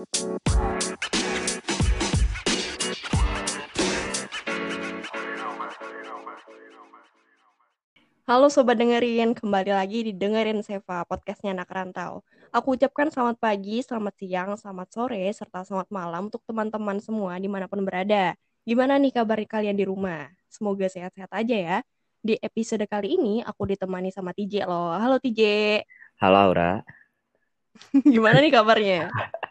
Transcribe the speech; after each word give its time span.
Halo 0.00 0.08
Sobat 8.48 8.80
Dengerin, 8.80 9.36
kembali 9.36 9.76
lagi 9.76 10.08
di 10.08 10.16
Dengerin 10.16 10.64
Seva, 10.64 11.04
podcastnya 11.04 11.52
anak 11.52 11.68
rantau. 11.68 12.24
Aku 12.48 12.80
ucapkan 12.80 13.12
selamat 13.12 13.36
pagi, 13.44 13.84
selamat 13.84 14.14
siang, 14.16 14.56
selamat 14.56 14.88
sore, 14.88 15.28
serta 15.36 15.68
selamat 15.68 15.92
malam 15.92 16.32
untuk 16.32 16.40
teman-teman 16.48 16.96
semua 17.04 17.36
di 17.36 17.52
mana 17.52 17.68
pun 17.68 17.84
berada. 17.84 18.32
Gimana 18.64 18.96
nih 18.96 19.12
kabar 19.12 19.36
kalian 19.44 19.76
di 19.76 19.84
rumah? 19.84 20.32
Semoga 20.48 20.88
sehat-sehat 20.88 21.28
aja 21.28 21.56
ya. 21.60 21.76
Di 22.24 22.40
episode 22.40 22.88
kali 22.88 23.20
ini 23.20 23.44
aku 23.44 23.68
ditemani 23.68 24.08
sama 24.08 24.32
TJ 24.32 24.64
loh. 24.64 24.96
Halo 24.96 25.20
TJ. 25.20 25.40
Halo 26.24 26.48
Aura. 26.48 26.80
gimana 28.16 28.40
nih 28.40 28.48
kabarnya? 28.48 29.12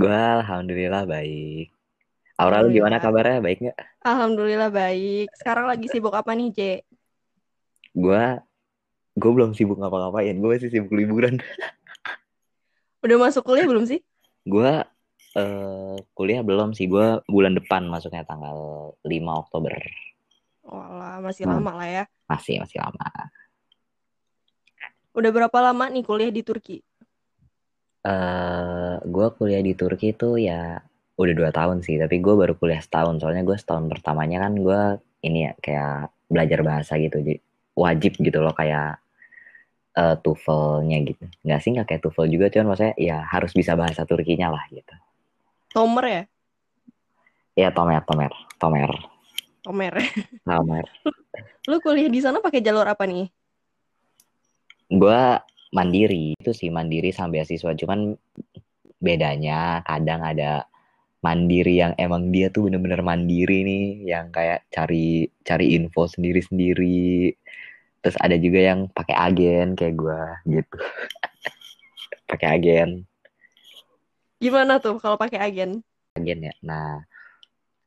Gue 0.00 0.16
alhamdulillah 0.16 1.04
baik. 1.04 1.72
Aura 2.40 2.64
lu 2.64 2.72
gimana 2.72 2.98
kabarnya? 2.98 3.44
Baik 3.44 3.58
nggak? 3.60 3.78
Alhamdulillah 4.02 4.72
baik. 4.72 5.30
Sekarang 5.36 5.68
lagi 5.68 5.86
sibuk 5.92 6.16
apa 6.16 6.32
nih, 6.32 6.48
J? 6.50 6.60
gue 7.92 8.24
gue 9.12 9.30
belum 9.30 9.52
sibuk 9.52 9.76
ngapa-ngapain 9.76 10.32
gue 10.32 10.48
masih 10.48 10.72
sibuk 10.72 10.96
liburan 10.96 11.36
udah 13.04 13.16
masuk 13.20 13.44
kuliah 13.44 13.68
belum 13.68 13.84
sih 13.84 14.00
gue 14.48 14.72
uh, 15.36 15.96
kuliah 16.16 16.40
belum 16.40 16.72
sih 16.72 16.88
gue 16.88 17.20
bulan 17.28 17.52
depan 17.52 17.84
masuknya 17.84 18.24
tanggal 18.24 18.90
5 19.04 19.12
Oktober 19.44 19.76
Walah, 20.62 21.18
masih 21.20 21.44
hmm. 21.44 21.52
lama 21.58 21.72
lah 21.84 21.88
ya 21.88 22.04
masih 22.32 22.64
masih 22.64 22.80
lama 22.80 23.04
udah 25.12 25.30
berapa 25.30 25.58
lama 25.60 25.84
nih 25.92 26.04
kuliah 26.08 26.32
di 26.32 26.40
Turki 26.40 26.80
uh, 28.04 28.10
eh, 28.10 28.94
gue 29.02 29.26
kuliah 29.38 29.62
di 29.62 29.72
Turki 29.74 30.14
itu 30.14 30.38
ya 30.38 30.78
udah 31.16 31.34
dua 31.36 31.50
tahun 31.52 31.84
sih 31.84 32.00
tapi 32.00 32.18
gue 32.18 32.34
baru 32.34 32.56
kuliah 32.56 32.80
setahun 32.80 33.20
soalnya 33.20 33.44
gue 33.46 33.54
setahun 33.54 33.86
pertamanya 33.86 34.48
kan 34.48 34.52
gue 34.56 34.80
ini 35.22 35.46
ya 35.46 35.52
kayak 35.60 36.10
belajar 36.26 36.60
bahasa 36.64 36.96
gitu 36.98 37.20
jadi 37.20 37.38
wajib 37.76 38.16
gitu 38.18 38.38
loh 38.40 38.52
kayak 38.56 39.02
uh, 39.96 40.16
TOEFL-nya 40.20 40.98
gitu. 41.08 41.24
Nggak 41.44 41.60
sih 41.60 41.70
nggak 41.76 41.86
kayak 41.88 42.02
TOEFL 42.04 42.26
juga, 42.28 42.46
cuman 42.52 42.66
maksudnya 42.72 42.94
ya 42.96 43.18
harus 43.24 43.52
bisa 43.52 43.76
bahasa 43.76 44.04
Turkinya 44.08 44.52
lah 44.52 44.64
gitu. 44.72 44.94
Tomer 45.72 46.04
ya? 46.04 46.22
Iya 47.56 47.68
Tomer, 47.72 48.00
Tomer, 48.04 48.32
Tomer. 48.56 48.90
Tomer. 49.62 49.94
Tomer. 50.48 50.86
Lu 51.68 51.76
kuliah 51.80 52.10
di 52.10 52.20
sana 52.20 52.40
pakai 52.40 52.60
jalur 52.64 52.84
apa 52.84 53.04
nih? 53.08 53.28
Gua 54.92 55.40
mandiri 55.72 56.36
itu 56.36 56.52
sih 56.52 56.68
mandiri 56.68 57.10
sama 57.10 57.40
beasiswa, 57.40 57.72
cuman 57.74 58.14
bedanya 59.02 59.82
kadang 59.82 60.22
ada 60.22 60.68
mandiri 61.22 61.78
yang 61.78 61.94
emang 61.96 62.34
dia 62.34 62.50
tuh 62.50 62.66
bener-bener 62.68 63.00
mandiri 63.00 63.62
nih 63.62 63.86
yang 64.10 64.30
kayak 64.34 64.66
cari 64.74 65.26
cari 65.46 65.78
info 65.78 66.06
sendiri-sendiri. 66.06 67.32
Terus 68.02 68.16
ada 68.18 68.34
juga 68.34 68.60
yang 68.74 68.90
pakai 68.90 69.14
agen 69.14 69.78
kayak 69.78 69.94
gue 69.94 70.22
gitu. 70.58 70.78
Pakai 72.30 72.48
agen. 72.58 73.06
Gimana 74.42 74.82
tuh 74.82 74.98
kalau 74.98 75.14
pakai 75.14 75.38
agen? 75.38 75.86
Agen 76.18 76.50
ya. 76.50 76.54
Nah 76.66 77.06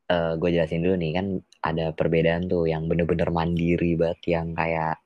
uh, 0.08 0.14
eh, 0.14 0.31
gue 0.39 0.49
jelasin 0.55 0.86
dulu 0.86 0.95
nih 0.95 1.11
kan 1.17 1.27
ada 1.66 1.92
perbedaan 1.92 2.45
tuh 2.47 2.70
yang 2.70 2.86
bener-bener 2.86 3.30
mandiri 3.33 3.97
banget 3.97 4.38
yang 4.38 4.53
kayak 4.53 5.02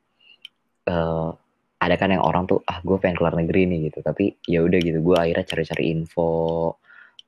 uh, 0.92 1.34
ada 1.80 1.96
kan 1.96 2.12
yang 2.12 2.24
orang 2.24 2.44
tuh 2.44 2.60
ah 2.68 2.84
gue 2.84 2.98
pengen 3.00 3.16
keluar 3.16 3.36
negeri 3.40 3.64
nih 3.68 3.92
gitu 3.92 4.04
tapi 4.04 4.36
ya 4.44 4.64
udah 4.64 4.80
gitu 4.84 5.00
gue 5.00 5.16
akhirnya 5.16 5.46
cari-cari 5.48 5.84
info 5.96 6.76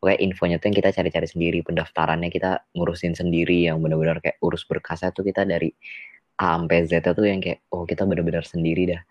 Pokoknya 0.02 0.18
infonya 0.26 0.58
tuh 0.58 0.74
yang 0.74 0.78
kita 0.82 0.90
cari-cari 0.98 1.28
sendiri, 1.30 1.60
pendaftarannya 1.62 2.34
kita 2.34 2.74
ngurusin 2.74 3.14
sendiri, 3.14 3.70
yang 3.70 3.78
benar-benar 3.86 4.18
kayak 4.18 4.42
urus 4.42 4.66
berkasnya 4.66 5.14
tuh 5.14 5.22
kita 5.22 5.46
dari 5.46 5.70
A 6.42 6.58
sampai 6.58 6.90
Z 6.90 7.06
tuh 7.14 7.22
yang 7.22 7.38
kayak 7.38 7.62
oh 7.70 7.86
kita 7.86 8.10
benar-benar 8.10 8.42
sendiri 8.42 8.98
dah. 8.98 9.02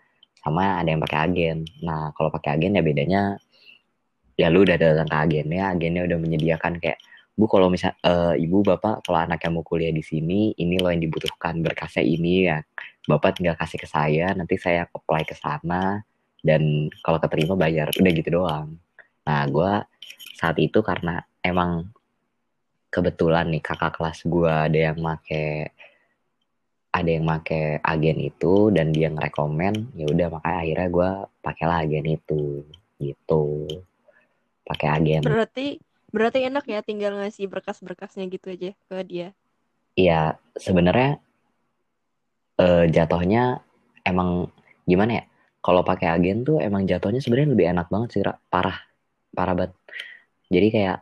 Sama 0.43 0.83
ada 0.83 0.91
yang 0.91 0.99
pakai 0.99 1.31
agen. 1.31 1.63
Nah 1.79 2.11
kalau 2.11 2.27
pakai 2.27 2.59
agen 2.59 2.75
ya 2.75 2.83
bedanya 2.83 3.39
ya 4.35 4.51
lu 4.51 4.67
udah 4.67 4.75
datang 4.75 5.07
ke 5.07 5.15
agennya, 5.15 5.63
agennya 5.71 6.03
udah 6.11 6.17
menyediakan 6.19 6.75
kayak 6.83 6.99
bu 7.39 7.47
kalau 7.47 7.71
misal 7.71 7.95
uh, 8.03 8.35
ibu 8.35 8.59
bapak 8.59 9.07
kalau 9.07 9.23
anak 9.23 9.39
yang 9.47 9.55
mau 9.55 9.63
kuliah 9.63 9.95
di 9.95 10.03
sini 10.03 10.51
ini 10.59 10.75
loh 10.75 10.91
yang 10.91 10.99
dibutuhkan 10.99 11.63
berkasnya 11.63 12.03
ini 12.03 12.51
ya 12.51 12.59
bapak 13.09 13.41
tinggal 13.41 13.57
kasih 13.57 13.79
ke 13.81 13.87
saya 13.89 14.33
nanti 14.37 14.61
saya 14.61 14.85
apply 14.85 15.25
ke 15.25 15.33
sana 15.33 16.05
dan 16.41 16.89
kalau 17.01 17.17
keterima 17.21 17.57
bayar 17.57 17.89
udah 17.93 18.11
gitu 18.13 18.29
doang. 18.41 18.77
Nah 19.25 19.41
gue 19.49 19.73
saat 20.37 20.57
itu 20.57 20.81
karena 20.81 21.21
emang 21.41 21.89
kebetulan 22.91 23.49
nih 23.49 23.63
kakak 23.63 23.97
kelas 23.97 24.25
gue 24.25 24.51
ada 24.51 24.79
yang 24.91 24.99
make 24.99 25.71
ada 26.91 27.09
yang 27.09 27.23
make 27.23 27.79
agen 27.81 28.17
itu 28.19 28.67
dan 28.75 28.91
dia 28.91 29.07
ngerekomen 29.07 29.95
ya 29.95 30.05
udah 30.11 30.27
makanya 30.27 30.59
akhirnya 30.59 30.87
gue 30.91 31.09
pakailah 31.39 31.77
agen 31.87 32.05
itu 32.19 32.43
gitu. 32.99 33.65
Pakai 34.67 34.87
agen. 34.93 35.23
Berarti 35.25 35.81
berarti 36.11 36.39
enak 36.51 36.67
ya 36.67 36.83
tinggal 36.83 37.17
ngasih 37.17 37.47
berkas-berkasnya 37.47 38.27
gitu 38.29 38.51
aja 38.51 38.71
ke 38.75 38.97
dia? 39.07 39.31
Iya 39.95 40.37
sebenarnya 40.59 41.23
eh, 42.61 42.85
jatuhnya 42.93 43.57
emang 44.05 44.45
gimana 44.85 45.11
ya 45.21 45.23
kalau 45.61 45.81
pakai 45.81 46.13
agen 46.13 46.45
tuh 46.45 46.57
emang 46.61 46.85
jatuhnya 46.85 47.21
sebenarnya 47.21 47.53
lebih 47.53 47.67
enak 47.73 47.87
banget 47.89 48.09
sih 48.13 48.21
parah 48.49 48.77
parah 49.33 49.53
banget 49.57 49.73
jadi 50.51 50.67
kayak 50.69 50.97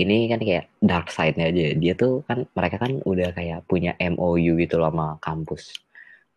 ini 0.00 0.26
kan 0.26 0.40
kayak 0.40 0.72
dark 0.80 1.12
side-nya 1.12 1.52
aja. 1.52 1.64
Dia 1.76 1.92
tuh 1.92 2.24
kan 2.24 2.48
mereka 2.56 2.80
kan 2.80 2.98
udah 3.04 3.30
kayak 3.36 3.68
punya 3.68 3.92
MOU 4.00 4.56
gitu 4.56 4.80
loh 4.80 4.88
sama 4.88 5.20
kampus. 5.20 5.76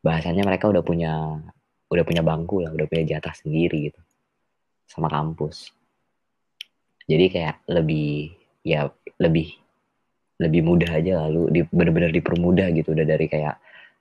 Bahasanya 0.04 0.44
mereka 0.44 0.68
udah 0.68 0.84
punya 0.84 1.40
udah 1.88 2.04
punya 2.04 2.22
bangku 2.26 2.60
lah, 2.60 2.76
udah 2.76 2.86
punya 2.90 3.18
jatah 3.18 3.32
sendiri 3.32 3.92
gitu 3.92 4.02
sama 4.86 5.08
kampus. 5.08 5.72
Jadi 7.08 7.26
kayak 7.32 7.64
lebih 7.70 8.34
ya 8.66 8.90
lebih 9.22 9.56
lebih 10.36 10.62
mudah 10.68 10.92
aja 10.92 11.24
lalu 11.26 11.48
di, 11.48 11.60
bener-bener 11.72 12.12
dipermudah 12.12 12.68
gitu 12.76 12.92
udah 12.92 13.08
dari 13.08 13.32
kayak 13.32 13.56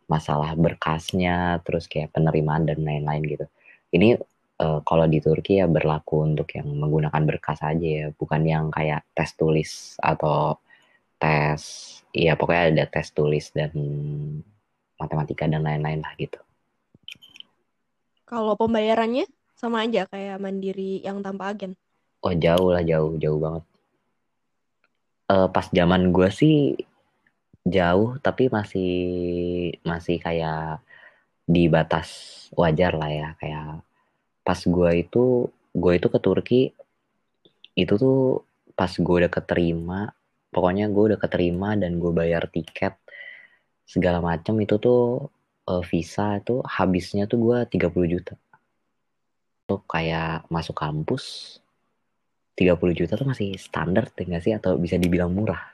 masalah 0.06 0.52
berkasnya 0.54 1.60
terus 1.64 1.88
kayak 1.88 2.12
penerimaan 2.12 2.68
dan 2.68 2.80
lain-lain 2.84 3.22
gitu. 3.24 3.46
Ini 3.94 4.18
uh, 4.60 4.80
kalau 4.82 5.06
di 5.08 5.18
Turki 5.22 5.58
ya 5.62 5.66
berlaku 5.66 6.26
untuk 6.26 6.50
yang 6.54 6.68
menggunakan 6.68 7.22
berkas 7.24 7.62
aja 7.62 7.84
ya, 7.84 8.06
bukan 8.14 8.42
yang 8.44 8.68
kayak 8.68 9.06
tes 9.16 9.32
tulis 9.34 9.96
atau 10.02 10.58
tes, 11.16 11.60
ya 12.12 12.36
pokoknya 12.36 12.64
ada 12.74 12.84
tes 12.90 13.08
tulis 13.14 13.50
dan 13.54 13.72
matematika 14.98 15.48
dan 15.48 15.62
lain-lain 15.62 16.02
lah 16.02 16.14
gitu. 16.18 16.38
Kalau 18.24 18.56
pembayarannya 18.56 19.28
sama 19.54 19.86
aja 19.86 20.08
kayak 20.10 20.42
mandiri 20.42 21.00
yang 21.04 21.22
tanpa 21.22 21.54
agen? 21.54 21.78
Oh 22.24 22.32
jauh 22.32 22.72
lah 22.72 22.82
jauh 22.82 23.14
jauh 23.20 23.38
banget. 23.38 23.64
Uh, 25.24 25.48
pas 25.48 25.64
zaman 25.72 26.12
gue 26.12 26.28
sih 26.28 26.76
jauh 27.64 28.20
tapi 28.20 28.52
masih 28.52 28.92
masih 29.88 30.20
kayak 30.20 30.84
di 31.48 31.68
batas 31.72 32.08
wajar 32.56 32.92
lah 32.96 33.10
ya. 33.10 33.28
Kayak 33.40 33.84
pas 34.44 34.60
gue 34.60 34.90
itu 35.00 35.48
gue 35.72 35.92
itu 35.96 36.08
ke 36.12 36.18
Turki 36.20 36.62
itu 37.74 37.94
tuh 37.98 38.44
pas 38.78 38.90
gue 38.90 39.16
udah 39.24 39.32
keterima 39.32 40.12
pokoknya 40.54 40.86
gue 40.92 41.04
udah 41.14 41.18
keterima 41.18 41.74
dan 41.74 41.98
gue 41.98 42.12
bayar 42.14 42.46
tiket 42.46 42.94
segala 43.84 44.22
macam 44.22 44.54
itu 44.62 44.78
tuh 44.78 45.26
uh, 45.66 45.82
visa 45.82 46.38
itu 46.38 46.62
habisnya 46.62 47.26
tuh 47.26 47.38
gue 47.42 47.58
30 47.66 48.12
juta. 48.14 48.34
Tuh 49.66 49.80
kayak 49.88 50.46
masuk 50.52 50.76
kampus 50.76 51.58
30 52.54 52.94
juta 52.94 53.18
tuh 53.18 53.26
masih 53.26 53.58
standar 53.58 54.08
tinggal 54.14 54.40
sih? 54.44 54.54
Atau 54.54 54.78
bisa 54.78 54.94
dibilang 55.00 55.34
murah 55.34 55.73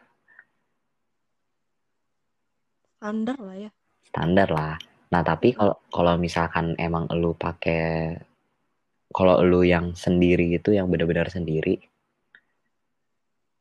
standar 3.01 3.41
lah 3.41 3.57
ya. 3.57 3.71
Standar 4.05 4.49
lah. 4.53 4.77
Nah 5.09 5.25
tapi 5.25 5.57
kalau 5.57 5.81
kalau 5.89 6.21
misalkan 6.21 6.77
emang 6.77 7.09
lu 7.17 7.33
pakai 7.33 8.13
kalau 9.09 9.41
lu 9.41 9.65
yang 9.65 9.97
sendiri 9.97 10.53
itu 10.53 10.77
yang 10.77 10.93
benar-benar 10.93 11.33
sendiri 11.33 11.81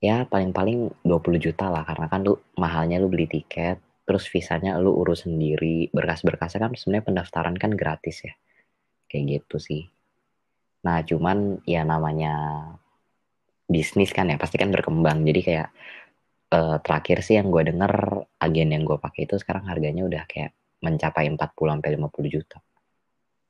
ya 0.03 0.27
paling-paling 0.27 0.91
20 1.07 1.39
juta 1.39 1.71
lah. 1.71 1.87
Karena 1.87 2.11
kan 2.11 2.27
lu 2.27 2.35
mahalnya 2.59 2.99
lu 2.99 3.07
beli 3.07 3.31
tiket 3.31 3.79
terus 4.03 4.27
visanya 4.27 4.75
lu 4.75 4.91
urus 4.91 5.23
sendiri. 5.23 5.87
Berkas-berkasnya 5.95 6.59
kan 6.59 6.75
sebenarnya 6.75 7.07
pendaftaran 7.07 7.55
kan 7.55 7.71
gratis 7.79 8.27
ya. 8.27 8.35
Kayak 9.07 9.39
gitu 9.39 9.55
sih. 9.55 9.87
Nah 10.83 10.99
cuman 11.07 11.63
ya 11.63 11.87
namanya 11.87 12.67
bisnis 13.71 14.11
kan 14.11 14.27
ya 14.27 14.35
pasti 14.35 14.59
kan 14.59 14.67
berkembang. 14.67 15.23
Jadi 15.23 15.41
kayak 15.47 15.71
uh, 16.53 16.77
terakhir 16.81 17.25
sih 17.25 17.37
yang 17.37 17.49
gue 17.49 17.63
denger 17.69 18.25
agen 18.39 18.69
yang 18.73 18.83
gue 18.85 18.97
pakai 18.97 19.25
itu 19.25 19.35
sekarang 19.37 19.65
harganya 19.67 20.05
udah 20.05 20.23
kayak 20.25 20.53
mencapai 20.79 21.27
40 21.27 21.39
sampai 21.53 21.89
50 21.97 22.35
juta 22.35 22.57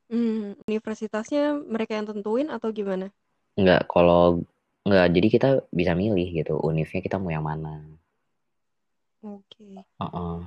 Hmm, 0.10 0.58
universitasnya 0.66 1.54
mereka 1.54 1.94
yang 1.94 2.10
tentuin 2.10 2.50
atau 2.50 2.74
gimana? 2.74 3.14
Enggak, 3.54 3.86
kalau 3.86 4.42
Enggak, 4.90 5.08
jadi 5.12 5.28
kita 5.30 5.50
bisa 5.70 5.94
milih 5.94 6.28
gitu, 6.32 6.58
univnya 6.58 6.98
kita 7.04 7.22
mau 7.22 7.30
yang 7.30 7.44
mana. 7.44 7.84
Oke. 9.22 9.86
Uh-uh. 10.02 10.42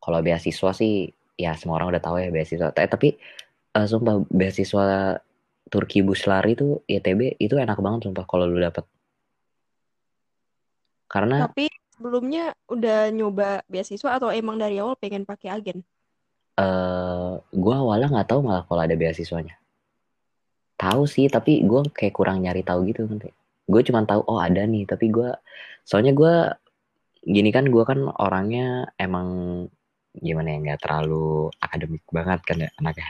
Kalau 0.00 0.18
beasiswa 0.24 0.70
sih, 0.74 1.12
ya 1.36 1.54
semua 1.54 1.78
orang 1.78 1.94
udah 1.94 2.02
tahu 2.02 2.18
ya 2.18 2.34
beasiswa. 2.34 2.74
Eh, 2.74 2.90
tapi 2.90 3.14
uh, 3.78 3.86
sumpah 3.86 4.24
beasiswa 4.32 5.16
Turki 5.68 6.02
Buslari 6.02 6.58
itu 6.58 6.80
ITB 6.88 7.36
itu 7.38 7.54
enak 7.54 7.78
banget 7.78 8.10
sumpah 8.10 8.24
kalau 8.26 8.50
lu 8.50 8.58
dapet. 8.58 8.82
Karena 11.06 11.46
Tapi 11.46 11.70
sebelumnya 11.94 12.52
udah 12.66 13.12
nyoba 13.14 13.62
beasiswa 13.70 14.18
atau 14.18 14.32
emang 14.34 14.58
dari 14.58 14.82
awal 14.82 14.98
pengen 14.98 15.22
pakai 15.22 15.54
agen? 15.54 15.84
uh, 16.58 17.38
gue 17.50 17.74
awalnya 17.74 18.08
nggak 18.10 18.28
tahu 18.30 18.40
malah 18.46 18.64
kalau 18.66 18.82
ada 18.82 18.94
beasiswanya. 18.94 19.58
Tahu 20.74 21.06
sih, 21.06 21.30
tapi 21.30 21.62
gue 21.62 21.86
kayak 21.94 22.14
kurang 22.14 22.42
nyari 22.42 22.66
tahu 22.66 22.86
gitu 22.90 23.06
nanti. 23.06 23.30
Gue 23.64 23.80
cuma 23.86 24.04
tahu 24.04 24.26
oh 24.26 24.38
ada 24.42 24.66
nih, 24.66 24.84
tapi 24.84 25.08
gue 25.10 25.30
soalnya 25.86 26.12
gue 26.12 26.34
gini 27.24 27.50
kan 27.54 27.64
gue 27.68 27.84
kan 27.86 28.04
orangnya 28.20 28.92
emang 29.00 29.28
gimana 30.14 30.54
ya 30.54 30.58
nggak 30.60 30.80
terlalu 30.84 31.48
akademik 31.58 32.04
banget 32.10 32.40
kan 32.44 32.56
ya 32.60 32.70
anaknya. 32.78 33.08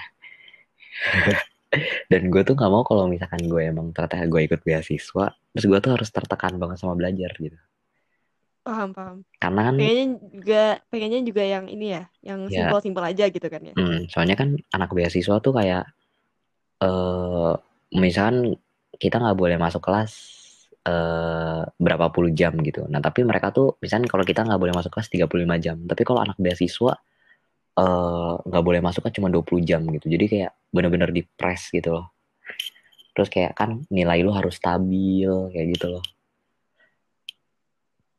Dan 2.11 2.31
gue 2.31 2.43
tuh 2.46 2.55
nggak 2.55 2.70
mau 2.70 2.87
kalau 2.87 3.11
misalkan 3.11 3.43
gue 3.50 3.62
emang 3.67 3.91
ternyata 3.91 4.23
gue 4.31 4.41
ikut 4.46 4.61
beasiswa, 4.62 5.35
terus 5.35 5.64
gue 5.67 5.79
tuh 5.82 5.93
harus 5.99 6.08
tertekan 6.14 6.55
banget 6.61 6.79
sama 6.79 6.94
belajar 6.94 7.35
gitu. 7.35 7.58
Paham, 8.64 8.96
paham. 8.96 9.16
Karena 9.37 9.61
kan 9.69 9.75
Pengennya 9.76 10.06
juga 10.32 10.62
pengennya 10.88 11.20
juga 11.20 11.43
yang 11.44 11.64
ini 11.69 11.87
ya, 11.93 12.02
yang 12.25 12.40
Ya. 12.49 12.64
simpel-simpel 12.64 13.05
aja 13.05 13.25
gitu 13.28 13.46
kan 13.52 13.61
ya. 13.61 13.75
Hmm, 13.76 14.08
soalnya 14.08 14.40
kan 14.40 14.56
anak 14.72 14.90
beasiswa 14.96 15.37
tuh 15.44 15.52
kayak 15.52 15.84
eh 16.81 17.52
misalkan 17.94 18.56
kita 18.96 19.20
nggak 19.20 19.37
boleh 19.38 19.56
masuk 19.61 19.84
kelas 19.84 20.12
eh 20.84 21.62
berapa 21.76 22.08
puluh 22.08 22.32
jam 22.32 22.56
gitu. 22.61 22.88
Nah, 22.88 23.00
tapi 23.05 23.25
mereka 23.25 23.52
tuh 23.52 23.76
misalkan 23.84 24.08
kalau 24.08 24.25
kita 24.25 24.44
nggak 24.44 24.61
boleh 24.61 24.75
masuk 24.76 24.93
kelas 24.96 25.08
35 25.12 25.56
jam. 25.60 25.76
Tapi 25.84 26.02
kalau 26.05 26.25
anak 26.25 26.37
beasiswa 26.40 26.93
eh 27.75 28.32
nggak 28.49 28.64
boleh 28.64 28.81
masuknya 28.81 29.12
cuma 29.12 29.28
20 29.28 29.60
jam 29.60 29.84
gitu. 29.93 30.08
Jadi 30.08 30.25
kayak 30.28 30.52
bener-bener 30.72 31.12
di 31.12 31.20
press 31.25 31.69
gitu 31.69 32.00
loh. 32.00 32.06
Terus 33.12 33.28
kayak 33.28 33.52
kan 33.56 33.84
nilai 33.93 34.25
lu 34.25 34.32
harus 34.32 34.56
stabil 34.56 35.28
kayak 35.52 35.67
gitu 35.76 35.87
loh. 35.99 36.05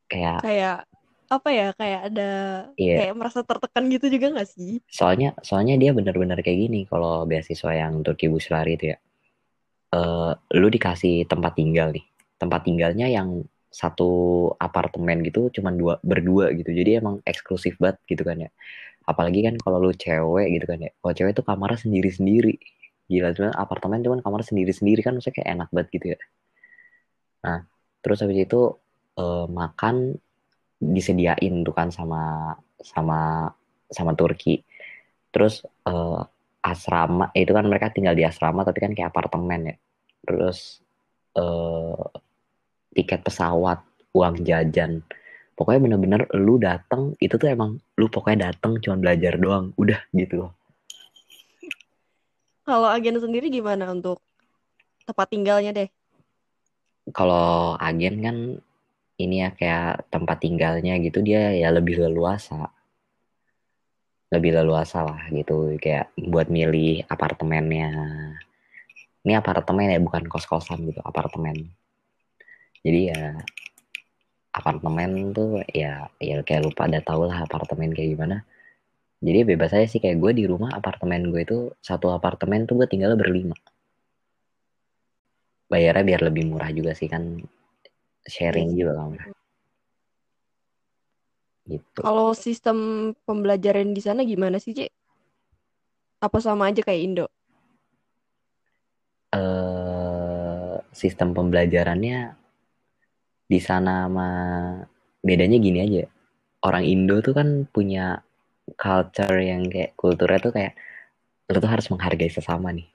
Kayak 0.06 0.40
Kayak 0.46 0.78
apa 1.26 1.50
ya? 1.50 1.68
Kayak 1.74 2.02
ada 2.14 2.32
iya. 2.78 2.96
kayak 3.02 3.16
merasa 3.18 3.40
tertekan 3.42 3.90
gitu 3.90 4.06
juga 4.10 4.28
nggak 4.34 4.50
sih? 4.50 4.80
soalnya 4.86 5.34
soalnya 5.42 5.76
dia 5.76 5.92
bener-bener 5.92 6.40
kayak 6.46 6.70
gini 6.70 6.86
kalau 6.86 7.26
beasiswa 7.26 7.72
yang 7.74 8.06
Turki 8.06 8.30
Buslari 8.30 8.78
itu 8.78 8.94
ya. 8.94 8.98
Eh 9.96 10.32
lu 10.60 10.68
dikasih 10.70 11.26
tempat 11.26 11.58
tinggal 11.58 11.92
nih. 11.92 12.06
Tempat 12.38 12.62
tinggalnya 12.68 13.08
yang 13.10 13.44
satu 13.76 14.08
apartemen 14.56 15.20
gitu 15.28 15.52
cuman 15.52 15.74
dua 15.76 15.94
berdua 16.00 16.56
gitu. 16.56 16.72
Jadi 16.72 17.02
emang 17.02 17.20
eksklusif 17.28 17.76
banget 17.82 18.00
gitu 18.08 18.24
kan 18.24 18.38
ya. 18.48 18.50
Apalagi 19.06 19.44
kan 19.46 19.56
kalau 19.60 19.84
lu 19.84 19.92
cewek 19.92 20.48
gitu 20.56 20.66
kan 20.70 20.80
ya. 20.80 20.92
Kalau 21.02 21.14
cewek 21.14 21.34
tuh 21.36 21.46
kamarnya 21.46 21.80
sendiri-sendiri. 21.84 22.56
Gila 23.06 23.36
cuman 23.38 23.54
apartemen 23.54 24.00
cuman 24.02 24.20
kamar 24.24 24.42
sendiri-sendiri 24.48 25.02
kan 25.06 25.14
maksudnya 25.18 25.36
kayak 25.42 25.50
enak 25.60 25.70
banget 25.76 25.88
gitu 25.94 26.06
ya. 26.16 26.20
Nah 27.46 27.60
terus 28.02 28.22
habis 28.22 28.38
itu 28.38 28.62
eh, 29.20 29.46
makan 29.50 30.16
disediain 30.80 31.64
tuh 31.66 31.76
kan 31.76 31.90
sama 31.92 32.54
sama 32.80 33.50
sama 33.90 34.12
Turki. 34.16 34.62
Terus 35.34 35.64
eh, 35.88 36.22
asrama 36.66 37.30
itu 37.38 37.52
kan 37.54 37.66
mereka 37.70 37.94
tinggal 37.94 38.18
di 38.18 38.26
asrama 38.26 38.66
tapi 38.66 38.80
kan 38.84 38.92
kayak 38.96 39.12
apartemen 39.14 39.74
ya. 39.74 39.76
Terus 40.26 40.82
eh, 41.38 42.04
tiket 42.96 43.22
pesawat 43.26 43.84
uang 44.16 44.44
jajan. 44.48 45.04
Pokoknya 45.56 45.80
bener-bener 45.88 46.22
lu 46.36 46.60
dateng 46.60 47.16
itu 47.24 47.40
tuh 47.40 47.48
emang 47.48 47.80
lu 47.96 48.12
pokoknya 48.12 48.52
dateng 48.52 48.76
cuma 48.84 49.00
belajar 49.00 49.40
doang 49.40 49.72
udah 49.80 50.00
gitu. 50.12 50.44
Loh 50.44 50.52
Kalau 52.66 52.90
agen 52.92 53.22
sendiri 53.22 53.48
gimana 53.48 53.88
untuk 53.94 54.20
tempat 55.06 55.28
tinggalnya 55.32 55.72
deh? 55.72 55.90
kalau 57.14 57.78
agen 57.78 58.16
kan 58.24 58.38
ini 59.16 59.48
ya 59.48 59.50
kayak 59.56 60.12
tempat 60.12 60.38
tinggalnya 60.44 61.00
gitu 61.00 61.24
dia 61.24 61.56
ya 61.56 61.72
lebih 61.72 62.04
leluasa. 62.04 62.68
Lebih 64.34 64.52
leluasa 64.60 65.08
lah 65.08 65.22
gitu 65.32 65.80
kayak 65.80 66.12
buat 66.20 66.52
milih 66.52 67.08
apartemennya. 67.08 67.92
Ini 69.24 69.34
apartemen 69.40 69.90
ya 69.90 70.00
bukan 70.04 70.28
kos-kosan 70.28 70.84
gitu 70.92 71.00
apartemen. 71.02 71.72
Jadi 72.86 73.00
ya 73.10 73.40
apartemen 74.56 75.36
tuh 75.36 75.64
ya 75.72 76.08
ya 76.20 76.40
kayak 76.44 76.62
lupa 76.72 76.88
ada 76.88 77.00
tau 77.00 77.28
lah 77.28 77.48
apartemen 77.48 77.96
kayak 77.96 78.20
gimana. 78.20 78.38
Jadi 79.24 79.48
bebas 79.48 79.72
aja 79.72 79.88
sih 79.88 80.04
kayak 80.04 80.20
gue 80.20 80.32
di 80.36 80.44
rumah 80.46 80.76
apartemen 80.76 81.32
gue 81.32 81.42
itu 81.42 81.58
satu 81.80 82.12
apartemen 82.12 82.68
tuh 82.68 82.84
gue 82.84 82.88
tinggalnya 82.92 83.16
berlima. 83.16 83.56
Bayarnya 85.72 86.04
biar 86.04 86.22
lebih 86.30 86.44
murah 86.52 86.70
juga 86.70 86.94
sih 86.94 87.10
kan 87.10 87.42
sharing 88.26 88.70
Iya 88.70 88.74
sih. 88.74 88.80
juga 88.82 88.94
kan 88.98 89.10
gitu 91.66 91.98
Kalau 91.98 92.34
sistem 92.38 92.78
pembelajaran 93.26 93.90
di 93.90 94.02
sana 94.04 94.22
gimana 94.22 94.62
sih, 94.62 94.78
Cek? 94.78 94.92
Apa 96.22 96.38
sama 96.42 96.70
aja 96.70 96.82
kayak 96.82 97.02
Indo? 97.02 97.28
eh 99.36 100.76
sistem 100.96 101.36
pembelajarannya 101.36 102.40
di 103.46 103.60
sana 103.60 104.08
sama 104.08 104.30
bedanya 105.20 105.60
gini 105.60 105.80
aja 105.84 106.04
orang 106.64 106.88
Indo 106.88 107.20
tuh 107.20 107.36
kan 107.36 107.68
punya 107.68 108.24
culture 108.80 109.38
yang 109.44 109.68
kayak 109.68 109.92
kulturnya 110.00 110.40
tuh 110.40 110.54
kayak 110.56 110.74
lu 111.52 111.58
tuh 111.60 111.68
harus 111.68 111.92
menghargai 111.92 112.32
sesama 112.32 112.72
nih 112.72 112.88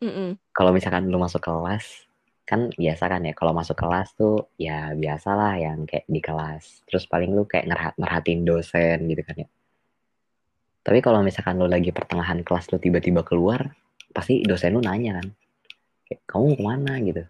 Mm-mm. 0.00 0.40
kalau 0.56 0.72
misalkan 0.72 1.06
lu 1.12 1.20
masuk 1.20 1.44
kelas 1.44 2.08
kan 2.52 2.68
biasa 2.68 3.08
kan 3.08 3.24
ya 3.24 3.32
kalau 3.32 3.56
masuk 3.56 3.80
kelas 3.80 4.12
tuh 4.12 4.52
ya 4.60 4.92
biasalah 4.92 5.56
yang 5.56 5.88
kayak 5.88 6.04
di 6.04 6.20
kelas. 6.20 6.84
Terus 6.84 7.08
paling 7.08 7.32
lu 7.32 7.48
kayak 7.48 7.64
ngerhat 7.64 7.94
merhatiin 7.96 8.44
dosen 8.44 9.08
gitu 9.08 9.24
kan 9.24 9.36
ya. 9.40 9.48
Tapi 10.84 11.00
kalau 11.00 11.24
misalkan 11.24 11.56
lu 11.56 11.64
lagi 11.64 11.88
pertengahan 11.96 12.44
kelas 12.44 12.68
lu 12.68 12.76
tiba-tiba 12.76 13.24
keluar 13.24 13.72
pasti 14.12 14.44
dosen 14.44 14.76
lu 14.76 14.84
nanya 14.84 15.24
kan 15.24 15.32
kayak 16.04 16.20
kamu 16.28 16.46
ke 16.52 16.62
mana? 16.62 16.92
gitu. 17.00 17.22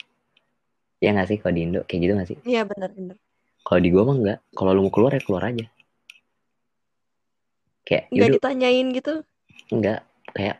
Ya 0.98 1.14
nggak 1.14 1.28
sih 1.30 1.38
kalau 1.38 1.54
di 1.54 1.62
Indo? 1.70 1.80
Kayak 1.86 2.00
gitu 2.02 2.12
nggak 2.18 2.28
sih? 2.34 2.38
Iya 2.42 2.62
benar-benar. 2.66 3.16
kalau 3.62 3.78
di 3.78 3.88
gua 3.94 4.02
mah 4.11 4.16
enggak 4.18 4.38
kalau 4.58 4.70
lu 4.75 4.82
mau 4.82 4.90
keluar 4.90 5.14
ya 5.14 5.23
keluar 5.23 5.42
aja. 5.47 5.66
Kayak 7.87 8.04
Nggak 8.11 8.28
ditanyain 8.42 8.87
gitu? 8.90 9.14
enggak 9.70 10.02
kayak 10.35 10.58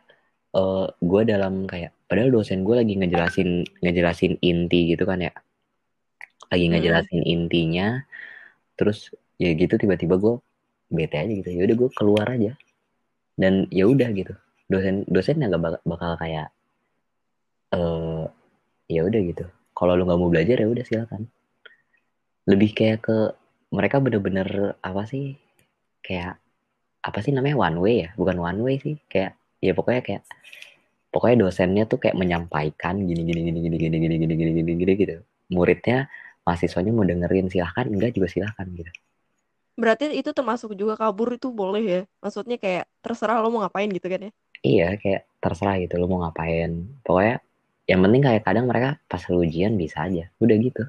eh 0.53 0.85
gue 1.09 1.21
dalam 1.25 1.65
kayak 1.65 1.91
padahal 2.09 2.29
dosen 2.29 2.61
gue 2.67 2.75
lagi 2.77 2.93
ngejelasin 2.99 3.49
ngejelasin 3.81 4.33
inti 4.41 4.93
gitu 4.93 5.03
kan 5.09 5.19
ya. 5.27 5.33
Lagi 6.51 6.65
Mm-mm. 6.69 6.71
ngejelasin 6.77 7.21
intinya 7.25 7.87
terus 8.77 9.09
ya 9.41 9.49
gitu 9.57 9.75
tiba-tiba 9.81 10.15
gue 10.21 10.33
bete 10.93 11.17
aja 11.17 11.33
gitu. 11.33 11.49
Ya 11.49 11.61
udah 11.65 11.75
gue 11.81 11.89
keluar 11.97 12.27
aja. 12.29 12.53
Dan 13.41 13.65
ya 13.73 13.85
udah 13.89 14.09
gitu. 14.13 14.33
Dosen 14.69 15.05
dosen 15.09 15.41
nggak 15.41 15.61
bakal, 15.61 15.81
bakal 15.85 16.11
kayak 16.21 16.47
eh 17.73 18.23
ya 18.93 19.01
udah 19.07 19.21
gitu. 19.29 19.45
Kalau 19.73 19.97
lu 19.97 20.05
nggak 20.05 20.19
mau 20.21 20.29
belajar 20.29 20.57
ya 20.61 20.67
udah 20.69 20.85
silakan. 20.85 21.25
Lebih 22.45 22.69
kayak 22.77 22.99
ke 23.07 23.17
mereka 23.73 23.97
bener-bener 24.03 24.77
apa 24.85 25.03
sih? 25.09 25.33
Kayak 26.05 26.37
apa 27.01 27.19
sih 27.25 27.33
namanya? 27.33 27.57
One 27.57 27.77
way 27.81 27.95
ya? 28.05 28.09
Bukan 28.19 28.37
one 28.37 28.59
way 28.61 28.75
sih. 28.77 28.95
Kayak 29.09 29.33
ya 29.65 29.71
pokoknya 29.77 30.01
kayak 30.07 30.21
pokoknya 31.13 31.37
dosennya 31.43 31.83
tuh 31.91 31.99
kayak 32.03 32.17
menyampaikan 32.21 32.95
gini 33.09 33.21
gini 33.29 33.41
gini 33.47 33.59
gini 33.65 33.77
gini 33.83 33.97
gini 34.03 34.15
gini 34.23 34.35
gini 34.41 34.51
gini 34.59 34.71
gini 34.81 34.93
gitu 35.01 35.15
muridnya 35.55 35.97
mahasiswanya 36.45 36.91
mau 36.97 37.05
dengerin 37.09 37.47
silahkan 37.53 37.85
enggak 37.93 38.11
juga 38.17 38.27
silahkan 38.33 38.67
gitu 38.79 38.91
Berarti 39.81 40.05
itu 40.19 40.29
termasuk 40.37 40.69
juga 40.81 40.93
kabur 41.01 41.27
itu 41.37 41.47
boleh 41.61 41.83
ya? 41.93 42.01
Maksudnya 42.23 42.57
kayak 42.63 42.83
terserah 43.03 43.37
lo 43.41 43.47
mau 43.53 43.61
ngapain 43.65 43.89
gitu 43.97 44.07
kan 44.13 44.21
ya? 44.29 44.31
iya 44.71 44.87
kayak 45.01 45.21
terserah 45.43 45.75
gitu 45.83 45.93
lu 45.99 46.05
mau 46.11 46.19
ngapain 46.23 46.71
pokoknya 47.05 47.35
yang 47.89 47.99
penting 48.03 48.21
kayak 48.27 48.41
kadang 48.47 48.65
mereka 48.71 48.89
pas 49.11 49.23
ujian 49.43 49.73
bisa 49.81 49.97
aja 50.07 50.23
udah 50.43 50.55
gitu 50.65 50.83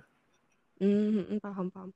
Hmm, 0.81 1.25
hmm, 1.29 1.39
paham 1.41 1.71
paham. 1.71 1.91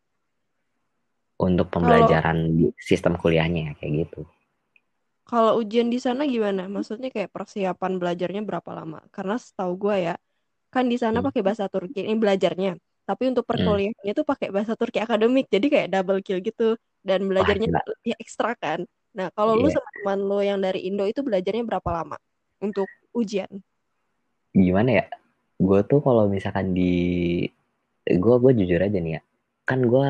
untuk 1.46 1.66
Kalau 1.74 1.74
pembelajaran 1.74 2.38
di 2.58 2.66
sistem 2.88 3.14
kuliahnya 3.22 3.60
ya, 3.70 3.72
kayak 3.78 3.92
gitu 4.06 4.20
kalau 5.30 5.52
ujian 5.62 5.88
di 5.94 5.98
sana 6.06 6.22
gimana? 6.34 6.62
Maksudnya 6.74 7.08
kayak 7.14 7.30
persiapan 7.36 7.92
belajarnya 8.00 8.40
berapa 8.48 8.70
lama? 8.78 8.98
Karena 9.14 9.34
setahu 9.44 9.72
gue 9.82 9.96
ya, 10.06 10.12
kan 10.74 10.84
di 10.92 10.96
sana 11.04 11.18
Hmm. 11.18 11.26
pakai 11.26 11.42
bahasa 11.46 11.66
Turki 11.72 12.00
ini 12.06 12.16
belajarnya. 12.22 12.70
Tapi 13.08 13.22
untuk 13.32 13.44
Hmm. 13.52 13.76
perkuliahannya 13.76 14.12
tuh 14.18 14.26
pakai 14.32 14.48
bahasa 14.56 14.74
Turki 14.80 14.98
akademik. 15.06 15.46
Jadi 15.54 15.66
kayak 15.74 15.88
double 15.94 16.20
kill 16.26 16.38
gitu 16.48 16.64
dan 17.08 17.20
wah 17.38 17.54
belajarnya 17.54 17.66
gila 17.66 17.80
lebih 17.92 18.12
ekstra 18.22 18.50
kan. 18.62 18.80
Nah, 19.18 19.28
kalau 19.36 19.54
lu 19.60 19.66
iya 19.66 19.74
sama 19.74 19.90
teman 19.96 20.18
lu 20.28 20.36
yang 20.50 20.58
dari 20.64 20.78
Indo 20.88 21.04
itu 21.10 21.20
belajarnya 21.26 21.64
berapa 21.70 21.90
lama 21.98 22.16
untuk 22.66 22.88
ujian? 23.20 23.50
gimana 24.64 24.90
ya 24.98 25.04
gue 25.66 25.80
tuh 25.90 26.00
kalau 26.06 26.24
misalkan 26.34 26.66
di 26.78 26.92
gue 28.24 28.36
gue 28.42 28.52
jujur 28.58 28.80
aja 28.86 28.98
nih 29.04 29.12
ya 29.16 29.20
kan 29.68 29.78
gue 29.92 30.06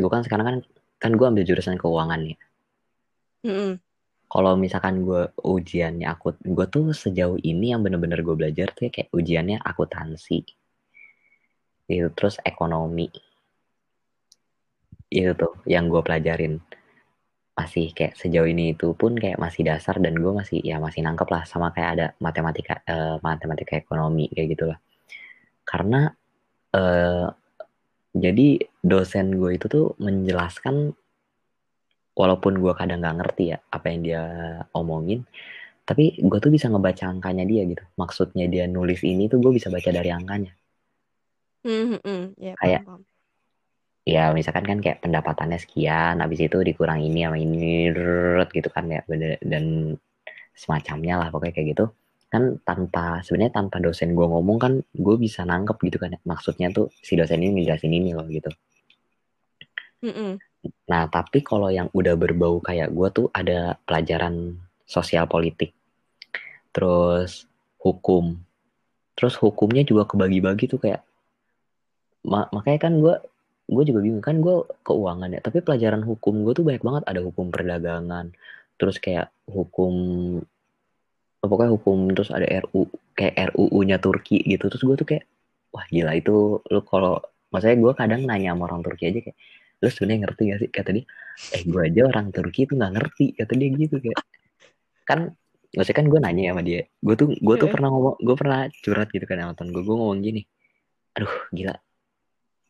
gue 0.00 0.10
kan 0.14 0.22
sekarang 0.26 0.46
kan 0.50 0.56
kan 1.02 1.12
gue 1.18 1.26
ambil 1.30 1.44
jurusan 1.48 1.76
keuangan 1.82 2.20
ya 2.30 2.36
Mm-mm. 3.44 3.80
Kalau 4.30 4.54
misalkan 4.54 5.02
gue 5.02 5.34
ujiannya 5.42 6.06
aku 6.06 6.38
gue 6.38 6.66
tuh 6.70 6.94
sejauh 6.94 7.34
ini 7.42 7.74
yang 7.74 7.82
bener-bener 7.82 8.22
gue 8.22 8.38
belajar 8.38 8.70
tuh 8.70 8.86
ya 8.86 8.90
kayak 8.94 9.10
ujiannya 9.10 9.58
akuntansi. 9.58 10.46
Itu 11.90 12.14
terus 12.14 12.38
ekonomi. 12.46 13.10
Itu 15.10 15.34
tuh 15.34 15.52
yang 15.66 15.90
gue 15.90 15.98
pelajarin. 16.06 16.62
Masih 17.58 17.90
kayak 17.90 18.14
sejauh 18.14 18.46
ini 18.46 18.78
itu 18.78 18.94
pun 18.94 19.18
kayak 19.18 19.42
masih 19.42 19.66
dasar 19.66 19.98
dan 19.98 20.14
gue 20.14 20.30
masih 20.30 20.62
ya 20.62 20.78
masih 20.78 21.02
nangkep 21.02 21.26
lah 21.26 21.42
sama 21.42 21.74
kayak 21.74 21.90
ada 21.98 22.06
matematika 22.22 22.86
eh, 22.86 23.18
matematika 23.18 23.82
ekonomi 23.82 24.30
kayak 24.30 24.48
gitulah. 24.54 24.78
Karena 25.66 26.06
eh, 26.78 27.26
jadi 28.14 28.48
dosen 28.78 29.34
gue 29.34 29.58
itu 29.58 29.66
tuh 29.66 29.86
menjelaskan 29.98 30.94
walaupun 32.20 32.60
gue 32.60 32.72
kadang 32.76 33.00
nggak 33.00 33.16
ngerti 33.24 33.44
ya 33.56 33.58
apa 33.72 33.86
yang 33.88 34.00
dia 34.04 34.22
omongin 34.76 35.24
tapi 35.88 36.20
gue 36.20 36.38
tuh 36.44 36.52
bisa 36.52 36.68
ngebaca 36.68 37.08
angkanya 37.08 37.44
dia 37.48 37.62
gitu 37.64 37.84
maksudnya 37.96 38.44
dia 38.52 38.64
nulis 38.68 39.00
ini 39.02 39.26
tuh 39.32 39.40
gue 39.40 39.52
bisa 39.56 39.72
baca 39.72 39.88
dari 39.88 40.10
angkanya 40.12 40.52
Mm-mm. 41.60 42.20
Ya, 42.40 42.56
Kayak- 42.56 42.84
paham, 42.88 43.00
ya 44.08 44.32
misalkan 44.32 44.64
kan 44.64 44.78
kayak 44.80 45.04
pendapatannya 45.04 45.60
sekian 45.60 46.24
habis 46.24 46.40
itu 46.40 46.56
dikurang 46.64 47.04
ini 47.04 47.24
sama 47.24 47.36
ini 47.36 47.92
gitu 48.48 48.68
kan 48.72 48.88
ya 48.88 49.00
dan 49.44 49.96
semacamnya 50.56 51.20
lah 51.20 51.28
pokoknya 51.32 51.54
kayak 51.56 51.68
gitu 51.76 51.84
kan 52.30 52.62
tanpa 52.62 53.20
sebenarnya 53.26 53.58
tanpa 53.58 53.82
dosen 53.82 54.14
gue 54.14 54.22
ngomong 54.22 54.58
kan 54.62 54.72
gue 54.94 55.16
bisa 55.18 55.42
nangkep 55.42 55.76
gitu 55.90 55.98
kan 55.98 56.14
ya. 56.14 56.20
maksudnya 56.22 56.70
tuh 56.70 56.86
si 57.02 57.18
dosen 57.18 57.42
ini 57.42 57.60
ngejelasin 57.60 57.90
ini 57.92 58.10
loh 58.14 58.26
gitu 58.30 58.50
Mm-mm. 60.00 60.49
Nah, 60.60 61.08
tapi 61.08 61.40
kalau 61.40 61.72
yang 61.72 61.88
udah 61.96 62.14
berbau 62.18 62.60
kayak 62.60 62.92
gue 62.92 63.08
tuh 63.14 63.26
ada 63.32 63.80
pelajaran 63.88 64.60
sosial 64.84 65.24
politik, 65.24 65.72
terus 66.74 67.48
hukum, 67.80 68.36
terus 69.16 69.38
hukumnya 69.40 69.86
juga 69.86 70.04
kebagi-bagi 70.04 70.68
tuh 70.68 70.80
kayak, 70.82 71.00
ma- 72.28 72.50
makanya 72.52 72.90
kan 72.90 72.92
gue 73.00 73.14
gue 73.70 73.82
juga 73.86 74.00
bingung. 74.04 74.24
Kan 74.24 74.44
gue 74.44 74.66
keuangan 74.84 75.30
ya, 75.32 75.40
tapi 75.40 75.64
pelajaran 75.64 76.02
hukum 76.04 76.44
gue 76.44 76.52
tuh 76.52 76.64
banyak 76.66 76.82
banget. 76.84 77.02
Ada 77.08 77.20
hukum 77.24 77.48
perdagangan, 77.48 78.34
terus 78.76 79.00
kayak 79.00 79.32
hukum 79.48 79.94
pokoknya 81.40 81.72
hukum 81.72 82.12
terus 82.12 82.28
ada 82.28 82.44
RU 82.44 82.84
kayak 83.16 83.56
RUU-nya 83.56 83.96
Turki 83.96 84.44
gitu, 84.44 84.68
terus 84.68 84.84
gue 84.84 84.96
tuh 85.00 85.08
kayak 85.08 85.24
wah 85.72 85.86
gila 85.88 86.12
itu 86.18 86.60
lu 86.68 86.80
kalau 86.84 87.22
maksudnya 87.48 87.78
gue 87.80 87.92
kadang 87.96 88.20
nanya 88.28 88.52
sama 88.52 88.68
orang 88.68 88.84
Turki 88.84 89.08
aja 89.08 89.20
kayak 89.24 89.38
lu 89.80 89.88
sebenarnya 89.88 90.28
ngerti 90.28 90.42
gak 90.52 90.58
sih? 90.60 90.70
Kata 90.70 90.90
dia 90.92 91.04
eh 91.56 91.62
gue 91.64 91.80
aja 91.80 92.00
orang 92.04 92.26
Turki 92.30 92.68
tuh 92.68 92.76
nggak 92.76 92.92
ngerti. 93.00 93.26
Kata 93.36 93.52
dia 93.56 93.68
gitu 93.72 93.96
kayak. 93.96 94.20
Kan 95.08 95.20
maksudnya 95.72 95.96
kan 95.96 96.06
gue 96.12 96.20
nanya 96.20 96.42
sama 96.52 96.62
dia. 96.62 96.84
Gue 97.00 97.14
tuh 97.16 97.28
gue 97.32 97.54
tuh 97.56 97.68
Iya. 97.68 97.74
pernah 97.74 97.88
ngomong 97.90 98.16
gue 98.20 98.36
pernah 98.36 98.60
curhat 98.84 99.08
gitu 99.10 99.24
kan 99.24 99.36
sama 99.40 99.52
temen 99.56 99.72
gue 99.72 99.82
gue 99.82 99.96
ngomong 99.96 100.20
gini 100.20 100.42
aduh 101.16 101.34
gila. 101.50 101.74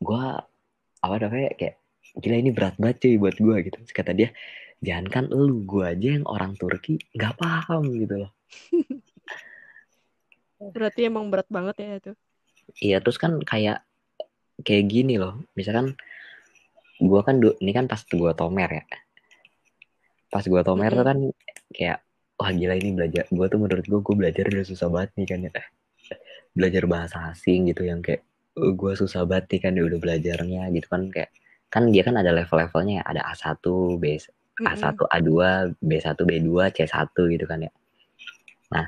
Gue 0.01 0.23
apa 1.01 1.15
namanya 1.21 1.51
kayak 1.57 1.75
gila 2.21 2.37
ini 2.39 2.51
berat 2.55 2.75
banget 2.81 2.97
cuy 3.05 3.17
buat 3.19 3.37
gue 3.37 3.57
gitu. 3.69 3.77
Terus 3.85 3.95
kata 3.95 4.13
dia 4.15 4.31
jangan 4.81 5.07
kan 5.13 5.25
lu 5.29 5.61
gue 5.69 5.85
aja 5.85 6.09
yang 6.17 6.25
orang 6.25 6.57
Turki 6.57 6.97
nggak 7.13 7.37
paham 7.37 7.85
gitu 8.01 8.25
loh. 8.27 8.31
Berarti 10.75 11.09
emang 11.09 11.33
berat 11.33 11.49
banget 11.49 11.77
ya 11.81 11.91
itu. 11.97 12.13
Iya 12.81 12.97
terus 13.01 13.17
kan 13.17 13.41
kayak 13.43 13.83
kayak 14.63 14.85
gini 14.93 15.17
loh. 15.17 15.41
Misalkan 15.57 15.97
gua 17.01 17.21
kan 17.25 17.41
ini 17.41 17.73
kan 17.73 17.89
pas 17.89 18.05
gua 18.07 18.33
tomer 18.37 18.71
ya. 18.71 18.85
Pas 20.31 20.45
gua 20.47 20.63
tomer 20.63 20.93
tuh 20.93 21.07
kan 21.07 21.19
kayak 21.75 21.99
wah 22.39 22.51
gila 22.53 22.75
ini 22.77 22.91
belajar. 22.95 23.25
Gua 23.33 23.47
tuh 23.51 23.59
menurut 23.59 23.85
gua 23.89 24.01
gua 24.05 24.17
belajar 24.17 24.47
udah 24.47 24.67
susah 24.69 24.89
banget 24.93 25.11
nih 25.19 25.27
kan 25.27 25.39
ya. 25.45 25.51
Belajar 26.57 26.83
bahasa 26.87 27.17
asing 27.33 27.71
gitu 27.73 27.89
yang 27.89 28.01
kayak 28.05 28.23
eh, 28.57 28.73
gua 28.77 28.93
susah 28.95 29.25
banget 29.27 29.57
nih 29.57 29.61
kan 29.65 29.73
ya 29.77 29.83
udah 29.89 29.99
belajarnya 29.99 30.63
gitu 30.77 30.87
kan 30.87 31.03
kayak 31.09 31.31
kan 31.71 31.87
dia 31.95 32.03
kan 32.03 32.19
ada 32.19 32.31
level-levelnya 32.35 33.03
ya. 33.03 33.05
Ada 33.07 33.23
A1, 33.35 33.65
B 33.99 34.05
Mm-mm. 34.61 34.77
A1, 34.77 34.97
A2, 35.09 35.31
B1, 35.81 36.19
B2, 36.29 36.51
C1 36.75 37.17
gitu 37.33 37.45
kan 37.49 37.59
ya. 37.65 37.73
Nah, 38.71 38.87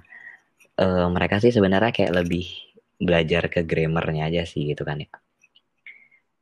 eh, 0.78 1.09
mereka 1.09 1.40
sih 1.40 1.54
sebenarnya 1.54 1.95
kayak 1.95 2.12
lebih 2.12 2.45
belajar 3.02 3.50
ke 3.50 3.66
grammarnya 3.66 4.31
aja 4.31 4.42
sih 4.47 4.69
gitu 4.69 4.87
kan 4.87 5.02
ya. 5.02 5.11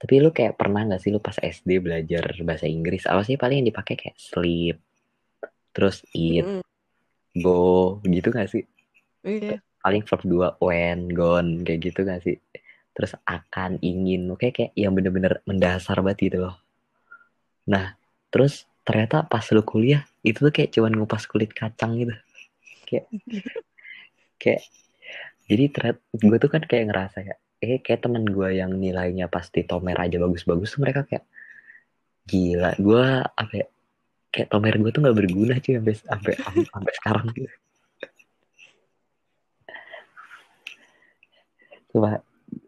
Tapi 0.01 0.17
lu 0.17 0.33
kayak 0.33 0.57
pernah 0.57 0.89
gak 0.89 1.05
sih 1.05 1.13
lu 1.13 1.21
pas 1.21 1.37
SD 1.37 1.85
belajar 1.85 2.33
bahasa 2.41 2.65
Inggris? 2.65 3.05
Apa 3.05 3.21
sih 3.21 3.37
paling 3.37 3.61
yang 3.61 3.69
dipakai 3.69 4.01
kayak 4.01 4.17
sleep, 4.17 4.81
terus 5.77 6.01
eat, 6.17 6.49
Mm-mm. 6.49 6.65
go, 7.37 8.01
gitu 8.09 8.33
gak 8.33 8.49
sih? 8.49 8.65
Iya. 9.21 9.61
Paling 9.85 10.09
verb 10.09 10.23
2, 10.25 10.49
when, 10.65 11.13
gone, 11.13 11.61
kayak 11.69 11.93
gitu 11.93 12.09
gak 12.09 12.25
sih? 12.25 12.41
Terus 12.97 13.13
akan, 13.29 13.77
ingin, 13.85 14.25
kayak 14.41 14.55
kayak 14.57 14.73
yang 14.73 14.97
bener-bener 14.97 15.45
mendasar 15.45 16.01
banget 16.01 16.33
gitu 16.33 16.49
loh. 16.49 16.57
Nah, 17.69 17.93
terus 18.33 18.65
ternyata 18.89 19.29
pas 19.29 19.45
lu 19.53 19.61
kuliah, 19.61 20.09
itu 20.25 20.41
tuh 20.41 20.53
kayak 20.53 20.73
cuman 20.73 20.97
ngupas 20.97 21.29
kulit 21.29 21.53
kacang 21.53 22.01
gitu. 22.01 22.17
Kayak, 22.89 23.05
kayak, 24.41 24.65
jadi 25.45 25.65
ternyata 25.69 26.01
gue 26.17 26.39
tuh 26.41 26.51
kan 26.51 26.63
kayak 26.65 26.89
ngerasa 26.89 27.21
ya, 27.21 27.37
eh 27.61 27.77
kayak 27.85 28.01
temen 28.09 28.25
gue 28.25 28.57
yang 28.57 28.73
nilainya 28.73 29.29
pasti 29.29 29.69
tomer 29.69 29.97
aja 30.01 30.17
bagus-bagus 30.17 30.73
tuh 30.73 30.81
mereka 30.81 31.05
kayak 31.05 31.25
gila 32.25 32.73
gue 32.81 33.05
apa 33.25 33.53
ya 33.53 33.67
kayak 34.33 34.49
tomer 34.49 34.75
gue 34.81 34.91
tuh 34.91 35.01
nggak 35.05 35.17
berguna 35.17 35.55
cuy 35.61 35.77
sampai 35.77 35.95
sampai 36.01 36.35
sampai 36.73 36.93
sekarang 36.97 37.27
gitu 37.37 37.53
coba 41.91 42.23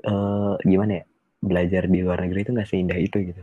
eh, 0.04 0.54
gimana 0.66 0.92
ya 1.00 1.04
belajar 1.42 1.82
di 1.90 1.98
luar 2.04 2.22
negeri 2.22 2.40
itu 2.46 2.50
nggak 2.54 2.68
seindah 2.68 2.98
itu 3.00 3.18
gitu 3.22 3.40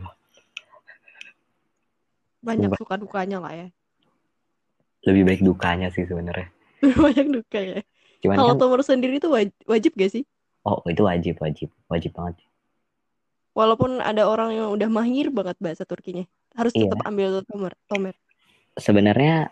Banyak 2.39 2.79
suka 2.79 2.95
dukanya 2.95 3.43
lah 3.43 3.51
ya. 3.51 3.67
lebih 5.03 5.23
baik 5.27 5.41
dukanya 5.43 5.91
sih 5.91 6.03
sebenarnya 6.07 6.47
Banyak 7.03 7.27
duka 7.27 7.59
ya. 7.59 7.79
cuman 8.19 8.35
Kalau 8.35 8.53
kan 8.55 8.59
Tomer 8.59 8.81
sendiri 8.83 9.15
tuh 9.19 9.31
waj- 9.31 9.63
wajib 9.67 9.95
gak 9.95 10.11
sih? 10.11 10.23
Oh 10.65 10.83
itu 10.87 11.01
wajib 11.03 11.35
wajib 11.39 11.69
wajib 11.87 12.11
banget 12.15 12.43
Walaupun 13.49 13.99
ada 13.99 14.23
orang 14.23 14.55
yang 14.55 14.69
udah 14.71 14.87
mahir 14.87 15.33
banget 15.35 15.57
bahasa 15.59 15.83
Turkinya. 15.83 16.23
Harus 16.55 16.71
Iya. 16.71 16.87
tetap 16.87 17.03
ambil 17.03 17.43
Tomer. 17.43 17.73
Tomer. 17.91 18.15
sebenarnya 18.79 19.51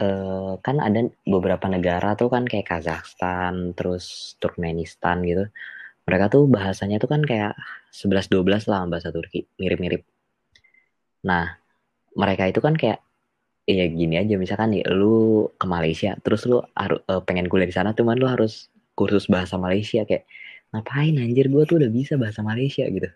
eh, 0.00 0.52
kan 0.64 0.80
ada 0.80 1.04
beberapa 1.28 1.68
negara 1.68 2.16
tuh 2.16 2.32
kan 2.32 2.48
kayak 2.48 2.64
Kazakhstan, 2.64 3.76
terus 3.76 4.34
Turkmenistan 4.40 5.20
gitu. 5.28 5.44
Mereka 6.08 6.32
tuh 6.32 6.48
bahasanya 6.48 6.96
tuh 6.96 7.12
kan 7.12 7.20
kayak 7.20 7.52
11-12 7.92 8.64
lah 8.72 8.88
bahasa 8.88 9.12
Turki, 9.12 9.44
mirip-mirip. 9.60 10.00
Nah, 11.28 11.52
mereka 12.16 12.48
itu 12.48 12.64
kan 12.64 12.72
kayak 12.72 13.04
ya 13.68 13.84
gini 13.92 14.16
aja 14.16 14.34
misalkan 14.40 14.72
nih 14.74 14.88
lu 14.88 15.46
ke 15.60 15.66
Malaysia, 15.68 16.16
terus 16.24 16.48
lu 16.48 16.64
harus 16.72 17.04
pengen 17.28 17.46
kuliah 17.52 17.68
di 17.68 17.76
sana 17.76 17.92
cuman 17.92 18.16
lu 18.16 18.26
harus 18.26 18.71
kursus 19.02 19.26
bahasa 19.26 19.58
Malaysia 19.58 20.06
kayak 20.06 20.30
ngapain 20.70 21.18
anjir 21.18 21.50
gua 21.50 21.66
tuh 21.66 21.82
udah 21.82 21.90
bisa 21.90 22.14
bahasa 22.14 22.38
Malaysia 22.46 22.86
gitu. 22.86 23.10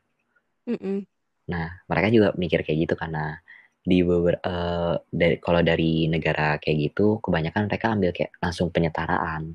Mm-mm. 0.66 1.06
Nah, 1.46 1.78
mereka 1.86 2.10
juga 2.10 2.28
mikir 2.34 2.66
kayak 2.66 2.78
gitu 2.90 2.94
karena 2.98 3.38
di 3.86 4.02
beber, 4.02 4.42
eh, 4.42 4.94
dari 5.14 5.38
kalau 5.38 5.62
dari 5.62 6.10
negara 6.10 6.58
kayak 6.58 6.90
gitu, 6.90 7.22
kebanyakan 7.22 7.70
mereka 7.70 7.86
ambil 7.94 8.10
kayak 8.10 8.34
langsung 8.42 8.74
penyetaraan. 8.74 9.54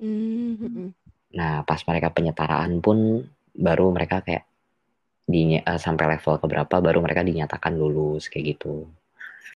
Mm-mm. 0.00 0.96
Nah, 1.36 1.60
pas 1.68 1.84
mereka 1.84 2.08
penyetaraan 2.16 2.80
pun 2.80 3.28
baru 3.52 3.92
mereka 3.92 4.24
kayak 4.24 4.48
di 5.26 5.58
sampai 5.58 6.16
level 6.16 6.38
keberapa 6.38 6.78
baru 6.80 7.02
mereka 7.02 7.26
dinyatakan 7.26 7.76
lulus 7.76 8.32
kayak 8.32 8.56
gitu. 8.56 8.88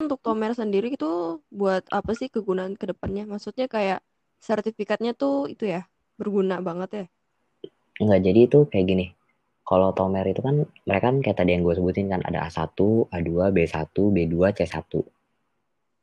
Untuk 0.00 0.22
Tomer 0.24 0.56
sendiri 0.56 0.96
itu 0.96 1.42
buat 1.52 1.84
apa 1.92 2.16
sih 2.16 2.32
kegunaan 2.32 2.78
ke 2.78 2.88
depannya? 2.88 3.28
Maksudnya 3.28 3.68
kayak 3.68 4.00
sertifikatnya 4.38 5.12
tuh 5.14 5.50
itu 5.50 5.66
ya 5.66 5.86
berguna 6.18 6.58
banget 6.62 6.90
ya. 6.90 7.04
Enggak, 7.98 8.20
jadi 8.22 8.40
itu 8.46 8.58
kayak 8.70 8.86
gini. 8.86 9.06
Kalau 9.66 9.92
Tomer 9.92 10.24
itu 10.24 10.40
kan 10.40 10.64
mereka 10.88 11.12
kan 11.12 11.20
kayak 11.20 11.38
tadi 11.44 11.52
yang 11.52 11.62
gue 11.66 11.76
sebutin 11.76 12.08
kan 12.08 12.24
ada 12.24 12.48
A1, 12.48 12.72
A2, 13.12 13.52
B1, 13.52 13.92
B2, 13.92 14.34
C1. 14.56 14.92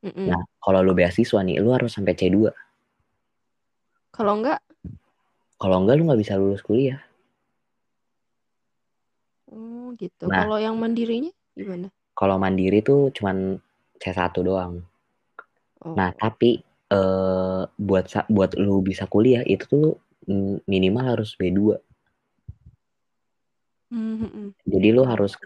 Mm-mm. 0.05 0.27
Nah, 0.29 0.41
kalau 0.61 0.85
lu 0.85 0.93
beasiswa 0.93 1.41
nih, 1.41 1.57
lu 1.57 1.73
harus 1.73 1.89
sampai 1.89 2.13
C2. 2.13 2.53
Kalau 4.13 4.37
enggak, 4.37 4.61
Kalau 5.55 5.81
enggak 5.81 5.95
lu 5.97 6.03
nggak 6.05 6.21
bisa 6.21 6.35
lulus 6.35 6.61
kuliah. 6.61 6.99
oh 9.49 9.95
gitu. 9.95 10.27
Nah. 10.27 10.45
Kalau 10.45 10.59
yang 10.59 10.75
mandirinya 10.75 11.31
gimana? 11.55 11.87
Kalau 12.15 12.35
mandiri 12.35 12.83
tuh 12.83 13.09
cuman 13.15 13.57
C1 13.97 14.35
doang. 14.43 14.83
Oh. 15.81 15.95
Nah, 15.95 16.11
tapi 16.11 16.64
eh 16.93 17.63
buat 17.81 18.05
buat 18.29 18.51
lu 18.61 18.81
bisa 18.85 19.09
kuliah 19.09 19.41
itu 19.45 19.65
tuh 19.65 19.87
mm, 20.29 20.65
minimal 20.69 21.05
harus 21.17 21.33
B2. 21.39 21.77
Hmm, 23.93 24.51
Jadi 24.65 24.87
lu 24.91 25.05
harus 25.05 25.37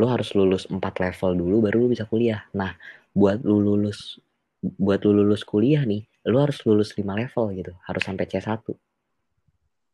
lu 0.00 0.06
harus 0.08 0.28
lulus 0.32 0.64
4 0.68 0.94
level 1.00 1.30
dulu 1.36 1.56
baru 1.68 1.76
lu 1.84 1.88
bisa 1.92 2.04
kuliah. 2.08 2.40
Nah, 2.56 2.72
buat 3.12 3.44
lu 3.44 3.60
lulus 3.60 4.16
buat 4.62 5.00
lu 5.04 5.12
lulus 5.12 5.42
kuliah 5.44 5.82
nih, 5.84 6.02
lu 6.28 6.36
harus 6.40 6.58
lulus 6.64 6.96
5 6.96 7.12
level 7.18 7.52
gitu, 7.56 7.72
harus 7.84 8.02
sampai 8.04 8.24
C1. 8.30 8.72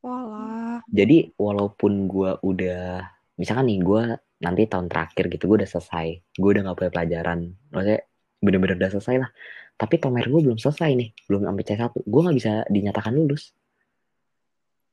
Walah. 0.03 0.79
Jadi 0.89 1.35
walaupun 1.37 2.07
gua 2.07 2.39
udah 2.43 3.03
misalkan 3.39 3.67
nih 3.67 3.81
gua 3.83 4.03
nanti 4.39 4.71
tahun 4.71 4.87
terakhir 4.87 5.25
gitu 5.35 5.51
gue 5.51 5.57
udah 5.63 5.71
selesai, 5.71 6.07
gue 6.39 6.51
udah 6.55 6.63
gak 6.71 6.79
punya 6.79 6.93
pelajaran, 6.95 7.39
maksudnya 7.75 8.01
bener-bener 8.39 8.77
udah 8.79 8.91
selesai 8.95 9.17
lah. 9.27 9.31
Tapi 9.79 9.95
tomer 10.03 10.27
gue 10.27 10.43
belum 10.43 10.59
selesai 10.59 10.91
nih, 10.99 11.11
belum 11.31 11.47
sampai 11.47 11.63
C1, 11.63 11.93
gue 12.03 12.21
gak 12.27 12.37
bisa 12.37 12.53
dinyatakan 12.67 13.15
lulus. 13.15 13.55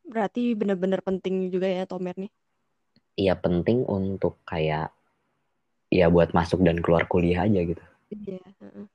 Berarti 0.06 0.54
bener-bener 0.54 1.02
penting 1.02 1.50
juga 1.50 1.66
ya 1.66 1.90
tomer 1.90 2.14
nih. 2.14 2.32
Iya 3.18 3.34
penting 3.34 3.82
untuk 3.90 4.38
kayak 4.46 4.94
ya 5.90 6.06
buat 6.14 6.38
masuk 6.38 6.62
dan 6.62 6.80
keluar 6.86 7.10
kuliah 7.10 7.50
aja 7.50 7.60
gitu. 7.66 7.82
Iya. 8.14 8.46
heeh. 8.62 8.86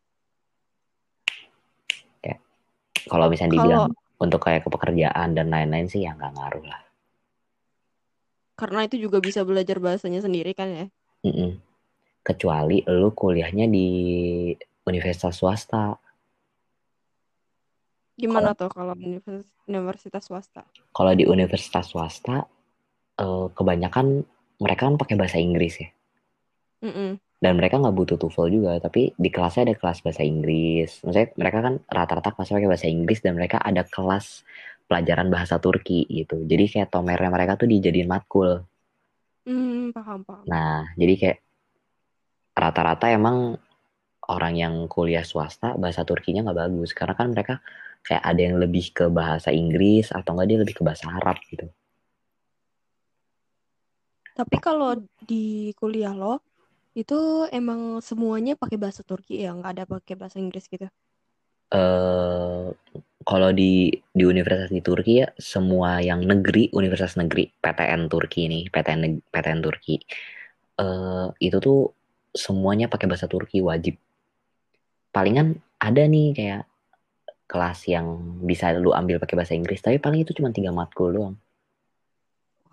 Kalau 3.11 3.27
misalnya 3.27 3.59
dibilang 3.59 3.91
Kalau 3.91 4.23
untuk 4.23 4.41
kayak 4.45 4.63
kepekerjaan 4.69 5.35
dan 5.35 5.51
lain-lain 5.51 5.91
sih 5.91 6.07
ya 6.07 6.15
nggak 6.15 6.37
ngaruh 6.37 6.65
lah. 6.69 6.81
karena 8.61 8.85
itu 8.85 9.09
juga 9.09 9.25
bisa 9.25 9.41
belajar 9.41 9.81
bahasanya 9.81 10.21
sendiri 10.21 10.53
kan 10.53 10.69
ya. 10.69 10.87
Mm-mm. 11.25 11.57
Kecuali 12.21 12.85
lu 12.85 13.09
kuliahnya 13.17 13.65
di 13.73 13.89
universitas 14.89 15.37
swasta. 15.37 15.99
Gimana 18.21 18.53
Kalau 18.53 18.69
tuh 18.69 18.71
kalau 18.77 18.95
univers- 18.97 19.57
universitas 19.65 20.29
swasta? 20.29 20.63
kalau 20.93 21.13
di 21.17 21.25
universitas 21.25 21.89
swasta 21.89 22.45
eh, 23.17 23.47
kebanyakan 23.57 24.27
mereka 24.61 24.91
kan 24.91 25.01
pakai 25.01 25.17
bahasa 25.17 25.41
Inggris 25.41 25.81
ya. 25.81 25.89
Mm-mm. 26.85 27.17
Dan 27.41 27.57
mereka 27.57 27.81
nggak 27.81 27.97
butuh 27.97 28.17
TOEFL 28.21 28.53
juga, 28.53 28.73
tapi 28.85 29.17
di 29.17 29.33
kelasnya 29.33 29.73
ada 29.73 29.77
kelas 29.81 30.05
bahasa 30.05 30.21
Inggris. 30.21 31.01
Maksudnya 31.01 31.33
mereka 31.41 31.59
kan 31.65 31.75
rata-rata 31.89 32.37
kelasnya 32.37 32.61
pakai 32.61 32.69
bahasa 32.69 32.89
Inggris 32.93 33.21
dan 33.25 33.33
mereka 33.33 33.57
ada 33.65 33.81
kelas 33.81 34.45
pelajaran 34.85 35.33
bahasa 35.33 35.57
Turki 35.57 36.05
gitu. 36.13 36.45
Jadi 36.45 36.69
kayak 36.69 36.93
tomernya 36.93 37.33
mereka 37.33 37.57
tuh 37.57 37.65
dijadiin 37.65 38.13
matkul. 38.13 38.61
Hmm, 39.49 39.89
paham 39.97 40.21
paham. 40.21 40.45
Nah, 40.45 40.93
jadi 41.01 41.15
kayak 41.17 41.39
rata-rata 42.53 43.09
emang 43.09 43.57
orang 44.31 44.55
yang 44.55 44.75
kuliah 44.87 45.27
swasta 45.27 45.75
bahasa 45.75 46.07
Turkinya 46.07 46.47
nggak 46.47 46.59
bagus 46.71 46.95
karena 46.95 47.15
kan 47.19 47.35
mereka 47.35 47.55
kayak 48.07 48.23
ada 48.25 48.41
yang 48.41 48.57
lebih 48.63 48.95
ke 48.95 49.11
bahasa 49.11 49.51
Inggris 49.51 50.15
atau 50.15 50.39
enggak 50.39 50.49
dia 50.49 50.59
lebih 50.63 50.75
ke 50.79 50.83
bahasa 50.87 51.11
Arab 51.11 51.37
gitu. 51.51 51.67
Tapi 54.33 54.57
kalau 54.63 54.97
di 55.21 55.75
kuliah 55.77 56.15
lo 56.17 56.41
itu 56.97 57.45
emang 57.53 58.01
semuanya 58.01 58.57
pakai 58.57 58.81
bahasa 58.81 59.05
Turki 59.05 59.43
ya, 59.45 59.53
nggak 59.53 59.73
ada 59.77 59.85
pakai 59.85 60.15
bahasa 60.17 60.41
Inggris 60.41 60.65
gitu. 60.71 60.89
Eh 61.71 62.67
kalau 63.21 63.51
di 63.53 63.93
di 64.11 64.25
universitas 64.25 64.73
di 64.73 64.81
Turki 64.81 65.21
ya 65.23 65.29
semua 65.37 66.01
yang 66.01 66.25
negeri 66.25 66.73
universitas 66.73 67.21
negeri 67.21 67.53
PTN 67.61 68.09
Turki 68.09 68.49
nih 68.49 68.73
PTN 68.73 69.23
PTN 69.29 69.61
Turki 69.61 70.01
eh 70.81 71.29
itu 71.39 71.57
tuh 71.61 71.93
semuanya 72.33 72.87
pakai 72.87 73.07
bahasa 73.11 73.27
Turki 73.27 73.61
wajib. 73.61 73.99
Palingan 75.11 75.59
ada 75.83 76.03
nih 76.07 76.29
kayak 76.39 76.63
kelas 77.51 77.83
yang 77.91 78.07
bisa 78.47 78.71
lu 78.79 78.95
ambil 78.95 79.19
pakai 79.19 79.35
bahasa 79.35 79.59
Inggris 79.59 79.83
tapi 79.83 79.99
paling 79.99 80.23
itu 80.23 80.33
cuma 80.39 80.55
tiga 80.55 80.71
matkul 80.71 81.11
doang. 81.11 81.37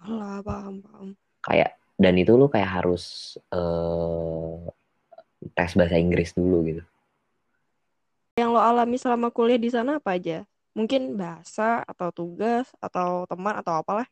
Alah, 0.06 0.39
paham 0.46 0.75
paham. 0.86 1.10
kayak 1.48 1.79
dan 1.98 2.13
itu 2.22 2.32
lu 2.38 2.46
kayak 2.46 2.70
harus 2.77 3.36
eh, 3.50 4.54
tes 5.58 5.71
bahasa 5.73 5.97
Inggris 5.97 6.36
dulu 6.38 6.58
gitu. 6.69 6.84
Yang 8.38 8.50
lo 8.54 8.62
alami 8.62 8.97
selama 9.02 9.28
kuliah 9.34 9.58
di 9.58 9.69
sana 9.73 9.97
apa 9.97 10.13
aja? 10.13 10.45
Mungkin 10.78 11.17
bahasa 11.17 11.82
atau 11.89 12.13
tugas 12.13 12.69
atau 12.78 13.26
teman 13.26 13.58
atau 13.58 13.82
apalah. 13.82 14.06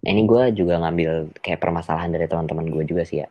eh 0.00 0.12
ini 0.12 0.22
gue 0.24 0.42
juga 0.56 0.80
ngambil 0.80 1.34
kayak 1.44 1.60
permasalahan 1.60 2.08
dari 2.14 2.24
teman-teman 2.30 2.70
gue 2.72 2.84
juga 2.88 3.02
sih 3.04 3.20
ya. 3.20 3.28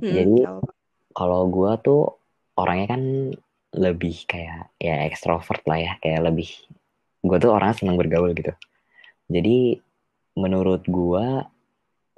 Hmm, 0.00 0.12
Jadi 0.14 0.40
apa-apa. 0.46 0.75
Kalau 1.16 1.48
gue 1.48 1.72
tuh 1.80 2.02
orangnya 2.60 2.92
kan 2.92 3.02
lebih 3.72 4.28
kayak 4.28 4.68
ya 4.76 5.08
ekstrovert 5.08 5.64
lah 5.64 5.80
ya, 5.80 5.92
kayak 6.04 6.28
lebih 6.28 6.52
gue 7.24 7.36
tuh 7.40 7.50
orangnya 7.56 7.80
senang 7.80 7.96
bergaul 7.96 8.36
gitu. 8.36 8.52
Jadi 9.32 9.80
menurut 10.36 10.84
gue 10.84 11.26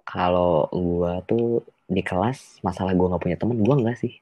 kalau 0.03 0.67
gue 0.75 1.13
tuh 1.31 1.63
di 1.87 2.03
kelas 2.03 2.59
masalah 2.67 2.93
gue 2.99 3.07
nggak 3.07 3.23
punya 3.23 3.39
teman, 3.39 3.63
gue 3.63 3.75
enggak 3.79 3.99
sih. 4.03 4.19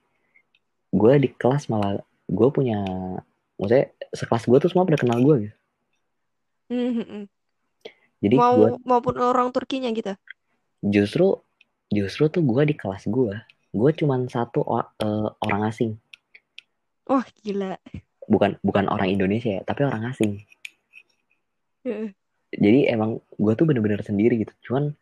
Gue 0.92 1.16
di 1.16 1.32
kelas 1.32 1.72
malah 1.72 1.98
gue 2.28 2.48
punya, 2.52 2.84
maksudnya 3.56 3.88
sekelas 4.12 4.44
gue 4.44 4.58
tuh 4.60 4.70
semua 4.70 4.84
pada 4.84 5.00
kenal 5.00 5.18
gue 5.24 5.48
gitu. 5.48 5.56
Hmm, 6.68 6.92
hmm, 7.00 7.06
hmm. 7.06 7.24
Jadi 8.16 8.36
Mau 8.36 8.54
gue 8.54 8.70
maupun 8.84 9.14
orang 9.22 9.48
Turkinya 9.54 9.88
gitu. 9.94 10.12
justru 10.84 11.40
justru 11.90 12.28
tuh 12.30 12.42
gue 12.42 12.62
di 12.66 12.74
kelas 12.76 13.06
gue, 13.06 13.34
gue 13.76 13.90
cuman 13.92 14.24
satu 14.26 14.64
o- 14.64 14.92
eh, 14.96 15.28
orang 15.44 15.68
asing, 15.68 16.00
Wah, 17.06 17.22
gila. 17.44 17.76
bukan 18.26 18.56
bukan 18.64 18.88
orang 18.88 19.12
Indonesia 19.12 19.60
ya, 19.60 19.62
tapi 19.62 19.84
orang 19.84 20.08
asing. 20.10 20.40
Jadi 22.56 22.88
emang 22.88 23.20
gue 23.36 23.52
tuh 23.54 23.68
bener-bener 23.68 24.00
sendiri 24.02 24.40
gitu. 24.42 24.54
Cuman 24.70 24.96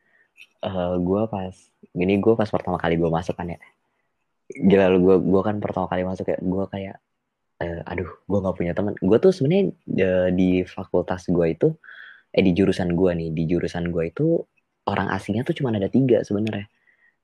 eh, 0.60 0.94
gue 0.98 1.22
pas 1.30 1.54
gini 1.94 2.18
gue 2.18 2.34
pas 2.34 2.48
pertama 2.50 2.76
kali 2.76 2.98
gue 2.98 3.08
masuk 3.08 3.38
kan 3.38 3.54
ya, 3.54 3.58
gila 4.50 4.90
lu 4.92 4.98
gue 5.00 5.16
gue 5.22 5.42
kan 5.46 5.56
pertama 5.62 5.87
kali 5.88 6.02
masuk 6.04 6.26
ya, 6.28 6.38
gue 6.42 6.64
kayak 6.68 6.96
eh, 7.62 7.80
aduh 7.87 8.10
gue 8.26 8.38
nggak 8.42 8.56
punya 8.58 8.72
teman. 8.74 8.92
Gue 8.98 9.16
tuh 9.22 9.30
sebenarnya 9.32 9.64
eh, 9.96 10.28
di 10.34 10.48
fakultas 10.66 11.30
gue 11.30 11.46
itu 11.48 11.68
eh 12.34 12.42
di 12.42 12.50
jurusan 12.50 12.92
gue 12.98 13.10
nih, 13.14 13.30
di 13.30 13.42
jurusan 13.46 13.88
gue 13.94 14.10
itu 14.10 14.42
orang 14.90 15.08
asingnya 15.14 15.46
tuh 15.46 15.54
cuma 15.56 15.70
ada 15.72 15.88
tiga 15.88 16.20
sebenarnya. 16.26 16.66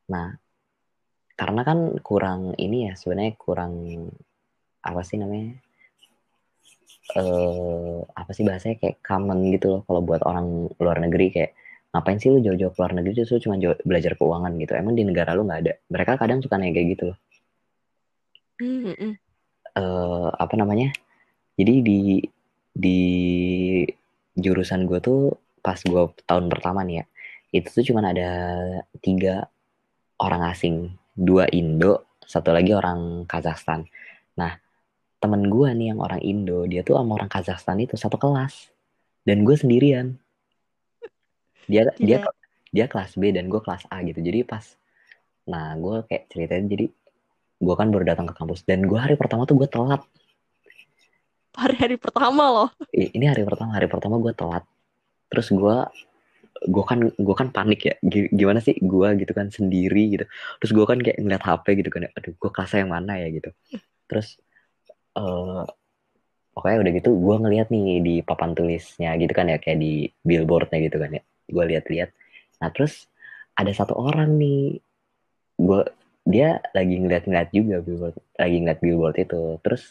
Nah 0.08 0.38
karena 1.40 1.64
kan 1.64 1.78
kurang 2.04 2.52
ini 2.60 2.84
ya 2.84 2.92
sebenarnya 3.00 3.32
kurang 3.40 3.72
apa 4.84 5.00
sih 5.00 5.16
namanya? 5.16 5.56
Eh 7.16 7.98
apa 8.12 8.30
sih 8.36 8.44
bahasanya? 8.44 8.76
Kayak 8.76 8.96
common 9.00 9.48
gitu 9.56 9.66
loh 9.72 9.80
kalau 9.88 10.04
buat 10.04 10.20
orang 10.28 10.68
luar 10.76 11.00
negeri. 11.00 11.32
Kayak 11.32 11.56
ngapain 11.96 12.20
sih 12.20 12.28
lu 12.28 12.44
jauh-jauh 12.44 12.76
ke 12.76 12.78
luar 12.84 12.92
negeri? 12.92 13.12
Justru 13.24 13.40
cuma 13.48 13.56
jauh- 13.56 13.80
belajar 13.88 14.20
keuangan 14.20 14.52
gitu. 14.60 14.72
Emang 14.76 14.92
di 14.92 15.04
negara 15.08 15.32
lu 15.32 15.48
nggak 15.48 15.60
ada? 15.64 15.72
Mereka 15.88 16.12
kadang 16.20 16.44
suka 16.44 16.60
nanya 16.60 16.76
kayak 16.76 16.88
gitu 16.92 17.04
loh. 17.08 17.18
Hmm, 18.60 19.16
eh 19.80 20.28
apa 20.36 20.54
namanya? 20.60 20.92
Jadi 21.56 21.74
di 21.80 22.00
di 22.70 23.00
jurusan 24.36 24.84
gue 24.84 25.00
tuh 25.00 25.40
pas 25.64 25.80
gue 25.80 26.04
tahun 26.28 26.52
pertama 26.52 26.84
nih 26.84 27.00
ya 27.00 27.04
itu 27.50 27.68
tuh 27.68 27.84
cuma 27.92 28.00
ada 28.06 28.30
tiga 29.02 29.50
orang 30.22 30.46
asing 30.48 30.99
dua 31.14 31.46
Indo 31.50 32.10
satu 32.24 32.54
lagi 32.54 32.70
orang 32.70 33.26
Kazakhstan. 33.26 33.86
Nah 34.38 34.54
temen 35.20 35.50
gue 35.52 35.68
nih 35.76 35.92
yang 35.92 36.00
orang 36.00 36.22
Indo 36.22 36.64
dia 36.64 36.80
tuh 36.86 36.96
sama 36.96 37.18
orang 37.18 37.30
Kazakhstan 37.30 37.82
itu 37.82 37.98
satu 37.98 38.16
kelas. 38.16 38.70
Dan 39.26 39.44
gue 39.44 39.56
sendirian. 39.58 40.16
Dia 41.68 41.90
dia 42.00 42.24
Gila. 42.24 42.32
dia 42.70 42.86
kelas 42.88 43.18
B 43.18 43.34
dan 43.34 43.50
gue 43.50 43.60
kelas 43.60 43.84
A 43.90 44.00
gitu. 44.06 44.22
Jadi 44.22 44.46
pas 44.46 44.64
nah 45.50 45.74
gue 45.74 46.06
kayak 46.06 46.30
ceritain 46.30 46.68
jadi 46.70 46.86
gue 47.60 47.74
kan 47.76 47.90
baru 47.90 48.04
datang 48.06 48.30
ke 48.30 48.34
kampus. 48.38 48.62
Dan 48.64 48.86
gue 48.86 48.96
hari 48.96 49.18
pertama 49.18 49.44
tuh 49.44 49.58
gue 49.58 49.68
telat. 49.68 50.00
Hari-hari 51.50 51.98
pertama 51.98 52.44
loh. 52.48 52.68
Ini 52.94 53.26
hari 53.26 53.42
pertama. 53.42 53.74
Hari 53.74 53.90
pertama 53.90 54.16
gue 54.22 54.32
telat. 54.32 54.64
Terus 55.28 55.50
gue 55.50 55.76
gue 56.64 56.84
kan 56.84 56.98
gue 57.08 57.34
kan 57.40 57.48
panik 57.54 57.80
ya. 57.88 57.94
Gi- 58.04 58.30
gimana 58.32 58.60
sih 58.64 58.76
gue 58.80 59.08
gitu 59.22 59.32
kan 59.38 59.48
sendiri 59.52 60.02
gitu. 60.18 60.24
Terus 60.60 60.70
gue 60.76 60.84
kan 60.90 60.98
kayak 61.00 61.18
ngeliat 61.22 61.42
HP 61.44 61.66
gitu 61.80 61.90
kan 61.94 62.00
ya, 62.08 62.10
aduh 62.16 62.34
gue 62.36 62.50
kelasnya 62.52 62.78
yang 62.84 62.92
mana 62.96 63.12
ya 63.22 63.28
gitu. 63.32 63.50
Terus 64.10 64.28
eh 65.18 65.62
pokoknya 66.54 66.78
udah 66.82 66.92
gitu 66.98 67.10
gue 67.16 67.36
ngeliat 67.42 67.68
nih 67.74 67.86
di 68.06 68.14
papan 68.26 68.50
tulisnya 68.58 69.10
gitu 69.20 69.32
kan 69.34 69.46
ya. 69.52 69.58
Kayak 69.62 69.78
di 69.84 69.92
billboardnya 70.26 70.78
gitu 70.86 70.96
kan 71.02 71.10
ya. 71.18 71.22
Gue 71.50 71.64
lihat-lihat 71.76 72.10
nah 72.60 72.68
terus 72.74 73.08
ada 73.56 73.72
satu 73.72 73.94
orang 73.96 74.36
nih. 74.40 74.80
Gue 75.60 75.82
dia 76.28 76.58
lagi 76.76 76.94
ngeliat-ngeliat 77.00 77.48
juga 77.54 77.76
billboard 77.84 78.16
lagi 78.38 78.56
ngeliat 78.62 78.80
billboard 78.84 79.16
itu. 79.20 79.42
Terus 79.64 79.82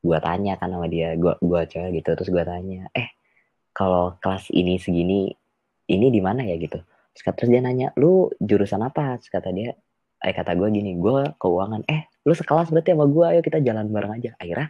gue 0.00 0.18
tanya 0.22 0.52
kan 0.60 0.68
sama 0.72 0.86
dia. 0.88 1.12
Gue 1.16 1.34
gua 1.44 1.62
cewek 1.68 2.00
gitu. 2.02 2.10
Terus 2.18 2.30
gue 2.32 2.44
tanya 2.44 2.82
eh 2.96 3.08
kalau 3.76 4.16
kelas 4.22 4.50
ini 4.52 4.76
segini 4.80 5.30
ini 5.90 6.08
di 6.14 6.20
mana 6.22 6.46
ya? 6.46 6.54
gitu. 6.56 6.78
Terus, 7.14 7.34
terus 7.36 7.48
dia 7.50 7.60
nanya 7.60 7.90
lu 7.98 8.30
jurusan 8.38 8.80
apa? 8.86 9.18
Terus 9.18 9.30
kata 9.34 9.50
dia 9.50 9.74
eh 10.20 10.34
kata 10.36 10.52
gue 10.54 10.68
gini 10.70 10.94
gue 11.00 11.34
keuangan. 11.40 11.82
Eh 11.88 12.06
lu 12.28 12.32
sekelas 12.36 12.70
berarti 12.70 12.92
sama 12.92 13.08
gue 13.08 13.24
ayo 13.34 13.40
kita 13.42 13.58
jalan 13.64 13.90
bareng 13.90 14.12
aja. 14.20 14.30
Akhirnya 14.38 14.68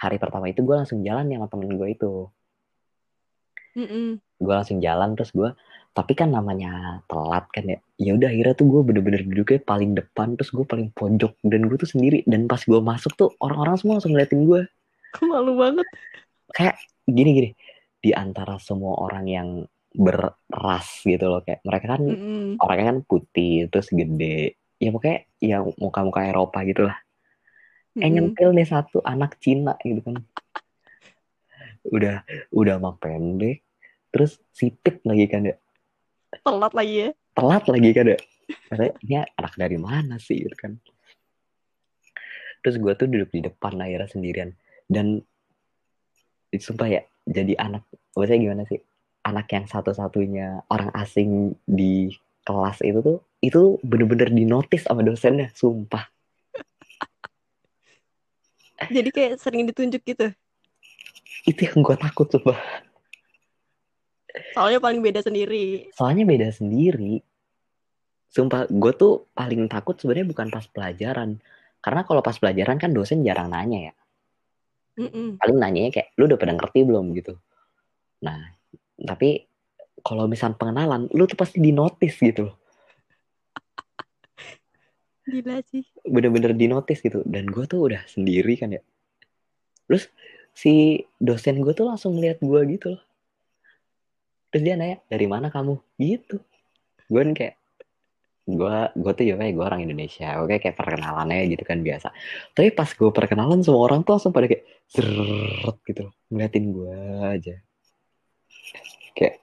hari 0.00 0.16
pertama 0.18 0.48
itu 0.48 0.64
gue 0.64 0.74
langsung 0.74 1.04
jalan 1.04 1.28
sama 1.28 1.46
temen 1.50 1.68
gue 1.76 1.88
itu. 1.92 2.12
Gue 4.38 4.54
langsung 4.54 4.78
jalan 4.80 5.18
terus 5.18 5.34
gue 5.34 5.50
tapi 5.94 6.18
kan 6.18 6.30
namanya 6.30 7.02
telat 7.06 7.46
kan 7.54 7.64
ya. 7.70 7.78
Ya 7.98 8.10
udah 8.18 8.26
akhirnya 8.30 8.54
tuh 8.58 8.66
gue 8.66 8.80
bener-bener 8.82 9.22
duduknya 9.22 9.62
paling 9.62 9.94
depan 9.94 10.34
terus 10.34 10.50
gue 10.50 10.66
paling 10.66 10.90
pojok 10.90 11.38
dan 11.46 11.60
gue 11.70 11.76
tuh 11.78 11.90
sendiri. 11.90 12.26
Dan 12.26 12.46
pas 12.50 12.62
gue 12.62 12.80
masuk 12.82 13.14
tuh 13.14 13.30
orang-orang 13.38 13.78
semua 13.78 13.98
langsung 13.98 14.14
ngeliatin 14.14 14.42
gue 14.46 14.62
Malu 15.30 15.54
banget. 15.54 15.86
kayak 16.54 16.76
gini 17.06 17.30
gini. 17.34 17.50
Di 18.02 18.10
antara 18.14 18.58
semua 18.58 18.98
orang 18.98 19.24
yang 19.26 19.48
beras 19.94 21.06
gitu 21.06 21.30
loh. 21.30 21.40
Kayak 21.46 21.62
mereka 21.62 21.86
kan 21.96 22.02
Mm-mm. 22.02 22.58
orangnya 22.58 22.86
kan 22.92 22.98
putih 23.06 23.70
terus 23.70 23.88
gede. 23.94 24.58
Ya 24.82 24.90
pokoknya 24.90 25.18
ya 25.38 25.56
muka-muka 25.78 26.26
Eropa 26.26 26.60
gitu 26.66 26.84
lah 26.90 26.98
eh 27.94 28.10
Mm-mm. 28.10 28.34
nyempil 28.34 28.50
nih 28.58 28.66
satu 28.66 28.98
anak 29.06 29.38
Cina 29.38 29.78
gitu 29.86 30.02
kan. 30.02 30.18
Udah 31.88 32.26
udah 32.50 32.74
mak 32.82 32.98
pendek. 32.98 33.62
Terus 34.10 34.38
sipit 34.50 34.98
lagi 35.06 35.26
kan 35.30 35.46
ya 35.46 35.54
Telat 36.42 36.74
lagi 36.74 36.94
ya. 37.06 37.10
telat 37.34 37.64
lagi 37.70 37.90
kan 37.94 38.06
ya 38.10 38.18
katanya 38.70 38.92
ini 39.00 39.14
anak 39.38 39.54
dari 39.56 39.78
mana 39.78 40.14
sih? 40.18 40.42
gitu 40.42 40.54
kan. 40.58 40.76
Terus 42.60 42.76
gue 42.82 42.92
tuh 42.98 43.06
duduk 43.06 43.30
di 43.30 43.40
depan 43.46 43.78
akhirnya 43.78 44.10
sendirian. 44.10 44.50
Dan 44.84 45.22
sumpah 46.54 46.88
ya 46.90 47.02
jadi 47.26 47.54
anak. 47.58 47.86
Maksudnya 48.14 48.38
gimana 48.42 48.62
sih 48.66 48.78
anak 49.24 49.48
yang 49.50 49.64
satu-satunya 49.64 50.68
orang 50.68 50.92
asing 50.92 51.56
di 51.64 52.12
kelas 52.44 52.84
itu 52.84 53.00
tuh 53.00 53.18
itu 53.40 53.80
bener-bener 53.80 54.28
dinotis 54.28 54.84
sama 54.84 55.00
dosennya 55.00 55.48
sumpah. 55.56 56.04
Jadi 58.92 59.08
kayak 59.08 59.40
sering 59.40 59.64
ditunjuk 59.64 60.02
gitu. 60.04 60.28
itu 61.44 61.60
yang 61.68 61.84
gue 61.84 61.96
takut 61.96 62.28
sumpah. 62.28 62.56
Soalnya 64.52 64.80
paling 64.80 65.00
beda 65.00 65.20
sendiri. 65.24 65.88
soalnya 65.96 66.24
beda 66.28 66.48
sendiri. 66.52 67.20
Sumpah 68.28 68.66
gue 68.66 68.92
tuh 68.96 69.30
paling 69.32 69.70
takut 69.70 69.94
sebenarnya 69.96 70.26
bukan 70.28 70.48
pas 70.52 70.66
pelajaran. 70.68 71.38
Karena 71.80 72.02
kalau 72.04 72.20
pas 72.24 72.36
pelajaran 72.36 72.80
kan 72.80 72.90
dosen 72.92 73.24
jarang 73.24 73.52
nanya 73.52 73.92
ya. 73.92 73.94
Mm-mm. 74.94 75.42
paling 75.42 75.58
nanyanya 75.58 75.90
kayak 75.90 76.14
lu 76.14 76.30
udah 76.30 76.38
pada 76.38 76.54
ngerti 76.54 76.86
belum? 76.86 77.14
gitu. 77.18 77.34
Nah 78.22 78.54
tapi 78.98 79.50
kalau 80.04 80.28
misal 80.28 80.54
pengenalan 80.54 81.08
lu 81.10 81.24
tuh 81.24 81.38
pasti 81.38 81.58
dinotis 81.58 82.14
gitu 82.20 82.50
loh. 82.50 82.56
Gila 85.30 85.64
sih. 85.66 85.84
bener-bener 86.04 86.52
dinotis 86.52 87.00
gitu. 87.00 87.24
Dan 87.24 87.48
gue 87.48 87.64
tuh 87.64 87.90
udah 87.90 88.04
sendiri 88.06 88.54
kan 88.60 88.76
ya. 88.76 88.82
Terus 89.88 90.12
si 90.54 91.02
dosen 91.16 91.64
gue 91.64 91.72
tuh 91.72 91.88
langsung 91.88 92.14
ngeliat 92.14 92.38
gue 92.38 92.60
gitu 92.76 92.86
loh. 92.94 93.02
Terus 94.52 94.62
dia 94.62 94.74
nanya 94.78 95.00
dari 95.10 95.26
mana 95.26 95.50
kamu? 95.50 95.80
Gitu. 95.98 96.38
Gue 97.08 97.20
kan 97.24 97.32
kayak 97.34 97.54
gue 98.44 98.76
gue 98.92 99.12
tuh 99.16 99.24
ya 99.24 99.34
gue 99.40 99.64
orang 99.64 99.82
Indonesia. 99.82 100.38
Oke 100.44 100.60
kayak 100.60 100.76
perkenalannya 100.76 101.48
gitu 101.48 101.64
kan 101.64 101.80
biasa. 101.80 102.12
Tapi 102.52 102.68
pas 102.76 102.92
gue 102.92 103.10
perkenalan 103.10 103.64
semua 103.64 103.88
orang 103.88 104.04
tuh 104.04 104.20
langsung 104.20 104.36
pada 104.36 104.46
kayak 104.46 104.68
seret 104.86 105.76
gitu 105.88 106.00
loh. 106.06 106.14
Ngeliatin 106.28 106.64
gue 106.70 106.96
aja 107.24 107.56
kayak 109.14 109.40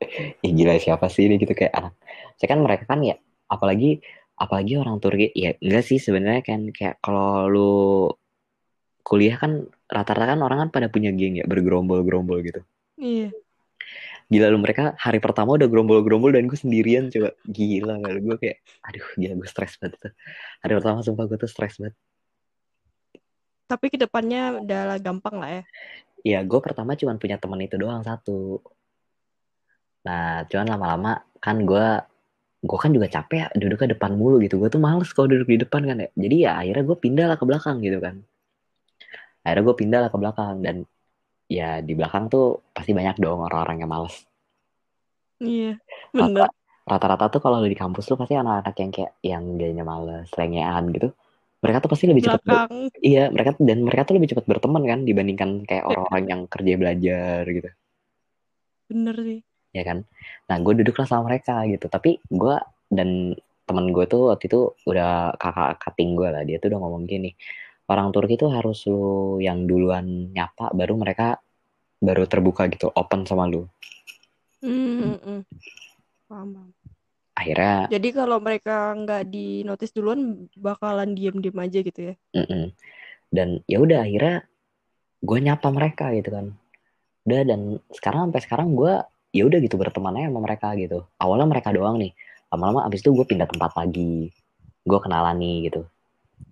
Ih, 0.46 0.52
gila 0.56 0.80
siapa 0.80 1.12
sih 1.12 1.28
ini? 1.28 1.36
Gitu 1.36 1.52
kayak 1.52 1.76
anak 1.76 1.94
saya 2.40 2.56
kan 2.56 2.60
mereka 2.64 2.84
kan 2.88 3.04
ya 3.04 3.20
apalagi 3.52 4.00
apalagi 4.40 4.80
orang 4.80 4.96
Turki 4.96 5.28
ya 5.36 5.52
enggak 5.60 5.84
sih 5.84 6.00
sebenarnya 6.00 6.40
kan 6.40 6.60
kayak 6.72 6.96
kalau 7.04 7.44
lu 7.52 7.72
kuliah 9.04 9.36
kan 9.36 9.68
rata-rata 9.84 10.32
kan 10.32 10.40
orang 10.40 10.58
kan 10.64 10.68
pada 10.72 10.86
punya 10.88 11.12
geng 11.12 11.36
ya 11.36 11.44
bergerombol-gerombol 11.44 12.40
gitu. 12.40 12.60
Iya. 12.96 13.28
gila 14.30 14.46
lu 14.46 14.62
mereka 14.62 14.94
hari 14.94 15.18
pertama 15.18 15.58
udah 15.58 15.66
gerombol-gerombol 15.66 16.30
dan 16.30 16.46
gue 16.46 16.54
sendirian 16.54 17.10
coba. 17.10 17.34
Gila 17.44 17.98
gak 17.98 18.12
lu 18.14 18.20
gue 18.30 18.36
kayak 18.38 18.56
aduh 18.86 19.06
gila 19.18 19.34
gue 19.42 19.48
stres 19.50 19.74
banget 19.82 19.98
tuh. 19.98 20.12
Hari 20.62 20.72
pertama 20.78 20.98
sumpah 21.02 21.24
gue 21.26 21.38
tuh 21.42 21.50
stres 21.50 21.74
banget. 21.82 21.98
Tapi 23.66 23.86
ke 23.90 23.98
depannya 23.98 24.62
udah 24.62 25.02
gampang 25.02 25.36
lah 25.42 25.50
ya. 25.50 25.62
ya 26.22 26.38
gue 26.46 26.60
pertama 26.62 26.94
cuman 26.94 27.18
punya 27.18 27.36
teman 27.42 27.58
itu 27.64 27.74
doang 27.74 28.06
satu 28.06 28.62
nah 30.00 30.44
cuman 30.48 30.66
lama-lama 30.76 31.12
kan 31.38 31.60
gue 31.60 31.86
gue 32.60 32.78
kan 32.80 32.92
juga 32.92 33.08
capek 33.08 33.36
ya 33.36 33.46
duduknya 33.56 33.96
depan 33.96 34.12
mulu 34.16 34.36
gitu 34.44 34.60
gue 34.60 34.68
tuh 34.68 34.80
males 34.80 35.08
kalau 35.16 35.28
duduk 35.32 35.48
di 35.48 35.60
depan 35.64 35.80
kan 35.84 35.96
ya 35.96 36.08
jadi 36.16 36.36
ya 36.36 36.50
akhirnya 36.60 36.84
gue 36.88 36.96
pindah 37.00 37.26
lah 37.32 37.36
ke 37.40 37.44
belakang 37.48 37.76
gitu 37.80 37.98
kan 38.00 38.20
akhirnya 39.40 39.64
gue 39.64 39.76
pindah 39.80 39.98
lah 40.04 40.10
ke 40.12 40.18
belakang 40.20 40.54
dan 40.60 40.76
ya 41.48 41.80
di 41.80 41.92
belakang 41.96 42.28
tuh 42.28 42.60
pasti 42.76 42.92
banyak 42.92 43.16
dong 43.16 43.40
orang-orang 43.44 43.80
yang 43.84 43.90
males 43.90 44.16
Iya. 45.40 45.80
Bener. 46.12 46.52
rata-rata 46.84 47.32
tuh 47.32 47.40
kalau 47.40 47.64
di 47.64 47.72
kampus 47.72 48.12
lu 48.12 48.18
pasti 48.20 48.36
anak-anak 48.36 48.76
yang 48.76 48.90
kayak 48.92 49.12
yang 49.24 49.42
gayanya 49.56 49.84
males 49.86 50.26
selengean 50.34 50.90
gitu 50.92 51.14
mereka 51.64 51.80
tuh 51.80 51.90
pasti 51.92 52.04
lebih 52.10 52.24
cepat 52.28 52.40
ber- 52.44 52.68
iya 53.00 53.30
mereka 53.32 53.56
tuh- 53.56 53.64
dan 53.64 53.78
mereka 53.84 54.02
tuh 54.04 54.14
lebih 54.20 54.28
cepat 54.34 54.44
berteman 54.44 54.82
kan 54.84 55.00
dibandingkan 55.06 55.50
kayak 55.64 55.84
orang-orang 55.86 56.24
yang 56.28 56.40
kerja 56.50 56.72
belajar 56.76 57.40
gitu 57.46 57.70
Bener 58.90 59.16
sih. 59.22 59.40
Ya 59.70 59.82
kan 59.86 60.02
nah 60.50 60.56
gue 60.58 60.82
duduklah 60.82 61.06
sama 61.06 61.30
mereka 61.30 61.62
gitu 61.70 61.86
tapi 61.86 62.18
gue 62.26 62.56
dan 62.90 63.34
teman 63.66 63.94
gue 63.94 64.04
tuh 64.10 64.34
waktu 64.34 64.50
itu 64.50 64.74
udah 64.90 65.38
kakak 65.38 65.78
kating 65.78 66.18
gue 66.18 66.28
lah 66.28 66.42
dia 66.42 66.58
tuh 66.58 66.74
udah 66.74 66.80
ngomong 66.82 67.06
gini 67.06 67.30
orang 67.86 68.10
Turki 68.10 68.34
tuh 68.34 68.50
harus 68.50 68.82
lu 68.90 69.38
yang 69.38 69.66
duluan 69.66 70.34
nyapa 70.34 70.74
baru 70.74 70.98
mereka 70.98 71.38
baru 72.02 72.26
terbuka 72.26 72.66
gitu 72.70 72.90
open 72.90 73.26
sama 73.26 73.46
lu 73.46 73.66
Hmm, 74.60 75.16
mm, 75.16 75.18
mm. 75.24 75.40
Paham, 76.28 76.68
akhirnya 77.32 77.88
Jadi 77.88 78.08
kalau 78.12 78.36
mereka 78.44 78.92
nggak 78.92 79.32
di 79.32 79.64
notice 79.64 79.96
duluan 79.96 80.44
bakalan 80.52 81.16
diem-diem 81.16 81.56
aja 81.56 81.78
gitu 81.80 82.00
ya. 82.12 82.14
mm-mm. 82.36 82.68
dan 83.32 83.64
ya 83.64 83.80
udah 83.80 84.04
akhirnya 84.04 84.44
gue 85.24 85.38
nyapa 85.40 85.68
mereka 85.72 86.12
gitu 86.12 86.28
kan 86.28 86.46
udah 87.24 87.40
dan 87.48 87.60
sekarang 87.88 88.28
sampai 88.28 88.42
sekarang 88.44 88.68
gue 88.76 88.94
ya 89.30 89.42
udah 89.46 89.58
gitu 89.62 89.78
berteman 89.78 90.18
aja 90.18 90.26
sama 90.30 90.40
mereka 90.42 90.74
gitu. 90.74 91.06
Awalnya 91.18 91.46
mereka 91.46 91.70
doang 91.70 91.96
nih. 91.98 92.12
Lama-lama 92.50 92.86
abis 92.86 93.02
itu 93.02 93.14
gue 93.14 93.26
pindah 93.26 93.46
tempat 93.46 93.78
lagi. 93.78 94.34
Gue 94.82 94.98
kenalan 94.98 95.38
nih 95.38 95.70
gitu. 95.70 95.86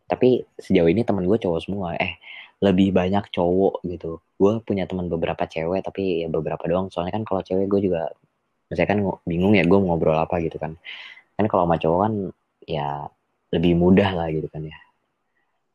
Tapi 0.07 0.47
sejauh 0.59 0.89
ini 0.89 1.03
teman 1.03 1.27
gue 1.27 1.39
cowok 1.39 1.61
semua. 1.63 1.99
Eh 1.99 2.19
lebih 2.63 2.95
banyak 2.95 3.31
cowok 3.35 3.83
gitu. 3.87 4.23
Gue 4.39 4.63
punya 4.63 4.87
teman 4.87 5.11
beberapa 5.11 5.47
cewek 5.47 5.83
tapi 5.83 6.23
ya 6.23 6.29
beberapa 6.31 6.63
doang. 6.71 6.91
Soalnya 6.91 7.19
kan 7.19 7.27
kalau 7.27 7.43
cewek 7.43 7.67
gue 7.67 7.91
juga 7.91 8.15
misalnya 8.71 8.91
kan 8.95 9.01
bingung 9.27 9.55
ya 9.59 9.65
gue 9.67 9.79
mau 9.79 9.95
ngobrol 9.95 10.19
apa 10.19 10.39
gitu 10.39 10.59
kan. 10.63 10.79
Kan 11.35 11.47
kalau 11.51 11.67
sama 11.67 11.77
cowok 11.83 12.01
kan 12.07 12.15
ya 12.69 13.11
lebih 13.51 13.75
mudah 13.75 14.11
lah 14.15 14.29
gitu 14.31 14.47
kan 14.51 14.63
ya. 14.63 14.79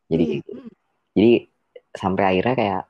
Jadi 0.08 0.40
Iya. 0.40 0.56
Mm. 0.56 0.70
jadi 1.14 1.32
sampai 1.94 2.24
akhirnya 2.26 2.56
kayak 2.58 2.84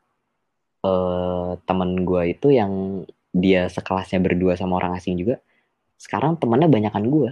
eh 0.84 1.50
temen 1.64 2.04
gue 2.04 2.24
itu 2.36 2.48
yang 2.52 3.04
dia 3.34 3.66
sekelasnya 3.68 4.22
berdua 4.22 4.54
sama 4.54 4.78
orang 4.78 4.94
asing 4.94 5.18
juga 5.18 5.42
sekarang 5.98 6.38
temennya 6.38 6.70
banyakan 6.70 7.06
gue 7.10 7.32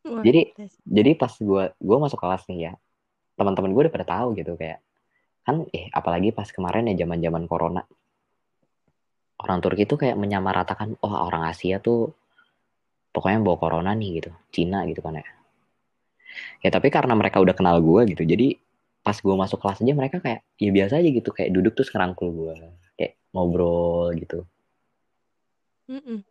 Wah, 0.00 0.24
Jadi- 0.24 0.56
tes. 0.56 0.72
jadi 0.88 1.12
pas 1.12 1.28
gue 1.36 1.64
gue 1.76 1.96
masuk 2.00 2.16
kelas 2.16 2.48
nih 2.48 2.70
ya 2.70 2.72
teman-teman 3.36 3.68
gue 3.76 3.82
udah 3.84 3.94
pada 3.94 4.06
tahu 4.08 4.32
gitu 4.32 4.56
kayak 4.56 4.80
kan 5.44 5.64
eh 5.76 5.92
apalagi 5.92 6.32
pas 6.32 6.48
kemarin 6.48 6.88
ya 6.92 7.04
zaman 7.04 7.20
zaman 7.20 7.44
corona. 7.48 7.82
Orang 9.40 9.64
Turki 9.64 9.88
tuh 9.88 9.96
kayak 9.96 10.20
menyamaratakan 10.20 11.00
oh 11.00 11.14
orang 11.16 11.48
Asia 11.48 11.80
tuh 11.80 12.12
pokoknya 13.12 13.40
bawa 13.40 13.56
corona 13.56 13.96
nih 13.96 14.20
gitu. 14.20 14.30
Cina 14.52 14.84
gitu 14.84 15.00
kan 15.00 15.16
ya. 15.16 15.24
Ya 16.60 16.68
tapi 16.68 16.92
karena 16.92 17.16
mereka 17.16 17.40
udah 17.40 17.56
kenal 17.56 17.80
gue 17.80 18.04
gitu 18.12 18.22
jadi 18.24 18.56
pas 19.00 19.16
gue 19.16 19.32
masuk 19.32 19.56
kelas 19.64 19.80
aja 19.80 19.92
mereka 19.96 20.20
kayak 20.20 20.44
ya 20.60 20.70
biasa 20.72 21.00
aja 21.00 21.08
gitu 21.08 21.32
kayak 21.32 21.50
duduk 21.56 21.72
terus 21.72 21.88
ngerangkul 21.88 22.28
gue 22.36 22.52
kayak 23.00 23.16
ngobrol 23.32 24.12
gitu 24.16 24.44
Mm-mm. 25.90 26.22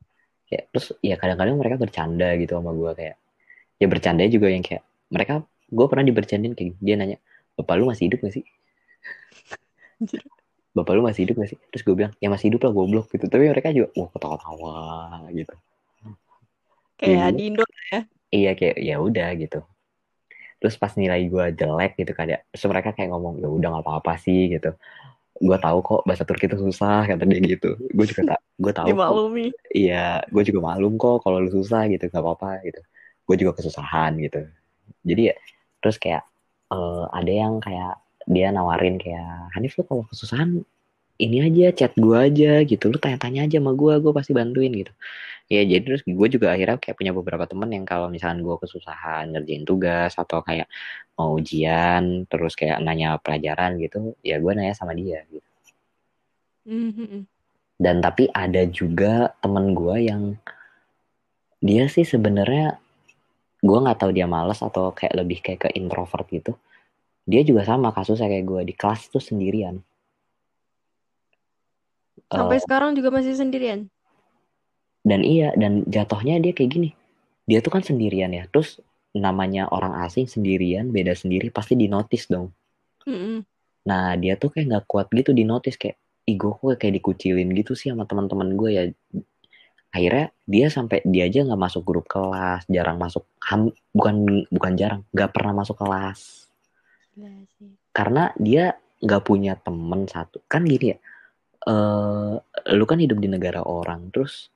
kayak 0.47 0.71
terus 0.71 0.95
ya 1.03 1.19
kadang-kadang 1.19 1.59
mereka 1.59 1.75
bercanda 1.75 2.31
gitu 2.39 2.55
sama 2.57 2.71
gue 2.71 2.91
kayak 2.95 3.15
ya 3.77 3.87
bercanda 3.91 4.23
juga 4.31 4.47
yang 4.49 4.63
kayak 4.63 4.83
mereka 5.11 5.43
gue 5.69 5.85
pernah 5.85 6.05
dibercandain 6.07 6.55
kayak 6.57 6.79
dia 6.79 6.95
nanya 6.97 7.17
bapak 7.59 7.75
lu 7.75 7.91
masih 7.91 8.07
hidup 8.07 8.23
gak 8.23 8.39
sih? 8.39 8.45
Bapak 10.77 10.95
lu 10.95 11.01
masih 11.03 11.27
hidup 11.27 11.43
gak 11.43 11.49
sih? 11.51 11.59
Terus 11.73 11.83
gue 11.83 11.95
bilang 11.97 12.13
ya 12.23 12.31
masih 12.31 12.53
hidup 12.53 12.63
lah 12.63 12.71
goblok 12.71 13.11
gitu. 13.11 13.25
Tapi 13.27 13.51
mereka 13.51 13.73
juga 13.75 13.89
wah 13.99 14.09
ketawa-tawa 14.15 14.77
gitu. 15.33 15.55
Kayak 16.99 17.35
di 17.35 17.43
Indo 17.51 17.63
iya 18.29 18.53
kayak 18.53 18.77
ya 18.79 18.95
udah 19.01 19.29
gitu. 19.35 19.59
Terus 20.59 20.75
pas 20.75 20.93
nilai 20.93 21.25
gue 21.27 21.45
jelek 21.55 21.99
gitu 21.99 22.11
kan 22.15 22.27
ya 22.27 22.39
terus 22.51 22.63
mereka 22.67 22.91
kayak 22.91 23.09
ngomong 23.15 23.39
ya 23.39 23.47
udah 23.47 23.67
nggak 23.75 23.85
apa-apa 23.87 24.13
sih 24.19 24.51
gitu 24.51 24.75
gue 25.39 25.58
tahu 25.58 25.78
kok 25.80 26.02
bahasa 26.04 26.23
Turki 26.28 26.52
itu 26.52 26.60
susah 26.60 27.08
kata 27.08 27.23
dia 27.23 27.39
gitu. 27.39 27.80
Gue 27.95 28.06
juga 28.06 28.36
tak 28.36 28.39
gue 28.60 28.71
tahu 28.75 28.86
kok. 28.86 28.91
Dimaklumi. 28.91 29.45
iya 29.71 30.19
gue 30.28 30.43
juga 30.43 30.60
maklum 30.75 30.99
kok 30.99 31.23
kalau 31.23 31.39
lu 31.39 31.49
susah 31.52 31.88
gitu 31.88 32.12
nggak 32.12 32.19
apa-apa 32.23 32.60
gitu. 32.67 32.82
Gue 33.23 33.36
juga 33.39 33.52
kesusahan 33.56 34.19
gitu. 34.19 34.43
Jadi 35.08 35.21
ya 35.32 35.36
terus 35.80 35.95
kayak 35.95 36.23
eh, 36.75 37.06
ada 37.15 37.32
yang 37.32 37.63
kayak 37.63 37.97
dia 38.30 38.54
nawarin 38.54 38.99
kayak 39.02 39.49
Hanif 39.58 39.80
lu 39.80 39.84
kalau 39.88 40.04
kesusahan 40.12 40.62
ini 41.19 41.38
aja 41.43 41.75
chat 41.75 41.93
gue 41.99 42.15
aja 42.15 42.63
gitu. 42.63 42.88
Lu 42.88 42.97
tanya-tanya 42.97 43.45
aja 43.45 43.60
sama 43.60 43.75
gue 43.75 43.93
gue 43.99 44.12
pasti 44.15 44.32
bantuin 44.32 44.71
gitu. 44.71 44.93
Ya 45.51 45.65
jadi 45.65 45.82
terus 45.84 46.01
gue 46.05 46.27
juga 46.32 46.53
akhirnya 46.55 46.77
kayak 46.79 46.95
punya 46.95 47.12
beberapa 47.12 47.43
temen 47.49 47.69
yang 47.73 47.84
kalau 47.84 48.08
misalnya 48.08 48.39
gue 48.45 48.55
kesusahan 48.62 49.34
ngerjain 49.36 49.65
tugas 49.67 50.13
atau 50.15 50.39
kayak 50.45 50.69
mau 51.19 51.36
ujian 51.36 52.23
terus 52.32 52.53
kayak 52.55 52.79
nanya 52.86 53.17
pelajaran 53.19 53.75
gitu 53.82 54.15
ya 54.23 54.39
gue 54.39 54.51
nanya 54.55 54.77
sama 54.77 54.93
dia 54.95 55.25
gitu. 55.27 55.45
Mhm. 56.69 57.25
dan 57.79 58.03
tapi 58.03 58.29
ada 58.29 58.67
juga 58.69 59.34
temen 59.41 59.73
gue 59.73 59.95
yang 60.05 60.38
dia 61.63 61.88
sih 61.89 62.05
sebenarnya 62.05 62.77
gue 63.63 63.77
nggak 63.84 63.99
tahu 63.99 64.12
dia 64.13 64.27
malas 64.29 64.62
atau 64.62 64.91
kayak 64.93 65.17
lebih 65.17 65.39
kayak 65.41 65.60
ke 65.65 65.69
introvert 65.79 66.27
gitu. 66.29 66.53
Dia 67.25 67.41
juga 67.41 67.65
sama 67.65 67.89
kasusnya 67.95 68.29
kayak 68.29 68.45
gue 68.45 68.62
di 68.69 68.73
kelas 68.77 69.10
tuh 69.10 69.23
sendirian 69.23 69.82
Sampai 72.29 72.57
Eh, 72.57 72.63
sekarang 72.63 72.93
juga 72.93 73.09
masih 73.09 73.33
sendirian. 73.33 73.89
dan 75.01 75.23
iya 75.25 75.49
dan 75.55 75.81
jatuhnya 75.89 76.37
dia 76.37 76.53
kayak 76.53 76.69
gini. 76.69 76.89
Dia 77.49 77.59
tuh 77.59 77.73
kan 77.73 77.81
sendirian 77.81 78.29
ya. 78.29 78.45
Terus 78.51 78.77
namanya 79.09 79.65
orang 79.73 79.97
asing 80.05 80.29
sendirian 80.29 80.93
beda 80.93 81.17
sendiri 81.17 81.49
pasti 81.49 81.73
di 81.73 81.89
notice 81.89 82.29
dong. 82.29 82.53
Mhm. 83.05 83.41
nah 83.79 84.13
dia 84.13 84.35
tuh 84.37 84.53
kayak 84.53 84.67
nggak 84.69 84.85
kuat 84.85 85.07
gitu 85.09 85.31
di 85.33 85.47
notice 85.47 85.73
kayak 85.73 85.97
ih 86.27 86.37
gue 86.37 86.51
kok 86.51 86.77
kayak 86.77 86.99
dikucilin 87.01 87.49
gitu 87.57 87.73
sih 87.73 87.89
sama 87.89 88.05
teman-teman 88.05 88.53
gue 88.53 88.69
ya. 88.69 88.83
Akhirnya 89.89 90.29
dia 90.45 90.69
sampai 90.69 91.01
dia 91.01 91.25
aja 91.25 91.41
nggak 91.41 91.57
masuk 91.57 91.81
grup 91.81 92.05
kelas 92.05 92.69
jarang 92.69 93.01
masuk 93.01 93.25
ham, 93.41 93.73
bukan 93.89 94.45
bukan 94.53 94.73
jarang 94.77 95.01
nggak 95.09 95.31
pernah 95.33 95.53
masuk 95.57 95.73
kelas. 95.79 96.45
Gila 97.17 97.33
sih. 97.57 97.73
karena 97.89 98.29
dia 98.37 98.77
nggak 99.01 99.23
punya 99.25 99.57
temen 99.57 100.05
satu 100.05 100.43
kan 100.45 100.61
gini 100.61 100.93
ya 100.93 100.97
eh 101.69 102.34
lu 102.73 102.86
kan 102.89 102.97
hidup 102.97 103.21
di 103.21 103.29
negara 103.29 103.62
orang 103.62 104.10
terus 104.10 104.49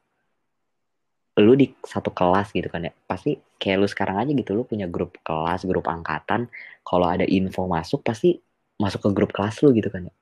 lu 1.37 1.57
di 1.57 1.73
satu 1.81 2.13
kelas 2.13 2.53
gitu 2.53 2.69
kan 2.69 2.85
ya. 2.85 2.93
Pasti 3.09 3.37
kayak 3.57 3.77
lu 3.81 3.87
sekarang 3.89 4.21
aja 4.21 4.31
gitu 4.33 4.53
lu 4.53 4.65
punya 4.65 4.85
grup 4.85 5.17
kelas 5.25 5.65
grup 5.65 5.89
angkatan. 5.89 6.49
Kalau 6.85 7.07
ada 7.09 7.25
info 7.25 7.65
masuk 7.65 8.05
pasti 8.05 8.37
masuk 8.77 9.05
ke 9.05 9.09
grup 9.13 9.31
kelas 9.33 9.61
lu 9.61 9.73
gitu 9.73 9.89
kan 9.93 10.09
ya. 10.09 10.13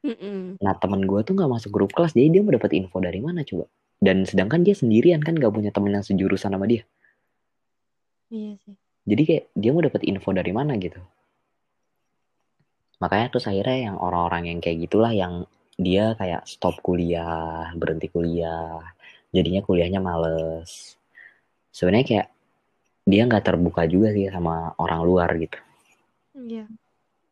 Mhm. 0.00 0.56
nah 0.64 0.72
temen 0.80 1.04
gue 1.04 1.20
tuh 1.20 1.36
nggak 1.36 1.60
masuk 1.60 1.76
grup 1.76 1.92
kelas 1.92 2.16
jadi 2.16 2.32
dia 2.32 2.40
mau 2.40 2.56
dapat 2.56 2.72
info 2.72 2.96
dari 3.04 3.20
mana 3.20 3.44
coba? 3.44 3.68
Dan 4.00 4.24
sedangkan 4.24 4.64
dia 4.64 4.72
sendirian 4.72 5.20
kan 5.20 5.36
nggak 5.36 5.52
punya 5.52 5.68
temen 5.76 5.92
yang 5.92 6.00
sejurusan 6.00 6.56
sama 6.56 6.64
dia. 6.64 6.88
Iya 8.32 8.56
sih. 8.64 8.76
jadi 9.04 9.22
kayak 9.26 9.44
dia 9.58 9.70
mau 9.76 9.82
dapat 9.84 10.02
info 10.08 10.30
dari 10.32 10.52
mana 10.56 10.72
gitu. 10.80 11.00
Makanya 13.00 13.26
terus 13.32 13.44
akhirnya 13.48 13.92
yang 13.92 13.96
orang-orang 14.00 14.54
yang 14.54 14.58
kayak 14.64 14.88
gitulah 14.88 15.12
yang 15.12 15.44
dia 15.80 16.12
kayak 16.20 16.44
stop 16.44 16.76
kuliah 16.84 17.72
berhenti 17.72 18.12
kuliah 18.12 18.84
jadinya 19.32 19.64
kuliahnya 19.64 20.00
males 20.04 21.00
sebenarnya 21.72 22.06
kayak 22.06 22.28
dia 23.08 23.22
nggak 23.24 23.44
terbuka 23.48 23.88
juga 23.88 24.12
sih 24.12 24.28
sama 24.28 24.76
orang 24.76 25.00
luar 25.02 25.32
gitu 25.40 25.56
Iya. 26.30 26.70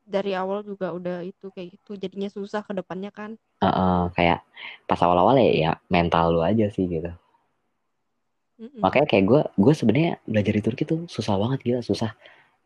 Dari 0.08 0.32
awal 0.34 0.66
juga 0.66 0.90
udah 0.90 1.22
itu 1.22 1.54
kayak 1.54 1.78
gitu. 1.78 1.94
Jadinya 1.94 2.26
susah 2.32 2.66
ke 2.66 2.74
depannya 2.74 3.14
kan. 3.14 3.38
Heeh, 3.62 4.02
kayak 4.16 4.42
pas 4.90 4.98
awal-awal 4.98 5.38
ya, 5.38 5.52
ya 5.52 5.72
mental 5.86 6.34
lu 6.34 6.40
aja 6.42 6.66
sih 6.72 6.88
gitu 6.88 7.12
Mhm. 8.58 8.82
makanya 8.82 9.06
kayak 9.06 9.24
gue 9.26 9.40
gue 9.54 9.74
sebenarnya 9.74 10.12
belajar 10.26 10.52
di 10.58 10.62
Turki 10.66 10.82
tuh 10.82 11.06
susah 11.06 11.38
banget 11.38 11.58
gila 11.62 11.80
susah 11.82 12.10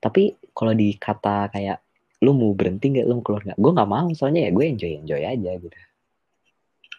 tapi 0.01 0.33
kalau 0.57 0.73
dikata 0.73 1.53
kayak 1.53 1.85
lu 2.23 2.31
mau 2.39 2.55
berhenti 2.55 2.87
nggak 2.95 3.07
lu 3.09 3.19
mau 3.19 3.25
keluar 3.27 3.43
nggak 3.43 3.59
gue 3.59 3.73
nggak 3.77 3.91
mau 3.91 4.09
soalnya 4.15 4.47
ya 4.47 4.51
gue 4.55 4.65
enjoy 4.65 4.93
enjoy 5.03 5.23
aja 5.27 5.51
gitu 5.59 5.79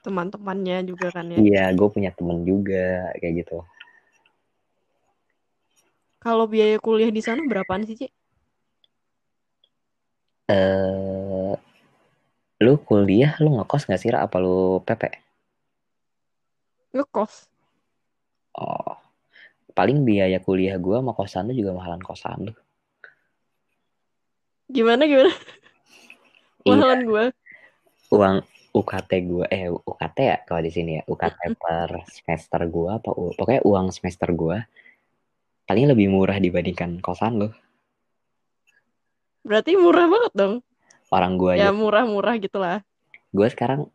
Teman-temannya 0.04 0.84
juga 0.84 1.08
kan 1.16 1.32
ya. 1.32 1.40
iya 1.40 1.64
gue 1.72 1.88
punya 1.88 2.12
temen 2.12 2.44
juga 2.44 3.16
kayak 3.24 3.34
gitu 3.48 3.64
Kalau 6.24 6.48
biaya 6.48 6.80
kuliah 6.80 7.12
di 7.12 7.20
sana 7.20 7.44
berapaan 7.44 7.84
sih, 7.84 8.00
Ci? 8.00 8.08
eh 10.52 11.56
lu 12.64 12.74
kuliah 12.84 13.32
lu 13.44 13.60
ngekos 13.60 13.88
nggak 13.88 14.00
sih 14.02 14.12
Ra? 14.12 14.24
apa 14.28 14.38
lu 14.44 14.80
PP 14.84 15.04
Ngekos. 16.94 17.34
oh 18.60 18.94
paling 19.74 20.06
biaya 20.06 20.38
kuliah 20.44 20.78
gue 20.78 20.96
sama 21.00 21.12
kosan 21.18 21.50
lu 21.50 21.54
juga 21.58 21.72
mahalan 21.74 22.04
kosan 22.04 22.52
lu 22.52 22.54
Gimana 24.65 25.04
gimana? 25.04 25.34
iya 26.63 26.73
Mahalan 26.73 27.02
gua. 27.04 27.26
uang 28.10 28.36
UKT 28.71 29.12
gue 29.23 29.45
eh 29.47 29.67
UKT 29.67 30.17
ya 30.19 30.38
kalau 30.43 30.60
di 30.60 30.69
sini 30.69 30.97
ya 30.97 31.04
UKT 31.04 31.39
per 31.54 31.89
semester 32.08 32.62
gue 32.63 32.89
apa 32.89 33.10
pokoknya 33.10 33.62
uang 33.62 33.89
semester 33.89 34.30
gue 34.30 34.58
paling 35.63 35.86
lebih 35.88 36.08
murah 36.08 36.38
dibandingkan 36.38 36.97
kosan 36.99 37.38
lu 37.38 37.49
Berarti 39.41 39.76
murah 39.76 40.08
banget 40.08 40.34
dong. 40.34 40.54
orang 41.10 41.34
gue 41.36 41.54
Ya 41.56 41.69
murah-murah 41.69 42.38
gitulah. 42.38 42.80
gue 43.30 43.47
sekarang 43.47 43.89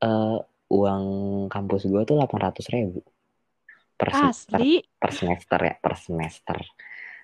eh, 0.00 0.38
uang 0.68 1.04
kampus 1.46 1.84
gue 1.84 2.02
tuh 2.02 2.16
800 2.16 2.68
ribu 2.68 3.00
per 3.94 4.10
semester 4.10 4.58
per 4.94 5.10
semester 5.10 5.58
ya 5.62 5.74
per 5.74 5.94
semester 5.94 6.58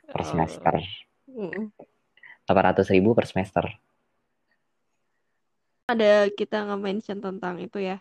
per 0.04 0.20
Oh. 0.20 0.26
semester 0.26 0.74
Mm. 1.26 1.72
800 2.48 2.92
ribu 2.94 3.12
per 3.16 3.26
semester 3.28 3.66
Ada 5.84 6.32
kita 6.32 6.64
nge-mention 6.64 7.20
tentang 7.20 7.60
itu 7.60 7.76
ya. 7.76 8.00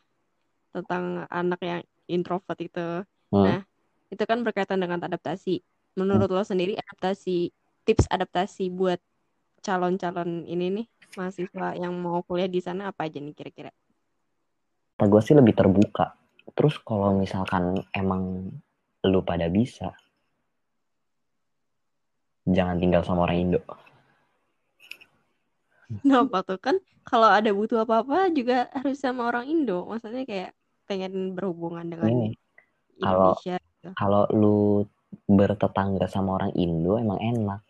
Tentang 0.72 1.28
anak 1.28 1.60
yang 1.60 1.84
introvert 2.08 2.56
itu. 2.64 3.04
Hmm. 3.28 3.44
Nah, 3.44 3.60
itu 4.08 4.24
kan 4.24 4.40
berkaitan 4.40 4.80
dengan 4.80 5.04
adaptasi. 5.04 5.60
Menurut 6.00 6.32
lo 6.32 6.48
sendiri 6.48 6.80
adaptasi, 6.80 7.52
tips 7.84 8.08
adaptasi 8.08 8.72
buat 8.72 9.04
calon-calon 9.68 10.48
ini 10.48 10.80
nih, 10.80 10.88
mahasiswa 11.20 11.76
yang 11.76 11.92
mau 12.00 12.24
kuliah 12.24 12.48
di 12.48 12.64
sana 12.64 12.88
apa 12.88 13.04
aja 13.04 13.20
nih 13.20 13.36
kira-kira? 13.36 13.76
kata 15.04 15.12
gue 15.12 15.20
sih 15.28 15.36
lebih 15.36 15.52
terbuka 15.52 16.16
terus 16.56 16.80
kalau 16.80 17.12
misalkan 17.20 17.76
emang 17.92 18.48
lu 19.04 19.20
pada 19.20 19.52
bisa 19.52 19.92
jangan 22.48 22.80
tinggal 22.80 23.04
sama 23.04 23.28
orang 23.28 23.52
Indo 23.52 23.60
Kenapa 26.02 26.38
tuh 26.42 26.58
kan 26.58 26.76
kalau 27.04 27.28
ada 27.28 27.52
butuh 27.52 27.84
apa-apa 27.84 28.32
juga 28.32 28.72
harus 28.74 28.98
sama 28.98 29.28
orang 29.28 29.46
Indo. 29.46 29.86
Maksudnya 29.86 30.24
kayak 30.24 30.52
pengen 30.84 31.32
berhubungan 31.32 31.86
dengan 31.86 32.10
Ini, 32.10 32.30
kalau- 32.98 33.36
Indonesia. 33.36 33.56
gitu. 33.60 33.90
kalau 33.94 34.24
lu 34.32 34.58
bertetangga 35.28 36.08
sama 36.08 36.36
orang 36.36 36.52
Indo 36.54 36.96
emang 36.96 37.20
enak 37.20 37.62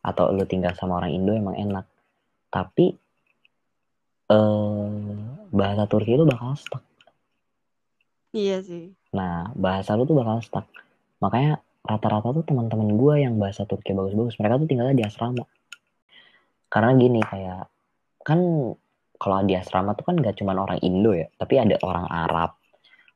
atau 0.00 0.30
lu 0.30 0.44
tinggal 0.44 0.74
sama 0.74 0.98
orang 0.98 1.14
Indo 1.14 1.32
emang 1.32 1.54
enak 1.54 1.86
tapi 2.48 2.92
eh 4.28 4.90
bahasa 5.50 5.84
Turki 5.86 6.14
lu 6.14 6.24
bakal 6.24 6.54
stuck 6.54 6.82
Iya 8.32 8.64
sih. 8.64 8.96
nah 9.12 9.52
bahasa 9.52 9.92
lu 9.92 10.04
tuh 10.04 10.16
bakal 10.16 10.40
stuck 10.40 10.64
makanya 11.18 11.60
rata-rata 11.82 12.32
tuh 12.32 12.42
teman-teman 12.42 12.96
gue 12.96 13.14
yang 13.20 13.36
bahasa 13.36 13.62
Turki 13.62 13.92
bagus-bagus 13.92 14.38
mereka 14.38 14.56
tuh 14.56 14.68
tinggalnya 14.68 14.96
di 14.96 15.04
asrama 15.04 15.44
karena 16.72 16.96
gini 16.96 17.20
kayak 17.20 17.68
kan 18.24 18.40
kalau 19.20 19.36
di 19.44 19.54
asrama 19.54 19.92
tuh 19.92 20.08
kan 20.08 20.16
gak 20.18 20.40
cuman 20.40 20.56
orang 20.56 20.78
Indo 20.80 21.12
ya 21.12 21.28
tapi 21.36 21.60
ada 21.60 21.76
orang 21.84 22.08
Arab 22.08 22.56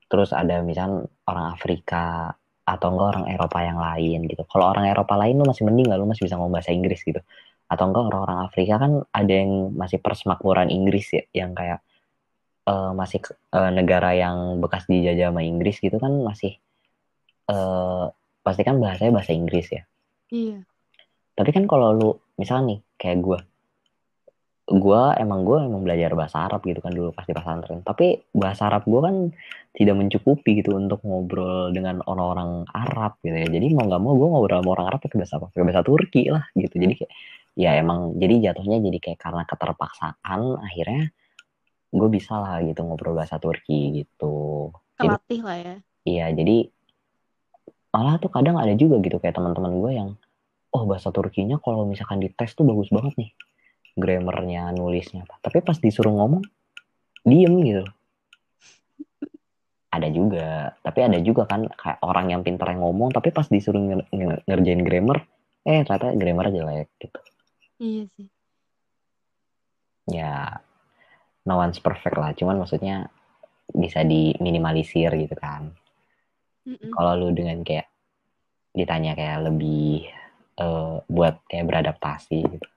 terus 0.06 0.30
ada 0.30 0.60
misal 0.62 1.08
orang 1.26 1.46
Afrika 1.56 2.36
atau 2.66 2.90
enggak 2.90 3.08
orang 3.14 3.26
Eropa 3.30 3.58
yang 3.62 3.78
lain 3.78 4.26
gitu. 4.26 4.42
Kalau 4.50 4.74
orang 4.74 4.90
Eropa 4.90 5.14
lain 5.14 5.38
lu 5.38 5.46
masih 5.46 5.62
mending 5.62 5.86
lah 5.86 6.02
lu 6.02 6.10
masih 6.10 6.26
bisa 6.26 6.34
ngomong 6.34 6.58
bahasa 6.58 6.74
Inggris 6.74 6.98
gitu. 7.06 7.22
Atau 7.70 7.84
enggak 7.90 8.10
orang-orang 8.10 8.38
Afrika 8.42 8.74
kan 8.82 9.06
ada 9.14 9.32
yang 9.32 9.70
masih 9.78 10.02
persemakmuran 10.02 10.74
Inggris 10.74 11.14
ya 11.14 11.22
yang 11.30 11.54
kayak 11.54 11.78
eh, 12.66 12.92
masih 12.94 13.22
eh, 13.54 13.70
negara 13.70 14.18
yang 14.18 14.58
bekas 14.58 14.90
dijajah 14.90 15.30
sama 15.30 15.46
Inggris 15.46 15.78
gitu 15.78 15.96
kan 16.02 16.10
masih 16.26 16.58
eh 17.46 18.04
pasti 18.42 18.62
kan 18.66 18.82
bahasanya 18.82 19.14
bahasa 19.14 19.32
Inggris 19.34 19.70
ya. 19.70 19.82
Iya. 20.26 20.66
tapi 21.38 21.54
kan 21.54 21.70
kalau 21.70 21.94
lu 21.94 22.10
misal 22.36 22.64
nih 22.64 22.80
kayak 23.00 23.18
gue 23.20 23.38
gue 24.66 25.02
emang 25.22 25.46
gue 25.46 25.62
emang 25.62 25.86
belajar 25.86 26.10
bahasa 26.18 26.42
Arab 26.42 26.66
gitu 26.66 26.82
kan 26.82 26.90
dulu 26.90 27.14
pas 27.14 27.22
di 27.22 27.30
pesantren. 27.30 27.86
Tapi 27.86 28.18
bahasa 28.34 28.66
Arab 28.66 28.82
gue 28.82 28.98
kan 28.98 29.16
tidak 29.70 29.94
mencukupi 29.94 30.58
gitu 30.58 30.74
untuk 30.74 31.06
ngobrol 31.06 31.70
dengan 31.70 32.02
orang-orang 32.02 32.66
Arab 32.74 33.14
gitu 33.22 33.36
ya. 33.38 33.46
Jadi 33.46 33.78
mau 33.78 33.86
nggak 33.86 34.02
mau 34.02 34.18
gue 34.18 34.26
ngobrol 34.26 34.58
sama 34.58 34.70
orang 34.74 34.86
Arab 34.90 34.98
pakai 35.06 35.18
bahasa 35.22 35.38
apa 35.38 35.46
pakai 35.54 35.62
bahasa 35.70 35.82
Turki 35.86 36.22
lah 36.34 36.44
gitu. 36.58 36.74
Jadi 36.82 36.92
kayak 36.98 37.12
ya 37.56 37.70
emang 37.78 38.18
jadi 38.18 38.34
jatuhnya 38.50 38.82
jadi 38.82 38.98
kayak 38.98 39.18
karena 39.22 39.42
keterpaksaan 39.46 40.40
akhirnya 40.58 41.02
gue 41.94 42.08
bisa 42.10 42.34
lah 42.34 42.58
gitu 42.66 42.80
ngobrol 42.82 43.14
bahasa 43.14 43.38
Turki 43.38 44.02
gitu. 44.02 44.74
Kelatih 44.98 45.40
lah 45.46 45.58
ya. 45.62 45.76
Iya, 46.06 46.26
jadi 46.34 46.70
malah 47.94 48.18
tuh 48.18 48.34
kadang 48.34 48.58
ada 48.58 48.74
juga 48.74 48.98
gitu 48.98 49.22
kayak 49.22 49.38
teman-teman 49.38 49.72
gue 49.78 49.92
yang 49.94 50.10
oh 50.76 50.84
bahasa 50.84 51.08
Turkinya 51.08 51.56
kalau 51.56 51.88
misalkan 51.88 52.20
di 52.20 52.28
tes 52.28 52.52
tuh 52.52 52.68
bagus 52.68 52.92
banget 52.92 53.16
nih. 53.16 53.30
Grammarnya, 53.96 54.76
nulisnya. 54.76 55.24
Tapi 55.40 55.64
pas 55.64 55.80
disuruh 55.80 56.12
ngomong 56.12 56.44
diem 57.24 57.56
gitu 57.64 57.84
ada 59.88 60.12
juga 60.12 60.76
tapi 60.84 61.00
ada 61.08 61.16
juga 61.24 61.48
kan 61.48 61.64
kayak 61.72 62.04
orang 62.04 62.28
yang 62.28 62.44
pintar 62.44 62.68
yang 62.70 62.84
ngomong 62.84 63.10
tapi 63.10 63.32
pas 63.32 63.48
disuruh 63.48 63.80
nger- 63.80 64.08
nger- 64.12 64.42
ngerjain 64.44 64.82
grammar 64.84 65.24
eh 65.64 65.80
ternyata 65.82 66.12
grammar 66.12 66.52
jelek 66.52 66.88
gitu 67.00 67.20
Iya 67.80 68.04
sih. 68.12 68.28
ya 70.12 70.60
no 71.48 71.56
one's 71.58 71.80
perfect 71.80 72.14
lah 72.14 72.36
cuman 72.36 72.60
maksudnya 72.60 73.08
bisa 73.72 74.04
diminimalisir 74.04 75.10
gitu 75.16 75.34
kan 75.34 75.72
Mm-mm. 76.68 76.92
kalau 76.92 77.16
lu 77.16 77.32
dengan 77.32 77.64
kayak 77.64 77.88
ditanya 78.76 79.16
kayak 79.16 79.48
lebih 79.48 80.06
eh, 80.60 80.96
buat 81.06 81.34
kayak 81.48 81.66
beradaptasi 81.68 82.38
gitu. 82.44 82.68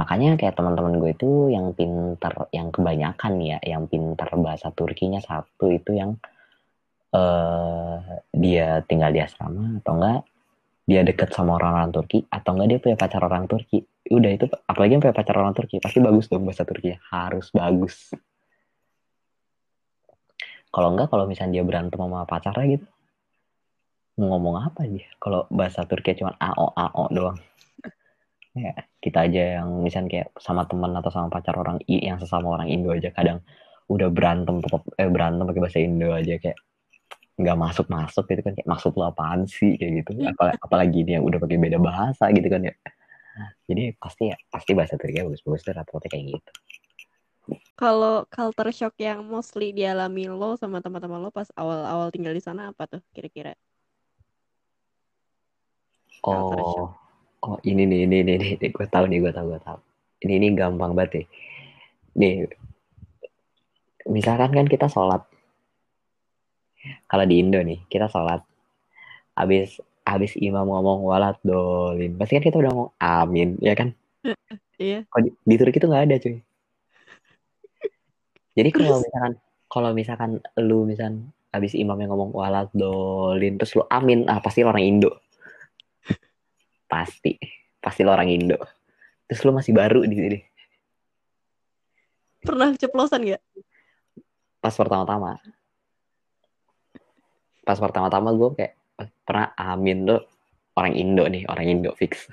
Makanya 0.00 0.40
kayak 0.40 0.56
teman-teman 0.56 0.96
gue 0.96 1.10
itu 1.12 1.30
yang 1.52 1.76
pinter 1.76 2.32
yang 2.56 2.72
kebanyakan 2.72 3.32
ya 3.44 3.58
yang 3.60 3.84
pinter 3.84 4.28
bahasa 4.40 4.72
Turkinya 4.72 5.20
satu 5.20 5.68
itu 5.68 5.92
yang 5.92 6.16
eh 7.10 7.98
dia 8.32 8.80
tinggal 8.86 9.10
di 9.12 9.20
asrama 9.20 9.82
atau 9.82 9.92
enggak 9.98 10.20
dia 10.88 11.02
deket 11.04 11.34
sama 11.36 11.58
orang-orang 11.58 11.90
Turki 11.92 12.18
atau 12.32 12.50
enggak 12.56 12.68
dia 12.70 12.78
punya 12.80 12.96
pacar 12.96 13.22
orang 13.26 13.44
Turki. 13.50 13.84
Udah 14.10 14.30
itu 14.32 14.46
apalagi 14.64 14.96
yang 14.96 15.02
punya 15.04 15.16
pacar 15.16 15.36
orang 15.36 15.52
Turki 15.52 15.76
pasti 15.82 15.98
bagus 16.00 16.26
dong 16.32 16.48
bahasa 16.48 16.64
Turki 16.64 16.96
harus 17.12 17.46
bagus. 17.52 17.96
Kalau 20.70 20.88
enggak 20.96 21.10
kalau 21.12 21.28
misalnya 21.28 21.60
dia 21.60 21.64
berantem 21.66 21.98
sama 21.98 22.24
pacarnya 22.24 22.78
gitu 22.78 22.86
mau 24.18 24.26
ngomong 24.36 24.56
apa 24.70 24.80
dia? 24.88 25.06
Kalau 25.22 25.46
bahasa 25.50 25.84
Turki 25.86 26.16
cuma 26.18 26.34
ao 26.40 26.72
ao 26.74 27.04
doang. 27.12 27.38
Ya 28.50 28.74
kita 28.98 29.30
aja 29.30 29.62
yang 29.62 29.78
misalnya 29.86 30.10
kayak 30.10 30.28
sama 30.42 30.66
teman 30.66 30.90
atau 30.98 31.06
sama 31.14 31.30
pacar 31.30 31.54
orang 31.54 31.78
I- 31.86 32.02
yang 32.10 32.18
sesama 32.18 32.50
orang 32.58 32.66
Indo 32.66 32.90
aja. 32.90 33.14
Kadang 33.14 33.46
udah 33.86 34.10
berantem 34.10 34.58
tetap 34.58 34.82
eh 34.98 35.06
berantem 35.06 35.46
pakai 35.46 35.62
bahasa 35.62 35.78
Indo 35.78 36.10
aja 36.10 36.34
kayak 36.34 36.58
nggak 37.38 37.56
masuk 37.56 37.86
masuk 37.86 38.26
gitu 38.26 38.42
kan. 38.42 38.52
Kayak 38.58 38.68
maksud 38.74 38.92
lo 38.98 39.06
apaan 39.06 39.46
sih? 39.46 39.78
kayak 39.78 40.02
gitu. 40.02 40.10
Apal- 40.34 40.58
apalagi 40.58 41.06
ini 41.06 41.22
yang 41.22 41.24
udah 41.30 41.38
pakai 41.38 41.62
beda 41.62 41.78
bahasa 41.78 42.26
gitu 42.34 42.48
kan 42.50 42.66
ya. 42.66 42.74
Jadi 43.70 43.94
pasti 44.02 44.34
ya 44.34 44.36
pasti 44.50 44.70
bahasa 44.74 44.98
Turki 44.98 45.22
bagus-bagus 45.22 45.62
tuh 45.62 45.72
rata-rata 45.78 46.06
kayak 46.10 46.24
gitu. 46.34 46.50
Kalau 47.78 48.26
culture 48.28 48.70
shock 48.74 48.94
yang 49.00 49.24
mostly 49.24 49.72
dialami 49.72 50.26
lo 50.28 50.58
sama 50.58 50.82
teman-teman 50.84 51.22
lo 51.22 51.30
pas 51.32 51.48
awal-awal 51.56 52.10
tinggal 52.10 52.34
di 52.34 52.42
sana 52.42 52.74
apa 52.74 52.84
tuh 52.90 53.00
kira-kira? 53.14 53.54
Oh. 56.26 56.92
oh 57.40 57.56
ini 57.64 57.88
nih 57.88 58.04
ini 58.04 58.18
nih, 58.20 58.36
nih, 58.60 58.68
gue 58.68 58.86
tahu 58.88 59.08
nih 59.08 59.18
gue 59.24 59.32
tahu 59.32 59.46
gue 59.56 59.60
tahu. 59.64 59.78
Ini 60.20 60.32
ini 60.36 60.46
gampang 60.52 60.92
banget 60.92 61.24
nih. 61.24 61.26
Nih. 62.20 62.34
Misalkan 64.08 64.52
kan 64.52 64.66
kita 64.68 64.92
sholat. 64.92 65.24
Kalau 67.08 67.24
di 67.24 67.40
Indo 67.40 67.60
nih 67.60 67.80
kita 67.88 68.12
sholat. 68.12 68.44
Habis 69.36 69.80
habis 70.04 70.34
imam 70.36 70.66
ngomong 70.66 71.06
walat 71.06 71.38
dolin 71.46 72.18
pasti 72.18 72.36
kan 72.36 72.44
kita 72.44 72.60
udah 72.60 72.70
ngomong 72.72 72.92
amin. 73.00 73.56
Ya 73.60 73.72
kan? 73.76 73.96
Iya. 74.80 75.04
Kalau 75.12 75.28
di, 75.28 75.30
di 75.44 75.54
Turki 75.60 75.76
itu 75.76 75.92
nggak 75.92 76.04
ada 76.08 76.16
cuy. 76.16 76.40
Jadi 78.56 78.70
kalau 78.72 78.96
misalkan 79.04 79.32
kalau 79.68 79.90
misalkan 79.92 80.30
lu 80.56 80.88
misalkan 80.88 81.28
habis 81.52 81.76
imamnya 81.76 82.08
ngomong 82.08 82.32
walat 82.32 82.72
dolin 82.72 83.60
terus 83.60 83.76
lu 83.76 83.84
amin 83.92 84.24
ah 84.24 84.40
pasti 84.40 84.64
orang 84.64 84.80
Indo 84.80 85.20
pasti 86.90 87.38
pasti 87.78 88.02
lu 88.02 88.10
orang 88.10 88.26
Indo 88.26 88.58
terus 89.30 89.46
lu 89.46 89.54
masih 89.54 89.70
baru 89.70 90.02
di 90.02 90.16
sini 90.18 90.40
Pernah 92.40 92.72
ceplosan 92.74 93.22
gak? 93.30 93.42
pas 94.58 94.74
pertama-tama 94.74 95.38
pas 97.62 97.78
pertama-tama 97.78 98.34
gue 98.34 98.50
kayak 98.58 98.72
"Eh, 99.00 99.08
pernah 99.22 99.54
amin 99.54 100.04
tuh 100.04 100.20
orang 100.74 100.94
Indo 100.98 101.24
nih 101.30 101.46
orang 101.46 101.66
Indo 101.78 101.94
fix 101.94 102.26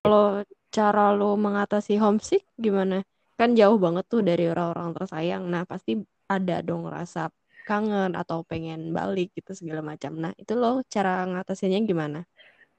Kalau 0.00 0.46
cara 0.70 1.10
lo 1.10 1.34
mengatasi 1.34 1.98
homesick 1.98 2.46
gimana? 2.54 3.02
Kan 3.34 3.58
jauh 3.58 3.74
banget 3.74 4.06
tuh 4.06 4.22
dari 4.22 4.46
orang-orang 4.46 4.94
tersayang. 4.94 5.42
Nah, 5.50 5.66
pasti 5.66 5.98
ada 6.30 6.62
dong 6.62 6.86
rasa 6.86 7.26
kangen 7.70 8.18
atau 8.18 8.42
pengen 8.42 8.90
balik 8.90 9.30
gitu 9.38 9.54
segala 9.54 9.80
macam. 9.86 10.18
Nah, 10.18 10.32
itu 10.34 10.52
lo 10.58 10.82
cara 10.90 11.22
ngatasinnya 11.30 11.78
gimana? 11.86 12.26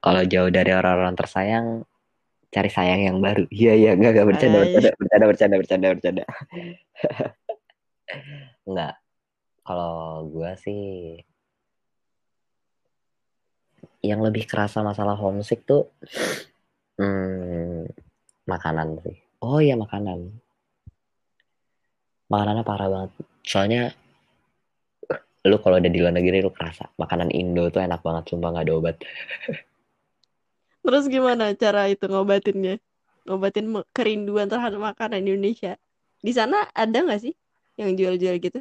kalau 0.01 0.21
jauh 0.25 0.49
dari 0.49 0.73
orang-orang 0.73 1.13
tersayang 1.13 1.85
cari 2.51 2.69
sayang 2.73 3.01
yang 3.05 3.17
baru. 3.21 3.45
Iya 3.53 3.73
iya. 3.77 3.91
Enggak 3.93 4.11
enggak 4.17 4.27
bercanda 4.27 4.57
bercanda 4.65 4.89
bercanda 4.97 5.25
bercanda 5.29 5.55
bercanda 5.61 5.87
bercanda. 5.95 6.23
Enggak 8.65 8.93
kalau 9.61 10.25
gue 10.27 10.51
sih 10.57 10.83
yang 14.01 14.25
lebih 14.25 14.49
kerasa 14.49 14.81
masalah 14.81 15.13
homesick 15.13 15.61
tuh 15.69 15.85
hmm, 16.97 17.85
makanan 18.49 18.97
sih. 19.05 19.21
Oh 19.45 19.61
iya 19.61 19.77
makanan. 19.77 20.33
Makanannya 22.25 22.65
parah 22.65 22.89
banget. 22.89 23.11
Soalnya 23.45 23.93
lu 25.41 25.57
kalau 25.57 25.81
udah 25.81 25.89
di 25.89 25.99
luar 25.99 26.13
negeri 26.13 26.41
lu 26.45 26.53
kerasa 26.53 26.85
makanan 27.01 27.33
Indo 27.33 27.67
tuh 27.73 27.81
enak 27.81 28.05
banget 28.05 28.29
sumpah 28.29 28.49
nggak 28.53 28.65
ada 28.69 28.73
obat 28.77 28.95
Terus 30.81 31.05
gimana 31.05 31.53
cara 31.53 31.85
itu 31.93 32.09
ngobatinnya? 32.09 32.81
Ngobatin 33.29 33.69
kerinduan 33.93 34.49
terhadap 34.49 34.81
makanan 34.81 35.21
Indonesia. 35.21 35.77
Di 36.17 36.33
sana 36.33 36.65
ada 36.73 37.05
nggak 37.05 37.21
sih 37.21 37.37
yang 37.77 37.93
jual-jual 37.93 38.41
gitu? 38.41 38.59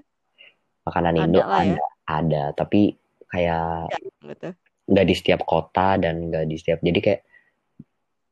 makanan 0.80 1.16
Indo 1.16 1.40
Ada 1.40 1.48
lah 1.48 1.62
ya. 1.64 1.76
ada 1.76 1.84
ada 2.08 2.42
tapi 2.56 2.96
kayak 3.28 3.88
Gitu. 4.20 4.48
nggak 4.90 5.06
di 5.06 5.14
setiap 5.14 5.40
kota 5.44 5.96
dan 6.00 6.28
nggak 6.32 6.44
di 6.50 6.56
setiap 6.56 6.80
jadi 6.82 6.98
kayak 6.98 7.20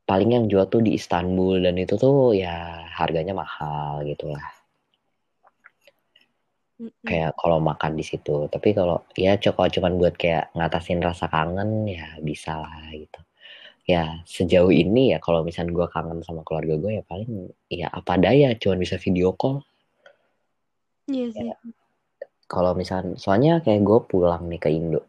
paling 0.09 0.31
yang 0.33 0.45
jual 0.49 0.65
tuh 0.67 0.81
di 0.81 0.97
Istanbul 0.97 1.61
dan 1.63 1.77
itu 1.77 1.95
tuh 2.01 2.33
ya 2.35 2.83
harganya 2.97 3.37
mahal 3.37 4.03
gitu 4.09 4.33
lah 4.33 4.43
Mm-mm. 6.79 7.03
kayak 7.03 7.35
kalau 7.35 7.59
makan 7.59 7.99
di 7.99 8.07
situ 8.07 8.47
tapi 8.47 8.71
kalau 8.71 9.03
ya 9.19 9.35
cukup 9.35 9.67
cuman 9.75 9.99
buat 9.99 10.15
kayak 10.15 10.55
ngatasin 10.55 11.03
rasa 11.03 11.27
kangen 11.27 11.91
ya 11.91 12.15
bisa 12.23 12.55
lah 12.55 12.87
gitu 12.95 13.19
ya 13.89 14.23
sejauh 14.23 14.71
ini 14.71 15.11
ya 15.11 15.19
kalau 15.19 15.43
misalnya 15.43 15.75
gue 15.75 15.87
kangen 15.91 16.23
sama 16.23 16.47
keluarga 16.47 16.79
gue 16.79 17.01
ya 17.01 17.03
paling 17.03 17.51
ya 17.67 17.91
apa 17.91 18.15
daya 18.21 18.55
cuman 18.55 18.79
bisa 18.79 18.95
video 19.01 19.35
call 19.35 19.67
Iya 21.09 21.27
sih. 21.33 21.51
kalau 22.47 22.77
misalnya 22.77 23.17
soalnya 23.17 23.65
kayak 23.65 23.81
gue 23.81 23.99
pulang 24.07 24.45
nih 24.47 24.61
ke 24.61 24.69
Indo 24.71 25.03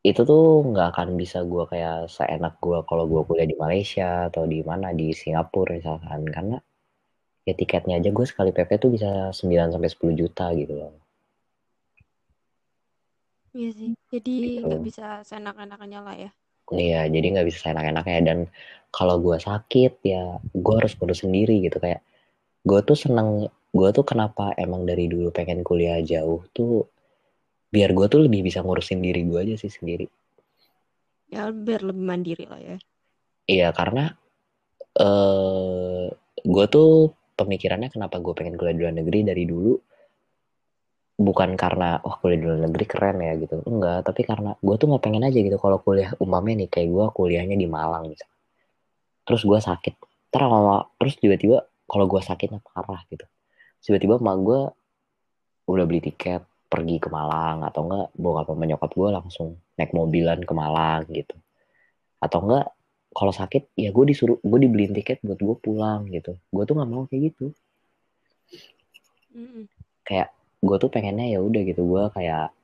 itu 0.00 0.20
tuh 0.24 0.64
nggak 0.64 0.96
akan 0.96 1.18
bisa 1.18 1.44
gue 1.44 1.64
kayak 1.68 2.08
seenak 2.08 2.56
gue 2.60 2.80
kalau 2.88 3.04
gue 3.04 3.20
kuliah 3.24 3.48
di 3.48 3.56
Malaysia 3.56 4.30
atau 4.32 4.48
di 4.48 4.64
mana 4.64 4.92
di 4.96 5.12
Singapura 5.12 5.76
misalkan 5.76 6.24
karena 6.28 6.56
ya 7.44 7.52
tiketnya 7.56 7.96
aja 7.98 8.10
gue 8.12 8.26
sekali 8.28 8.50
PP 8.52 8.70
tuh 8.76 8.90
bisa 8.92 9.32
9 9.32 9.72
sampai 9.72 9.90
10 9.90 10.14
juta 10.14 10.52
gitu 10.54 10.74
loh 10.76 10.92
Iya 13.50 13.70
sih. 13.74 13.90
Jadi 14.14 14.34
Gitu. 14.38 14.62
nggak 14.62 14.82
bisa 14.86 15.06
seenak-enakannya 15.26 16.00
lah 16.06 16.14
ya. 16.14 16.30
Iya, 16.70 17.10
jadi 17.10 17.26
nggak 17.34 17.46
bisa 17.50 17.58
seenak-enaknya 17.66 18.18
dan 18.22 18.38
kalau 18.94 19.18
gue 19.18 19.34
sakit 19.42 19.98
ya 20.06 20.38
gue 20.54 20.74
harus 20.78 20.94
ngurus 20.94 21.26
sendiri 21.26 21.58
gitu 21.66 21.82
kayak 21.82 21.98
gue 22.62 22.78
tuh 22.86 22.94
seneng 22.94 23.50
gue 23.74 23.88
tuh 23.90 24.06
kenapa 24.06 24.54
emang 24.54 24.86
dari 24.86 25.10
dulu 25.10 25.34
pengen 25.34 25.66
kuliah 25.66 25.98
jauh 25.98 26.46
tuh 26.54 26.86
biar 27.74 27.90
gue 27.90 28.06
tuh 28.06 28.22
lebih 28.22 28.46
bisa 28.46 28.62
ngurusin 28.62 29.02
diri 29.02 29.26
gue 29.26 29.38
aja 29.50 29.58
sih 29.58 29.70
sendiri. 29.70 30.06
Ya 31.26 31.50
biar 31.50 31.82
lebih 31.82 32.06
mandiri 32.06 32.46
lah 32.46 32.62
ya. 32.62 32.76
Iya 33.50 33.74
karena 33.74 34.14
eh 34.94 36.06
gue 36.46 36.66
tuh 36.70 37.10
pemikirannya 37.40 37.88
kenapa 37.88 38.20
gue 38.20 38.34
pengen 38.36 38.54
kuliah 38.60 38.76
di 38.76 38.82
luar 38.84 38.94
negeri 38.96 39.18
dari 39.24 39.44
dulu? 39.48 39.72
Bukan 41.20 41.56
karena 41.56 42.00
wah 42.00 42.16
kuliah 42.20 42.38
di 42.40 42.46
luar 42.48 42.60
negeri 42.68 42.84
keren 42.84 43.16
ya 43.20 43.32
gitu. 43.40 43.56
Enggak 43.64 44.04
tapi 44.04 44.22
karena 44.28 44.56
gue 44.60 44.74
tuh 44.76 44.86
nggak 44.88 45.02
pengen 45.02 45.24
aja 45.24 45.38
gitu 45.40 45.56
kalau 45.56 45.80
kuliah 45.80 46.12
umpamanya 46.20 46.64
nih 46.64 46.68
kayak 46.68 46.88
gue 46.92 47.04
kuliahnya 47.16 47.56
di 47.56 47.66
Malang 47.68 48.08
misalnya. 48.08 48.38
Terus 49.24 49.42
gue 49.44 49.58
sakit. 49.60 49.94
Terus 50.30 50.48
mama 50.48 50.86
terus 51.00 51.14
tiba-tiba 51.16 51.64
kalau 51.88 52.06
gue 52.06 52.20
sakitnya 52.22 52.60
parah 52.62 53.02
gitu. 53.08 53.26
Tiba-tiba 53.80 54.20
emak 54.20 54.36
gue 54.44 54.60
udah 55.70 55.84
beli 55.86 56.00
tiket 56.02 56.42
pergi 56.70 57.02
ke 57.02 57.08
Malang 57.10 57.66
atau 57.66 57.82
enggak 57.88 58.06
bokap 58.14 58.46
sama 58.54 58.64
nyokap 58.68 58.90
gue 58.94 59.08
langsung 59.10 59.48
naik 59.74 59.90
mobilan 59.90 60.38
ke 60.44 60.52
Malang 60.54 61.02
gitu. 61.10 61.34
Atau 62.22 62.46
enggak 62.46 62.70
kalau 63.10 63.32
sakit 63.34 63.74
ya 63.74 63.90
gue 63.90 64.04
disuruh 64.10 64.38
gue 64.40 64.58
dibeliin 64.62 64.94
tiket 64.94 65.20
buat 65.26 65.38
gue 65.38 65.56
pulang 65.58 66.06
gitu 66.10 66.38
gue 66.38 66.62
tuh 66.64 66.74
nggak 66.78 66.90
mau 66.90 67.04
kayak 67.10 67.34
gitu 67.34 67.52
Mm-mm. 69.34 69.66
kayak 70.06 70.30
gue 70.60 70.76
tuh 70.78 70.90
pengennya 70.90 71.26
ya 71.34 71.38
udah 71.42 71.62
gitu 71.64 71.82
gue 71.86 72.04
kayak 72.14 72.54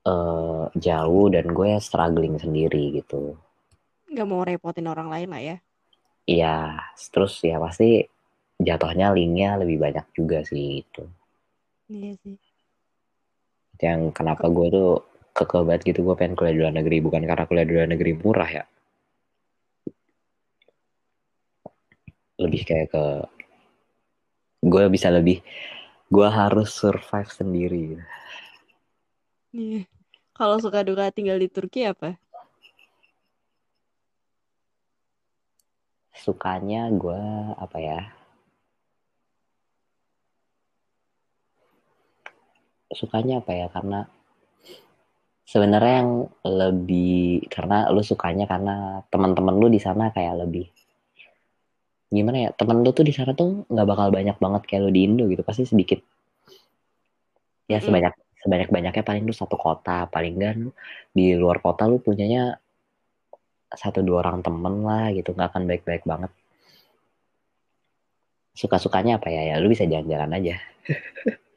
eh 0.00 0.64
jauh 0.80 1.26
dan 1.28 1.46
gue 1.52 1.70
struggling 1.76 2.40
sendiri 2.40 3.00
gitu 3.00 3.36
Nggak 4.10 4.26
mau 4.26 4.42
repotin 4.42 4.90
orang 4.90 5.06
lain 5.06 5.28
lah 5.30 5.42
ya. 5.42 5.56
Iya, 6.26 6.82
terus 7.14 7.38
ya 7.46 7.62
pasti 7.62 8.02
jatuhnya 8.58 9.14
linknya 9.14 9.62
lebih 9.62 9.78
banyak 9.78 10.06
juga 10.14 10.42
sih 10.42 10.82
itu. 10.82 11.06
Iya 11.86 12.18
sih. 12.18 12.36
Yang 13.78 14.12
kenapa 14.12 14.50
gue 14.50 14.66
tuh 14.70 14.90
kekeh 15.30 15.62
banget 15.62 15.94
gitu 15.94 16.02
gue 16.02 16.14
pengen 16.18 16.34
kuliah 16.34 16.54
di 16.54 16.60
luar 16.60 16.74
negeri 16.74 16.96
bukan 17.00 17.22
karena 17.22 17.44
kuliah 17.46 17.66
di 17.66 17.74
luar 17.78 17.88
negeri 17.88 18.12
murah 18.18 18.50
ya. 18.50 18.64
Lebih 22.40 22.62
kayak 22.64 22.88
ke 22.96 23.04
gue 24.60 24.84
bisa 24.92 25.08
lebih 25.12 25.44
gue 26.10 26.28
harus 26.28 26.72
survive 26.72 27.30
sendiri. 27.30 28.00
Iya. 29.52 29.84
Kalau 30.34 30.56
suka 30.56 30.80
duka 30.80 31.12
tinggal 31.12 31.36
di 31.36 31.52
Turki 31.52 31.84
apa? 31.84 32.16
Sukanya 36.16 36.88
gue 36.92 37.22
apa 37.56 37.78
ya? 37.80 38.00
Sukanya 42.92 43.40
apa 43.44 43.52
ya? 43.54 43.66
Karena 43.70 44.08
sebenarnya 45.46 45.94
yang 46.04 46.12
lebih 46.46 47.44
karena 47.50 47.90
lu 47.90 48.02
sukanya 48.06 48.46
karena 48.46 49.02
teman-teman 49.10 49.58
lu 49.58 49.66
di 49.66 49.82
sana 49.82 50.14
kayak 50.14 50.46
lebih 50.46 50.70
gimana 52.10 52.36
ya 52.46 52.50
temen 52.50 52.82
lu 52.82 52.90
tuh 52.90 53.06
di 53.06 53.14
sana 53.14 53.32
tuh 53.38 53.64
nggak 53.70 53.86
bakal 53.86 54.08
banyak 54.10 54.36
banget 54.42 54.62
kayak 54.66 54.80
lu 54.86 54.90
di 54.90 55.00
Indo 55.06 55.24
gitu 55.30 55.42
pasti 55.46 55.62
sedikit. 55.62 56.02
Ya 57.70 57.78
sebanyak 57.78 58.14
sebanyak 58.42 58.68
banyaknya 58.74 59.04
paling 59.06 59.22
lu 59.26 59.34
satu 59.34 59.54
kota 59.54 60.10
paling 60.10 60.34
kan 60.42 60.58
di 61.14 61.38
luar 61.38 61.62
kota 61.62 61.86
lu 61.86 62.02
punyanya 62.02 62.58
satu 63.70 64.02
dua 64.02 64.26
orang 64.26 64.42
temen 64.42 64.82
lah 64.82 65.14
gitu 65.14 65.30
nggak 65.30 65.48
akan 65.54 65.62
baik-baik 65.70 66.02
banget. 66.02 66.32
Suka-sukanya 68.58 69.22
apa 69.22 69.30
ya? 69.30 69.54
Ya 69.54 69.62
lu 69.62 69.70
bisa 69.70 69.86
jalan-jalan 69.86 70.34
aja 70.34 70.58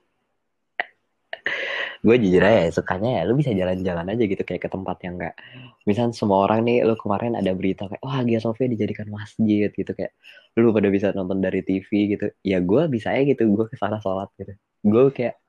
gue 2.04 2.16
jujur 2.20 2.44
aja 2.44 2.68
ya, 2.68 2.72
sukanya 2.76 3.10
ya 3.16 3.22
lu 3.24 3.40
bisa 3.40 3.56
jalan-jalan 3.56 4.04
aja 4.12 4.24
gitu 4.28 4.44
kayak 4.44 4.68
ke 4.68 4.70
tempat 4.70 4.98
yang 5.08 5.16
kayak 5.16 5.40
misalnya 5.88 6.12
semua 6.12 6.44
orang 6.44 6.68
nih 6.68 6.84
lu 6.84 7.00
kemarin 7.00 7.40
ada 7.40 7.56
berita 7.56 7.88
kayak 7.88 8.04
wah 8.04 8.20
Hagia 8.20 8.44
Sophia 8.44 8.68
dijadikan 8.68 9.08
masjid 9.08 9.72
gitu 9.72 9.92
kayak 9.96 10.12
lu 10.60 10.76
pada 10.76 10.92
bisa 10.92 11.16
nonton 11.16 11.40
dari 11.40 11.64
TV 11.64 11.88
gitu. 12.12 12.28
Ya 12.44 12.60
gue 12.60 12.82
bisa 12.92 13.16
aja 13.16 13.24
gitu 13.24 13.48
gue 13.48 13.66
ke 13.72 13.80
sana 13.80 14.04
sholat 14.04 14.28
gitu. 14.36 14.52
Gue 14.84 15.16
kayak 15.16 15.40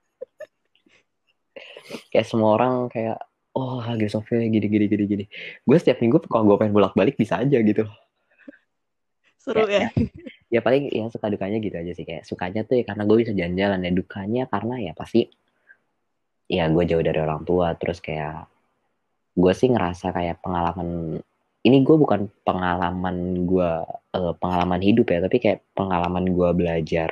kayak 2.15 2.27
semua 2.31 2.55
orang 2.55 2.87
kayak 2.87 3.19
oh 3.59 3.83
Hagia 3.83 4.07
Sophia 4.15 4.47
gini 4.47 4.71
gini 4.71 4.87
gini 4.87 5.05
gini. 5.11 5.25
Gue 5.67 5.77
setiap 5.83 5.99
minggu 5.99 6.23
kalau 6.31 6.55
gue 6.55 6.57
pengen 6.63 6.71
bolak 6.71 6.95
balik 6.95 7.19
bisa 7.19 7.43
aja 7.43 7.59
gitu. 7.59 7.83
Seru 9.43 9.67
ya, 9.67 9.91
ya. 9.91 10.09
ya 10.55 10.61
paling 10.63 10.87
ya 10.87 11.11
suka 11.11 11.27
dukanya 11.35 11.59
gitu 11.59 11.75
aja 11.75 11.93
sih 11.99 12.07
kayak 12.07 12.23
sukanya 12.23 12.63
tuh 12.63 12.79
ya 12.79 12.85
karena 12.87 13.03
gue 13.05 13.17
bisa 13.27 13.35
jalan-jalan 13.35 13.83
ya 13.83 13.91
dukanya 13.91 14.43
karena 14.47 14.75
ya 14.81 14.93
pasti 14.95 15.29
ya 16.49 16.69
gue 16.69 16.85
jauh 16.85 17.05
dari 17.05 17.19
orang 17.21 17.43
tua 17.43 17.73
terus 17.77 17.99
kayak 18.05 18.47
gue 19.35 19.53
sih 19.57 19.73
ngerasa 19.73 20.15
kayak 20.15 20.39
pengalaman 20.45 21.19
ini 21.65 21.77
gue 21.81 21.97
bukan 21.97 22.29
pengalaman 22.45 23.49
gue 23.49 23.71
eh, 24.15 24.35
pengalaman 24.37 24.81
hidup 24.85 25.11
ya 25.11 25.19
tapi 25.25 25.37
kayak 25.41 25.65
pengalaman 25.73 26.29
gue 26.29 26.51
belajar 26.53 27.11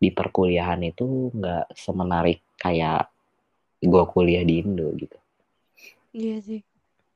di 0.00 0.08
perkuliahan 0.10 0.80
itu 0.82 1.30
nggak 1.36 1.76
semenarik 1.76 2.40
kayak 2.58 3.08
gue 3.80 4.02
kuliah 4.12 4.44
di 4.44 4.60
Indo 4.60 4.92
gitu 4.96 5.16
Iya 6.10 6.42
sih. 6.42 6.60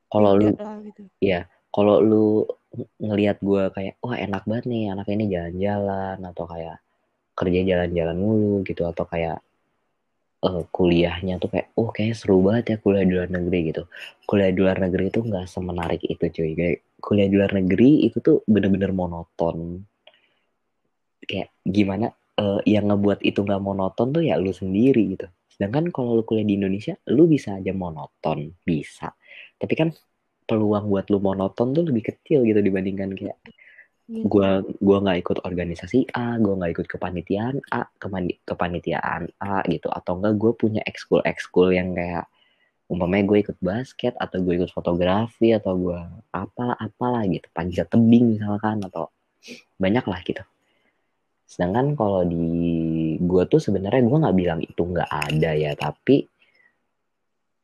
kalau 0.07 0.39
lu 0.39 0.55
gitu. 0.55 1.03
ya 1.19 1.43
kalau 1.75 1.99
lu 1.99 2.25
ng- 2.71 2.91
ngelihat 3.03 3.43
gue 3.43 3.63
kayak 3.75 3.99
wah 3.99 4.15
enak 4.15 4.47
banget 4.47 4.65
nih 4.71 4.83
anak 4.95 5.07
ini 5.11 5.27
jalan-jalan 5.27 6.17
atau 6.23 6.45
kayak 6.47 6.77
kerja 7.35 7.61
jalan-jalan 7.67 8.15
mulu 8.15 8.63
gitu 8.63 8.87
atau 8.87 9.03
kayak 9.03 9.43
eh, 10.47 10.63
kuliahnya 10.69 11.41
tuh 11.41 11.49
kayak 11.53 11.67
oh 11.79 11.89
kayaknya 11.89 12.15
seru 12.15 12.37
banget 12.45 12.65
ya 12.71 12.77
kuliah 12.83 13.05
di 13.05 13.13
luar 13.17 13.29
negeri 13.33 13.59
gitu. 13.73 13.83
Kuliah 14.29 14.49
di 14.53 14.59
luar 14.61 14.77
negeri 14.81 15.03
itu 15.11 15.19
nggak 15.25 15.45
semenarik 15.49 16.01
itu 16.05 16.25
cuy. 16.29 16.51
Kayak 16.53 16.77
kuliah 17.01 17.27
di 17.31 17.35
luar 17.35 17.51
negeri 17.57 17.89
itu 18.07 18.17
tuh 18.21 18.37
bener-bener 18.45 18.91
monoton. 18.93 19.57
Kayak 21.25 21.49
gimana 21.65 22.07
eh, 22.37 22.59
yang 22.69 22.85
ngebuat 22.93 23.19
itu 23.25 23.39
nggak 23.41 23.61
monoton 23.63 24.07
tuh 24.15 24.23
ya 24.23 24.37
lu 24.37 24.53
sendiri 24.53 25.17
gitu. 25.17 25.27
Sedangkan 25.49 25.89
kalau 25.89 26.19
lu 26.19 26.23
kuliah 26.27 26.45
di 26.45 26.55
Indonesia 26.59 26.93
lu 27.09 27.25
bisa 27.25 27.57
aja 27.57 27.71
monoton 27.73 28.53
bisa. 28.61 29.11
Tapi 29.57 29.73
kan 29.73 29.89
peluang 30.45 30.85
buat 30.87 31.09
lu 31.09 31.17
monoton 31.17 31.73
tuh 31.73 31.83
lebih 31.89 32.13
kecil 32.13 32.45
gitu 32.45 32.61
dibandingkan 32.61 33.17
kayak 33.17 33.37
Iya. 34.05 34.21
gua 34.29 34.49
gua 34.85 34.97
nggak 35.01 35.19
ikut 35.25 35.37
organisasi 35.49 36.13
A, 36.13 36.37
gua 36.37 36.53
nggak 36.61 36.71
ikut 36.77 36.87
kepanitiaan 36.93 37.57
A, 37.73 37.89
kepanitiaan 38.45 39.33
A 39.41 39.65
gitu. 39.65 39.89
Atau 39.89 40.21
enggak 40.21 40.37
gue 40.37 40.51
punya 40.53 40.81
ekskul 40.85 41.25
ekskul 41.25 41.73
yang 41.73 41.97
kayak 41.97 42.29
umpamanya 42.85 43.25
gue 43.25 43.37
ikut 43.49 43.57
basket 43.65 44.13
atau 44.21 44.37
gue 44.45 44.61
ikut 44.61 44.69
fotografi 44.69 45.57
atau 45.57 45.73
gue 45.73 45.99
apa 46.29 46.77
apalah 46.77 47.25
gitu. 47.25 47.49
Panjat 47.49 47.89
tebing 47.89 48.37
misalkan 48.37 48.77
atau 48.85 49.09
banyak 49.81 50.05
lah 50.05 50.21
gitu. 50.21 50.43
Sedangkan 51.49 51.97
kalau 51.97 52.21
di 52.25 52.45
gue 53.21 53.43
tuh 53.49 53.57
sebenarnya 53.61 54.01
gue 54.05 54.17
nggak 54.21 54.37
bilang 54.37 54.59
itu 54.61 54.81
nggak 54.81 55.09
ada 55.09 55.51
ya 55.57 55.73
tapi 55.73 56.29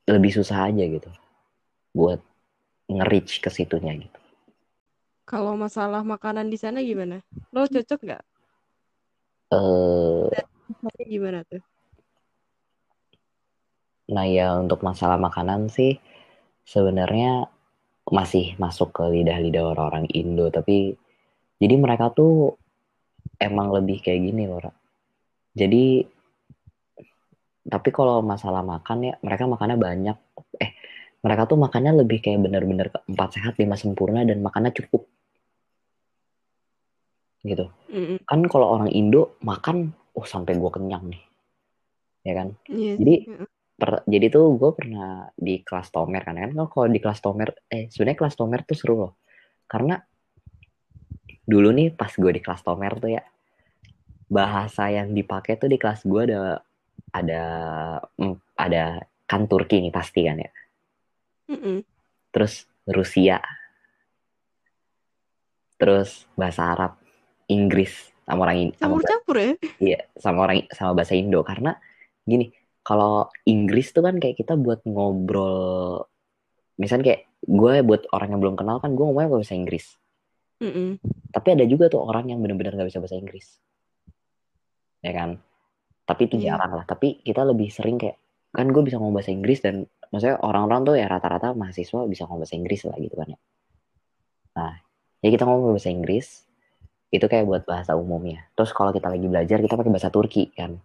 lebih 0.10 0.32
susah 0.34 0.70
aja 0.70 0.84
gitu 0.86 1.10
buat 1.94 2.20
nge-reach 2.89 3.39
ke 3.44 3.50
situnya 3.54 3.94
gitu 3.96 4.21
Kalau 5.26 5.54
masalah 5.56 6.02
makanan 6.04 6.52
di 6.52 6.58
sana 6.60 6.84
gimana? 6.84 7.22
Lo 7.54 7.64
cocok 7.66 8.00
nggak? 8.04 8.24
eh 9.52 10.44
Tapi 10.82 11.04
gimana 11.08 11.44
tuh? 11.46 11.62
Nah 14.12 14.26
ya 14.28 14.60
untuk 14.60 14.84
masalah 14.84 15.16
makanan 15.16 15.72
sih 15.72 15.96
sebenarnya 16.68 17.48
masih 18.12 18.60
masuk 18.60 18.92
ke 18.92 19.04
lidah-lidah 19.08 19.72
orang-orang 19.72 20.10
Indo 20.12 20.52
tapi 20.52 20.98
jadi 21.62 21.76
mereka 21.78 22.10
tuh 22.12 22.58
emang 23.38 23.70
lebih 23.72 24.02
kayak 24.02 24.22
gini 24.32 24.50
loh. 24.50 24.74
Jadi 25.54 26.02
tapi 27.62 27.90
kalau 27.94 28.26
masalah 28.26 28.66
makan 28.66 28.98
ya 29.06 29.14
mereka 29.22 29.46
makannya 29.46 29.78
banyak 29.78 30.18
eh 30.58 30.72
mereka 31.22 31.46
tuh 31.46 31.58
makannya 31.62 32.02
lebih 32.02 32.18
kayak 32.26 32.42
bener-bener 32.42 32.90
empat 32.90 33.30
sehat 33.38 33.54
lima 33.62 33.78
sempurna 33.78 34.26
dan 34.26 34.42
makannya 34.42 34.74
cukup 34.74 35.06
gitu. 37.42 37.70
Mm-mm. 37.89 38.22
kan 38.24 38.42
kalau 38.46 38.78
orang 38.78 38.89
Indo 38.94 39.38
makan 39.42 39.92
oh 40.14 40.26
sampai 40.26 40.58
gue 40.58 40.72
kenyang 40.72 41.10
nih. 41.10 41.24
Ya 42.22 42.34
kan? 42.38 42.48
Iya. 42.70 42.94
Jadi, 43.02 43.16
per- 43.78 44.06
jadi 44.06 44.26
tuh 44.30 44.46
gue 44.62 44.72
pernah 44.78 45.26
di 45.34 45.66
kelas 45.66 45.89
Tomer 45.89 46.22
kan. 46.22 46.38
Kan 46.38 46.54
kalau 46.54 46.88
di 46.88 47.02
kelas 47.02 47.20
Tomer 47.20 47.50
eh 47.66 47.89
sebenarnya 47.89 48.20
kelas 48.22 48.36
Tomer 48.38 48.62
tuh 48.62 48.78
seru 48.78 48.96
loh. 49.02 49.14
Karena 49.66 49.98
dulu 51.42 51.74
nih 51.74 51.89
pas 51.98 52.14
gue 52.14 52.32
di 52.32 52.42
kelas 52.42 52.62
Tomer 52.62 52.94
tuh 53.02 53.12
ya 53.18 53.24
bahasa 54.32 54.88
yang 54.88 55.12
dipakai 55.12 55.60
tuh 55.60 55.68
di 55.68 55.76
kelas 55.76 56.08
gue 56.08 56.22
ada 56.30 56.64
ada 57.12 57.44
mm, 58.16 58.36
ada 58.56 59.04
kan 59.28 59.50
Turki 59.50 59.82
nih 59.82 59.92
pasti 59.92 60.24
kan 60.24 60.38
ya. 60.39 60.52
Mm-mm. 61.52 61.84
terus 62.32 62.64
Rusia. 62.88 63.42
Terus 65.76 66.30
bahasa 66.38 66.72
Arab 66.72 67.01
Inggris 67.52 67.91
sama 68.24 68.47
orang 68.47 68.72
sama 68.80 68.95
Campur-campur 68.95 69.36
ya? 69.36 69.52
Iya, 69.84 69.99
sama 70.16 70.39
orang 70.47 70.64
sama 70.72 70.91
bahasa 70.95 71.14
Indo 71.20 71.43
karena 71.43 71.76
gini, 72.24 72.47
kalau 72.82 73.28
Inggris 73.43 73.91
tuh 73.91 74.08
kan 74.08 74.16
kayak 74.18 74.39
kita 74.39 74.56
buat 74.56 74.82
ngobrol 74.88 76.08
misalnya 76.80 77.14
kayak 77.14 77.22
gue 77.45 77.74
buat 77.86 78.08
orang 78.16 78.34
yang 78.38 78.41
belum 78.41 78.56
kenal 78.58 78.78
kan 78.80 78.95
gue 78.95 79.04
ngomongnya 79.04 79.30
pakai 79.30 79.41
bahasa 79.43 79.58
Inggris. 79.58 79.86
Mm-mm. 80.62 81.02
Tapi 81.34 81.47
ada 81.58 81.66
juga 81.66 81.89
tuh 81.89 82.06
orang 82.06 82.30
yang 82.30 82.39
benar-benar 82.41 82.78
gak 82.78 82.89
bisa 82.89 83.02
bahasa 83.02 83.18
Inggris. 83.18 83.58
Ya 85.02 85.12
kan? 85.14 85.41
Tapi 86.06 86.22
itu 86.30 86.38
Iya. 86.38 86.54
jarang 86.54 86.78
lah. 86.78 86.86
Tapi 86.86 87.22
kita 87.26 87.41
lebih 87.41 87.74
sering 87.74 87.97
kayak 87.97 88.18
kan 88.54 88.70
gue 88.70 88.82
bisa 88.86 89.02
ngomong 89.02 89.18
bahasa 89.18 89.34
Inggris 89.34 89.64
dan 89.64 89.89
maksudnya 90.14 90.38
orang-orang 90.43 90.82
tuh 90.86 90.95
ya 90.99 91.10
rata-rata 91.10 91.58
mahasiswa 91.58 92.06
bisa 92.06 92.30
ngomong 92.30 92.45
bahasa 92.45 92.56
Inggris 92.58 92.82
lah 92.86 92.97
gitu 93.02 93.16
kan 93.18 93.28
ya. 93.34 93.39
Nah, 94.58 94.74
ya 95.24 95.30
kita 95.34 95.43
ngomong 95.47 95.74
bahasa 95.74 95.89
Inggris 95.89 96.45
itu 97.12 97.26
kayak 97.28 97.43
buat 97.43 97.64
bahasa 97.68 97.93
umumnya. 97.99 98.47
Terus 98.55 98.72
kalau 98.72 98.95
kita 98.95 99.12
lagi 99.12 99.28
belajar 99.28 99.59
kita 99.59 99.76
pakai 99.76 99.91
bahasa 99.91 100.07
Turki 100.07 100.47
kan. 100.55 100.80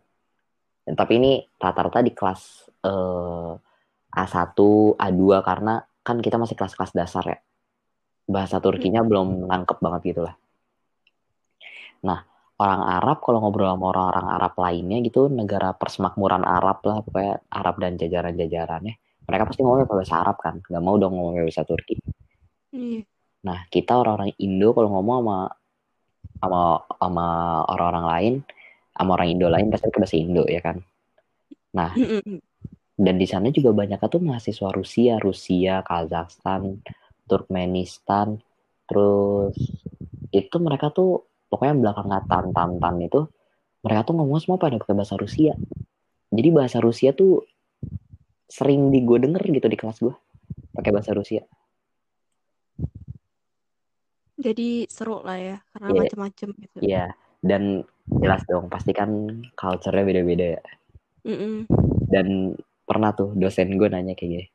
Dan, 0.83 0.95
tapi 0.99 1.23
ini 1.23 1.39
rata-rata 1.59 2.03
di 2.03 2.11
kelas 2.11 2.67
eh, 2.83 3.53
A1, 4.11 4.59
A2 4.99 5.23
karena 5.47 5.79
kan 6.03 6.19
kita 6.19 6.35
masih 6.35 6.59
kelas-kelas 6.59 6.93
dasar 6.99 7.25
ya. 7.27 7.39
Bahasa 8.27 8.59
Turkinya 8.59 9.07
belum 9.07 9.47
nangkep 9.47 9.79
banget 9.79 10.15
gitu 10.15 10.27
lah. 10.27 10.35
Nah, 12.03 12.27
orang 12.59 12.83
Arab 12.83 13.23
kalau 13.23 13.39
ngobrol 13.39 13.71
sama 13.71 13.87
orang-orang 13.95 14.27
Arab 14.27 14.53
lainnya 14.59 14.99
gitu, 15.07 15.31
negara 15.31 15.71
persemakmuran 15.79 16.43
Arab 16.43 16.83
lah, 16.83 17.07
pokoknya 17.07 17.39
Arab 17.55 17.79
dan 17.79 17.95
jajaran-jajarannya, 17.99 18.95
mereka 19.31 19.43
pasti 19.47 19.61
ngomongnya 19.63 19.87
pakai 19.87 20.01
bahasa 20.03 20.17
Arab 20.23 20.37
kan, 20.43 20.55
nggak 20.59 20.83
mau 20.83 20.97
dong 20.99 21.15
ngomongnya 21.15 21.43
bahasa 21.47 21.63
Turki. 21.63 21.95
Iya. 22.75 23.03
Nah, 23.47 23.59
kita 23.71 23.95
orang-orang 23.95 24.35
Indo 24.43 24.75
kalau 24.75 24.91
ngomong 24.91 25.17
sama 25.23 25.39
sama 26.41 26.85
sama 26.99 27.27
orang-orang 27.71 28.07
lain, 28.07 28.35
sama 28.93 29.11
orang 29.17 29.29
Indo 29.33 29.47
lain 29.49 29.67
pasti 29.73 29.89
pakai 29.89 30.01
bahasa 30.03 30.17
Indo 30.17 30.45
ya 30.49 30.61
kan. 30.61 30.77
Nah, 31.77 31.93
dan 32.97 33.15
di 33.21 33.27
sana 33.29 33.53
juga 33.53 33.77
banyak 33.77 34.01
tuh 34.01 34.23
mahasiswa 34.25 34.69
Rusia, 34.73 35.21
Rusia, 35.21 35.85
Kazakhstan, 35.85 36.81
Turkmenistan, 37.29 38.41
terus 38.89 39.57
itu 40.33 40.57
mereka 40.57 40.89
tuh 40.89 41.29
pokoknya 41.53 41.75
belakangan 41.77 42.23
tan-tan 42.27 42.97
itu 43.05 43.29
mereka 43.85 44.03
tuh 44.09 44.15
ngomong 44.19 44.41
semua 44.43 44.59
pada 44.59 44.81
pakai 44.81 44.97
bahasa 44.97 45.15
Rusia. 45.15 45.55
Jadi 46.33 46.49
bahasa 46.51 46.83
Rusia 46.83 47.15
tuh 47.15 47.47
sering 48.51 48.91
di 48.91 49.03
gue 49.03 49.19
denger 49.23 49.43
gitu 49.47 49.67
di 49.71 49.79
kelas 49.79 50.03
gue 50.03 50.15
pakai 50.75 50.91
bahasa 50.91 51.15
Rusia. 51.15 51.47
Jadi 54.37 54.85
seru 54.93 55.25
lah 55.25 55.39
ya 55.41 55.57
karena 55.73 55.89
yeah. 55.89 56.01
macam-macam 56.05 56.49
gitu. 56.61 56.79
Iya, 56.85 56.93
yeah. 56.93 57.09
dan 57.41 57.63
jelas 58.07 58.45
dong 58.45 58.69
pasti 58.69 58.93
kan 58.93 59.11
culture-nya 59.57 60.05
beda-beda 60.05 60.47
ya. 60.61 60.63
Mm 61.27 61.37
-mm. 61.37 61.55
Dan 62.07 62.27
pernah 62.87 63.11
tuh 63.17 63.33
dosen 63.35 63.75
gue 63.75 63.89
nanya 63.89 64.13
kayak 64.13 64.31
gini. 64.31 64.47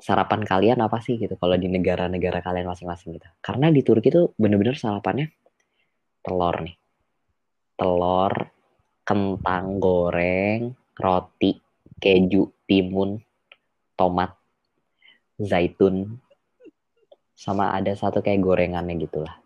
Sarapan 0.00 0.46
kalian 0.48 0.80
apa 0.80 1.02
sih 1.04 1.20
gitu 1.20 1.36
kalau 1.36 1.58
di 1.60 1.68
negara-negara 1.68 2.40
kalian 2.40 2.70
masing-masing 2.70 3.20
gitu. 3.20 3.28
Karena 3.44 3.68
di 3.68 3.84
Turki 3.84 4.08
tuh 4.08 4.32
bener-bener 4.38 4.78
sarapannya 4.78 5.28
telur 6.24 6.56
nih. 6.64 6.76
Telur, 7.76 8.32
kentang 9.04 9.82
goreng, 9.82 10.72
roti, 10.96 11.58
keju, 12.00 12.48
timun, 12.64 13.20
tomat, 13.98 14.32
zaitun, 15.36 16.20
sama 17.40 17.72
ada 17.72 17.96
satu 17.96 18.20
kayak 18.20 18.44
gorengannya 18.44 19.00
gitulah. 19.00 19.40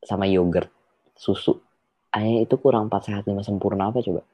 Sama 0.00 0.24
yogurt, 0.24 0.72
susu. 1.12 1.60
Ayah 2.16 2.48
itu 2.48 2.56
kurang 2.56 2.88
4 2.88 3.12
sehat 3.12 3.24
5 3.28 3.44
sempurna 3.44 3.92
apa 3.92 4.00
coba? 4.00 4.24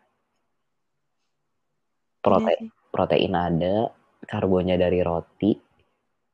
Protein, 2.22 2.70
iya 2.70 2.79
protein 2.91 3.35
ada, 3.37 3.93
karbonnya 4.26 4.74
dari 4.74 5.05
roti, 5.05 5.55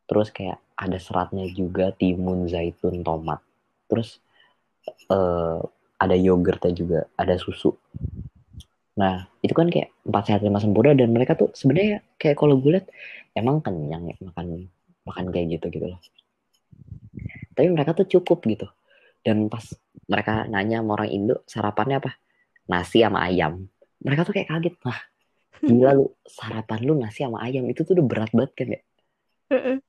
terus 0.09 0.31
kayak 0.31 0.57
ada 0.75 0.99
seratnya 0.99 1.45
juga, 1.51 1.93
timun, 1.95 2.49
zaitun, 2.49 3.05
tomat. 3.05 3.45
Terus 3.91 4.19
uh, 5.11 5.61
ada 6.01 6.17
yogurtnya 6.17 6.73
juga, 6.73 7.01
ada 7.19 7.37
susu. 7.37 7.75
Nah, 8.95 9.27
itu 9.43 9.53
kan 9.53 9.69
kayak 9.69 9.91
empat 10.07 10.23
sehat 10.31 10.41
lima 10.47 10.63
sempurna 10.63 10.95
dan 10.95 11.11
mereka 11.11 11.35
tuh 11.35 11.51
sebenarnya 11.53 12.01
kayak 12.17 12.39
kalau 12.39 12.57
gue 12.57 12.79
liat 12.79 12.87
emang 13.35 13.59
kenyang 13.59 14.15
ya 14.15 14.17
makan 14.23 14.71
makan 15.05 15.25
kayak 15.35 15.59
gitu 15.59 15.67
gitu 15.69 15.87
loh. 15.91 16.01
Tapi 17.55 17.69
mereka 17.71 17.95
tuh 17.97 18.07
cukup 18.07 18.45
gitu. 18.45 18.67
Dan 19.25 19.49
pas 19.49 19.65
mereka 20.11 20.45
nanya 20.51 20.85
sama 20.85 21.01
orang 21.01 21.11
Indo 21.11 21.37
sarapannya 21.49 21.97
apa? 22.03 22.13
Nasi 22.69 23.01
sama 23.01 23.25
ayam. 23.25 23.65
Mereka 24.05 24.27
tuh 24.29 24.35
kayak 24.37 24.49
kaget. 24.53 24.75
Wah, 24.85 25.01
gila 25.65 25.91
lu 25.97 26.07
sarapan 26.29 26.81
lu 26.85 26.93
nasi 26.99 27.25
sama 27.25 27.41
ayam 27.47 27.65
itu 27.71 27.87
tuh 27.87 27.97
udah 27.97 28.05
berat 28.05 28.31
banget 28.37 28.53
kan 28.53 28.69
ya. 28.75 28.81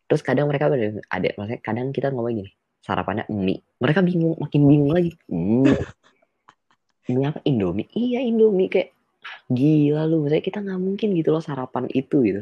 Terus 0.05 0.21
kadang 0.21 0.47
mereka 0.47 0.69
ada, 0.69 1.29
maksudnya 1.35 1.59
kadang 1.59 1.89
kita 1.89 2.13
ngomong 2.13 2.45
gini, 2.45 2.51
sarapannya 2.85 3.25
mie. 3.33 3.65
Mereka 3.81 4.05
bingung, 4.05 4.37
makin 4.37 4.61
bingung 4.69 4.93
lagi. 4.93 5.11
Hmm. 5.25 5.73
Ini 7.05 7.21
apa 7.27 7.39
Indomie? 7.45 7.89
Iya 7.93 8.21
Indomie 8.21 8.69
kayak 8.69 8.95
gila 9.49 10.05
lu 10.05 10.25
maksudnya 10.25 10.43
kita 10.45 10.59
nggak 10.61 10.81
mungkin 10.81 11.09
gitu 11.17 11.29
loh 11.33 11.41
sarapan 11.41 11.89
itu 11.93 12.21
gitu 12.25 12.41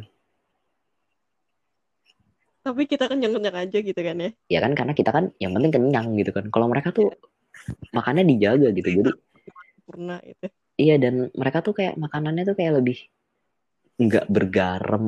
tapi 2.63 2.87
kita 2.87 3.11
kenyang-kenyang 3.11 3.57
aja 3.67 3.77
gitu 3.83 4.01
kan 4.01 4.15
ya? 4.17 4.29
Ya 4.47 4.59
kan 4.63 4.71
karena 4.73 4.93
kita 4.95 5.11
kan 5.11 5.35
yang 5.37 5.51
penting 5.53 5.71
kenyang 5.75 6.15
gitu 6.15 6.31
kan. 6.31 6.47
Kalau 6.47 6.71
mereka 6.71 6.95
tuh 6.95 7.11
makannya 7.93 8.23
dijaga 8.27 8.69
gitu 8.75 8.89
jadi 9.01 9.11
pernah 9.83 10.19
itu 10.23 10.47
iya 10.79 10.95
dan 10.97 11.29
mereka 11.35 11.61
tuh 11.63 11.75
kayak 11.75 11.95
makanannya 11.99 12.43
tuh 12.47 12.55
kayak 12.57 12.83
lebih 12.83 12.97
nggak 13.99 14.25
bergaram 14.27 15.05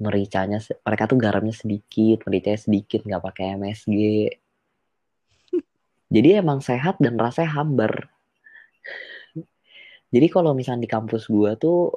mericanya 0.00 0.58
mereka 0.82 1.04
tuh 1.06 1.18
garamnya 1.20 1.54
sedikit 1.54 2.26
mericanya 2.26 2.60
sedikit 2.60 3.00
nggak 3.04 3.22
pakai 3.22 3.44
MSG 3.60 3.98
jadi 6.14 6.42
emang 6.42 6.62
sehat 6.62 6.98
dan 7.02 7.18
rasanya 7.18 7.50
hambar. 7.60 8.10
Jadi 10.14 10.30
kalau 10.30 10.54
misalnya 10.54 10.86
di 10.86 10.90
kampus 10.94 11.26
gua 11.26 11.58
tuh, 11.58 11.90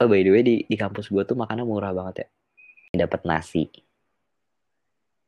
oh 0.00 0.08
by 0.08 0.24
the 0.24 0.32
way 0.32 0.40
di, 0.40 0.64
di 0.64 0.72
kampus 0.72 1.12
gua 1.12 1.28
tuh 1.28 1.36
makannya 1.36 1.68
murah 1.68 1.92
banget 1.92 2.24
ya. 2.24 2.28
Dapat 2.94 3.26
nasi. 3.26 3.66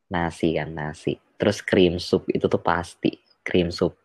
Nasi 0.06 0.54
kan, 0.54 0.70
nasi. 0.70 1.18
Terus 1.34 1.58
cream 1.60 1.98
soup 1.98 2.30
itu 2.30 2.46
tuh 2.46 2.62
pasti, 2.62 3.18
cream 3.42 3.74
soup. 3.74 3.98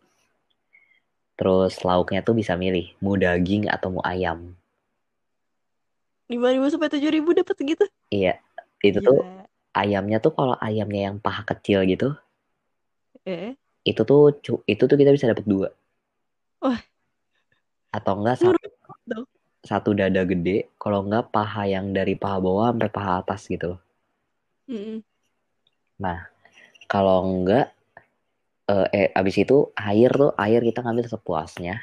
Terus 1.38 1.78
lauknya 1.86 2.20
tuh 2.26 2.34
bisa 2.36 2.58
milih, 2.58 2.92
mau 2.98 3.14
daging 3.14 3.70
atau 3.70 3.94
mau 3.94 4.04
ayam. 4.04 4.52
Lima 6.26 6.50
ribu 6.50 6.66
sampai 6.68 6.90
tujuh 6.90 7.10
ribu 7.12 7.32
dapat 7.32 7.54
segitu? 7.54 7.84
Iya, 8.12 8.42
itu 8.82 8.98
Gila. 9.00 9.08
tuh 9.08 9.20
ayamnya 9.72 10.18
tuh 10.18 10.34
kalau 10.34 10.58
ayamnya 10.60 11.08
yang 11.10 11.16
paha 11.22 11.46
kecil 11.48 11.86
gitu, 11.88 12.12
eh? 13.24 13.56
itu 13.86 14.02
tuh 14.04 14.36
itu 14.68 14.82
tuh 14.84 14.96
kita 14.98 15.10
bisa 15.14 15.30
dapat 15.30 15.44
dua. 15.48 15.68
Wah, 16.62 16.80
atau 17.92 18.12
enggak 18.20 18.36
satu, 18.42 19.24
satu 19.62 19.94
dada 19.94 20.26
gede 20.26 20.74
kalau 20.76 21.06
enggak 21.06 21.30
paha 21.30 21.70
yang 21.70 21.94
dari 21.94 22.18
paha 22.18 22.42
bawah 22.42 22.74
sampai 22.74 22.90
paha 22.90 23.12
atas 23.22 23.46
gitu 23.46 23.76
loh. 23.76 23.80
Mm 24.68 25.02
nah 26.02 26.26
kalau 26.90 27.22
enggak 27.22 27.70
eh, 28.66 28.88
eh 28.90 29.08
abis 29.14 29.36
itu 29.38 29.70
air 29.78 30.10
tuh 30.10 30.34
air 30.34 30.60
kita 30.62 30.82
ngambil 30.82 31.06
sepuasnya. 31.06 31.78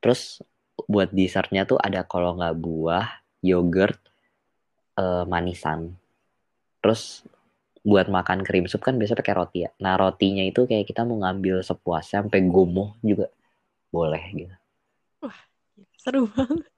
Terus 0.00 0.40
buat 0.88 1.12
dessertnya 1.12 1.68
tuh 1.68 1.76
ada 1.76 2.08
kalau 2.08 2.40
nggak 2.40 2.56
buah 2.56 3.06
yogurt 3.44 4.00
eh, 4.96 5.24
manisan. 5.28 5.92
Terus 6.80 7.24
buat 7.80 8.12
makan 8.12 8.44
krim 8.44 8.68
sup 8.68 8.84
kan 8.84 8.96
biasa 8.96 9.16
pakai 9.16 9.34
roti 9.36 9.58
ya. 9.68 9.70
Nah 9.80 9.96
rotinya 9.96 10.44
itu 10.44 10.64
kayak 10.68 10.88
kita 10.88 11.04
mau 11.04 11.20
ngambil 11.20 11.60
sepuasnya 11.64 12.24
sampai 12.24 12.40
gomoh 12.48 12.96
juga. 13.04 13.28
Boleh 13.90 14.24
gitu. 14.32 14.56
Wah, 15.20 15.38
seru 15.98 16.28
banget. 16.30 16.69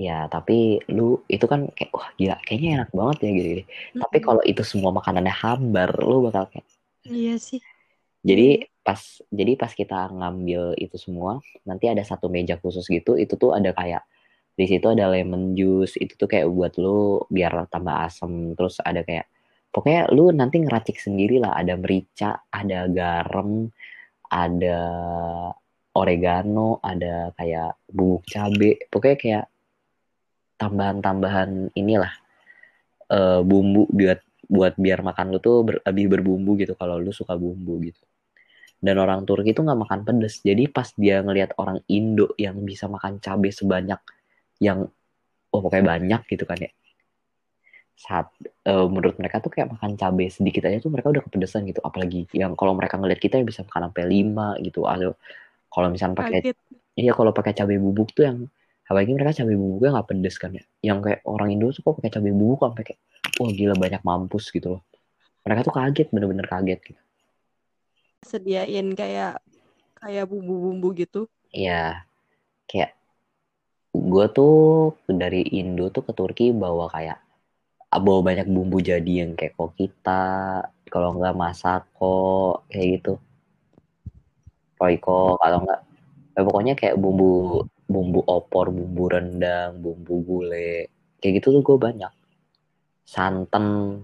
Ya, 0.00 0.24
tapi 0.32 0.80
lu 0.88 1.20
itu 1.28 1.44
kan 1.44 1.68
kayak 1.76 1.92
wah 1.92 2.08
gila, 2.16 2.36
kayaknya 2.48 2.70
enak 2.80 2.90
banget 2.96 3.16
ya 3.20 3.30
gitu. 3.36 3.48
-gitu. 3.52 3.64
Hmm. 3.68 4.00
Tapi 4.08 4.16
kalau 4.24 4.42
itu 4.48 4.62
semua 4.64 4.90
makanannya 4.96 5.34
hambar, 5.34 5.90
lu 6.00 6.24
bakal 6.24 6.48
kayak 6.48 6.66
Iya 7.04 7.36
sih. 7.40 7.60
Jadi 8.20 8.48
iya. 8.64 8.68
pas 8.84 9.00
jadi 9.32 9.52
pas 9.56 9.72
kita 9.72 10.12
ngambil 10.12 10.76
itu 10.76 10.96
semua, 11.00 11.40
nanti 11.68 11.88
ada 11.88 12.04
satu 12.04 12.28
meja 12.28 12.56
khusus 12.60 12.84
gitu, 12.88 13.16
itu 13.16 13.34
tuh 13.36 13.56
ada 13.56 13.72
kayak 13.72 14.04
di 14.56 14.64
situ 14.68 14.86
ada 14.92 15.08
lemon 15.08 15.56
juice, 15.56 15.96
itu 15.96 16.12
tuh 16.20 16.28
kayak 16.28 16.48
buat 16.52 16.76
lu 16.76 17.24
biar 17.32 17.64
tambah 17.72 17.96
asam, 18.08 18.52
terus 18.56 18.76
ada 18.84 19.00
kayak 19.00 19.24
pokoknya 19.72 20.12
lu 20.12 20.28
nanti 20.36 20.60
ngeracik 20.60 21.00
sendiri 21.00 21.40
lah, 21.40 21.56
ada 21.56 21.80
merica, 21.80 22.44
ada 22.52 22.84
garam, 22.92 23.72
ada 24.28 24.78
oregano, 25.96 26.78
ada 26.84 27.32
kayak 27.34 27.80
bubuk 27.88 28.22
cabe, 28.28 28.78
pokoknya 28.92 29.18
kayak 29.18 29.44
tambahan-tambahan 30.60 31.72
inilah 31.72 32.12
uh, 33.08 33.40
bumbu 33.40 33.88
buat 33.88 34.20
buat 34.50 34.74
biar 34.76 35.00
makan 35.00 35.32
lu 35.32 35.38
tuh 35.40 35.64
ber, 35.64 35.80
lebih 35.86 36.12
berbumbu 36.12 36.60
gitu 36.60 36.76
kalau 36.76 37.00
lu 37.00 37.14
suka 37.14 37.38
bumbu 37.38 37.80
gitu. 37.80 38.02
Dan 38.80 38.96
orang 38.96 39.24
Turki 39.24 39.52
itu 39.52 39.60
nggak 39.60 39.80
makan 39.88 40.00
pedes. 40.04 40.40
Jadi 40.44 40.68
pas 40.68 40.88
dia 40.96 41.20
ngelihat 41.20 41.56
orang 41.60 41.80
Indo 41.88 42.32
yang 42.36 42.60
bisa 42.64 42.88
makan 42.88 43.20
cabe 43.20 43.52
sebanyak 43.52 44.00
yang 44.60 44.88
oh 45.52 45.60
pokoknya 45.60 45.96
banyak 45.96 46.20
gitu 46.28 46.44
kan 46.44 46.58
ya. 46.60 46.72
Saat 48.00 48.32
uh, 48.64 48.88
menurut 48.88 49.20
mereka 49.20 49.38
tuh 49.44 49.52
kayak 49.52 49.76
makan 49.76 49.94
cabe 50.00 50.32
sedikit 50.32 50.64
aja 50.66 50.80
tuh 50.80 50.90
mereka 50.90 51.12
udah 51.12 51.22
kepedesan 51.22 51.68
gitu. 51.68 51.84
Apalagi 51.84 52.26
yang 52.34 52.56
kalau 52.56 52.72
mereka 52.72 52.96
ngelihat 52.96 53.20
kita 53.20 53.38
yang 53.38 53.46
bisa 53.46 53.62
makan 53.68 53.92
sampai 53.92 54.04
lima 54.08 54.56
gitu 54.64 54.88
atau 54.88 55.12
kalau 55.70 55.88
misalnya 55.92 56.16
pakai 56.18 56.40
iya 56.98 57.12
kalau 57.14 57.30
pakai 57.30 57.52
cabai 57.54 57.78
bubuk 57.78 58.10
tuh 58.16 58.24
yang 58.26 58.38
apalagi 58.90 59.14
mereka 59.14 59.38
cabai 59.38 59.54
bubuknya 59.54 59.94
nggak 59.94 60.08
pedes 60.10 60.36
kan 60.42 60.50
ya. 60.50 60.64
Yang 60.82 60.98
kayak 61.06 61.20
orang 61.22 61.54
Indo 61.54 61.70
tuh 61.70 61.86
kok 61.86 61.94
pakai 62.02 62.10
cabai 62.10 62.34
bubuk 62.34 62.66
sampai 62.66 62.82
kayak 62.90 63.00
wah 63.38 63.50
gila 63.54 63.74
banyak 63.78 64.02
mampus 64.02 64.50
gitu 64.50 64.66
loh. 64.74 64.82
Mereka 65.46 65.70
tuh 65.70 65.74
kaget 65.78 66.08
bener-bener 66.10 66.46
kaget 66.50 66.80
gitu. 66.82 67.00
Sediain 68.26 68.90
kayak 68.98 69.38
kayak 69.94 70.26
bumbu-bumbu 70.26 70.90
gitu. 70.98 71.30
Iya. 71.54 72.02
Kayak 72.66 72.98
gue 73.94 74.26
tuh 74.34 74.58
dari 75.06 75.46
Indo 75.54 75.94
tuh 75.94 76.02
ke 76.02 76.10
Turki 76.10 76.50
bawa 76.50 76.90
kayak 76.90 77.22
bawa 77.94 78.26
banyak 78.26 78.50
bumbu 78.50 78.82
jadi 78.82 79.22
yang 79.22 79.38
kayak 79.38 79.54
kokita, 79.54 80.66
kalau 80.90 81.14
nggak 81.14 81.38
masako 81.38 82.18
kayak 82.66 82.98
gitu 82.98 83.14
Royco 84.78 85.38
kalau 85.38 85.58
enggak 85.62 85.80
ya 86.34 86.40
pokoknya 86.46 86.74
kayak 86.74 86.96
bumbu 86.98 87.66
bumbu 87.90 88.22
opor, 88.30 88.70
bumbu 88.70 89.10
rendang, 89.10 89.82
bumbu 89.82 90.22
gulai, 90.22 90.86
kayak 91.18 91.42
gitu 91.42 91.58
tuh 91.58 91.62
gue 91.66 91.76
banyak. 91.90 92.12
Santan, 93.02 93.98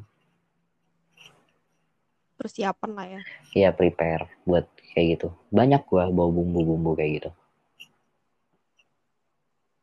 persiapan 2.34 2.90
lah 2.92 3.06
ya. 3.06 3.20
Iya 3.54 3.70
prepare 3.70 4.26
buat 4.42 4.66
kayak 4.92 5.06
gitu. 5.14 5.28
Banyak 5.54 5.86
gue 5.86 6.02
bawa 6.10 6.30
bumbu-bumbu 6.34 6.98
kayak 6.98 7.12
gitu. 7.22 7.30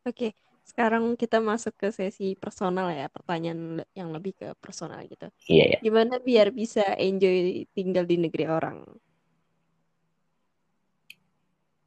Oke, 0.04 0.36
sekarang 0.68 1.16
kita 1.16 1.40
masuk 1.40 1.80
ke 1.80 1.88
sesi 1.96 2.36
personal 2.36 2.92
ya, 2.92 3.08
pertanyaan 3.08 3.88
yang 3.96 4.12
lebih 4.12 4.36
ke 4.36 4.52
personal 4.60 5.00
gitu. 5.08 5.32
Iya 5.48 5.76
ya. 5.76 5.80
Gimana 5.80 6.20
biar 6.20 6.52
bisa 6.52 6.84
enjoy 7.00 7.64
tinggal 7.72 8.04
di 8.04 8.20
negeri 8.20 8.46
orang? 8.52 8.84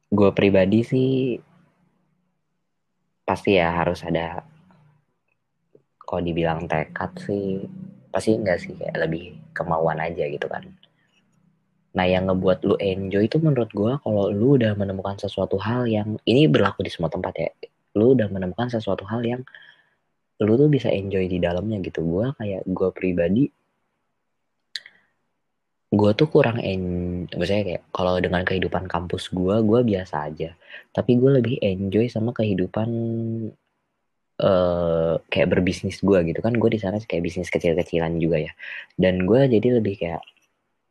Gue 0.09 0.31
pribadi 0.33 0.81
sih 0.81 1.37
pasti 3.27 3.59
ya 3.59 3.75
harus 3.75 4.07
ada 4.07 4.47
kalau 6.07 6.23
dibilang 6.23 6.63
tekad 6.71 7.11
sih 7.19 7.67
pasti 8.07 8.39
enggak 8.39 8.63
sih 8.63 8.71
kayak 8.79 8.95
lebih 8.95 9.35
kemauan 9.51 9.99
aja 9.99 10.23
gitu 10.31 10.47
kan. 10.47 10.63
Nah 11.91 12.07
yang 12.07 12.31
ngebuat 12.31 12.63
lu 12.63 12.79
enjoy 12.79 13.27
itu 13.27 13.35
menurut 13.43 13.67
gue 13.75 13.93
kalau 13.99 14.31
lu 14.31 14.55
udah 14.55 14.71
menemukan 14.79 15.19
sesuatu 15.19 15.59
hal 15.59 15.83
yang 15.91 16.15
ini 16.23 16.47
berlaku 16.47 16.87
di 16.87 16.91
semua 16.93 17.11
tempat 17.11 17.35
ya. 17.35 17.51
Lu 17.99 18.15
udah 18.15 18.31
menemukan 18.31 18.71
sesuatu 18.71 19.03
hal 19.03 19.27
yang 19.27 19.41
lu 20.39 20.55
tuh 20.55 20.71
bisa 20.71 20.87
enjoy 20.87 21.27
di 21.27 21.43
dalamnya 21.43 21.83
gitu. 21.83 22.07
Gue 22.07 22.31
kayak 22.39 22.63
gue 22.63 22.89
pribadi 22.95 23.51
gue 25.87 26.11
tuh 26.19 26.27
kurang 26.27 26.59
en 26.59 26.83
maksudnya 27.31 27.63
kayak 27.63 27.83
kalau 27.95 28.19
dengan 28.19 28.43
kehidupan 28.43 28.91
kampus 28.91 29.31
gue 29.31 29.55
gue 29.63 29.79
biasa 29.87 30.27
aja. 30.27 30.51
Tapi 30.91 31.11
gue 31.15 31.31
lebih 31.39 31.55
enjoy 31.63 32.11
sama 32.11 32.35
kehidupan 32.35 32.89
eh 34.37 35.15
kayak 35.31 35.47
berbisnis 35.49 36.03
gue 36.03 36.19
gitu 36.27 36.39
kan. 36.43 36.53
Gue 36.59 36.69
di 36.75 36.79
sana 36.83 36.99
kayak 36.99 37.23
bisnis 37.23 37.47
kecil-kecilan 37.47 38.19
juga 38.19 38.37
ya. 38.51 38.51
Dan 38.99 39.23
gue 39.23 39.39
jadi 39.47 39.79
lebih 39.79 39.95
kayak 39.95 40.23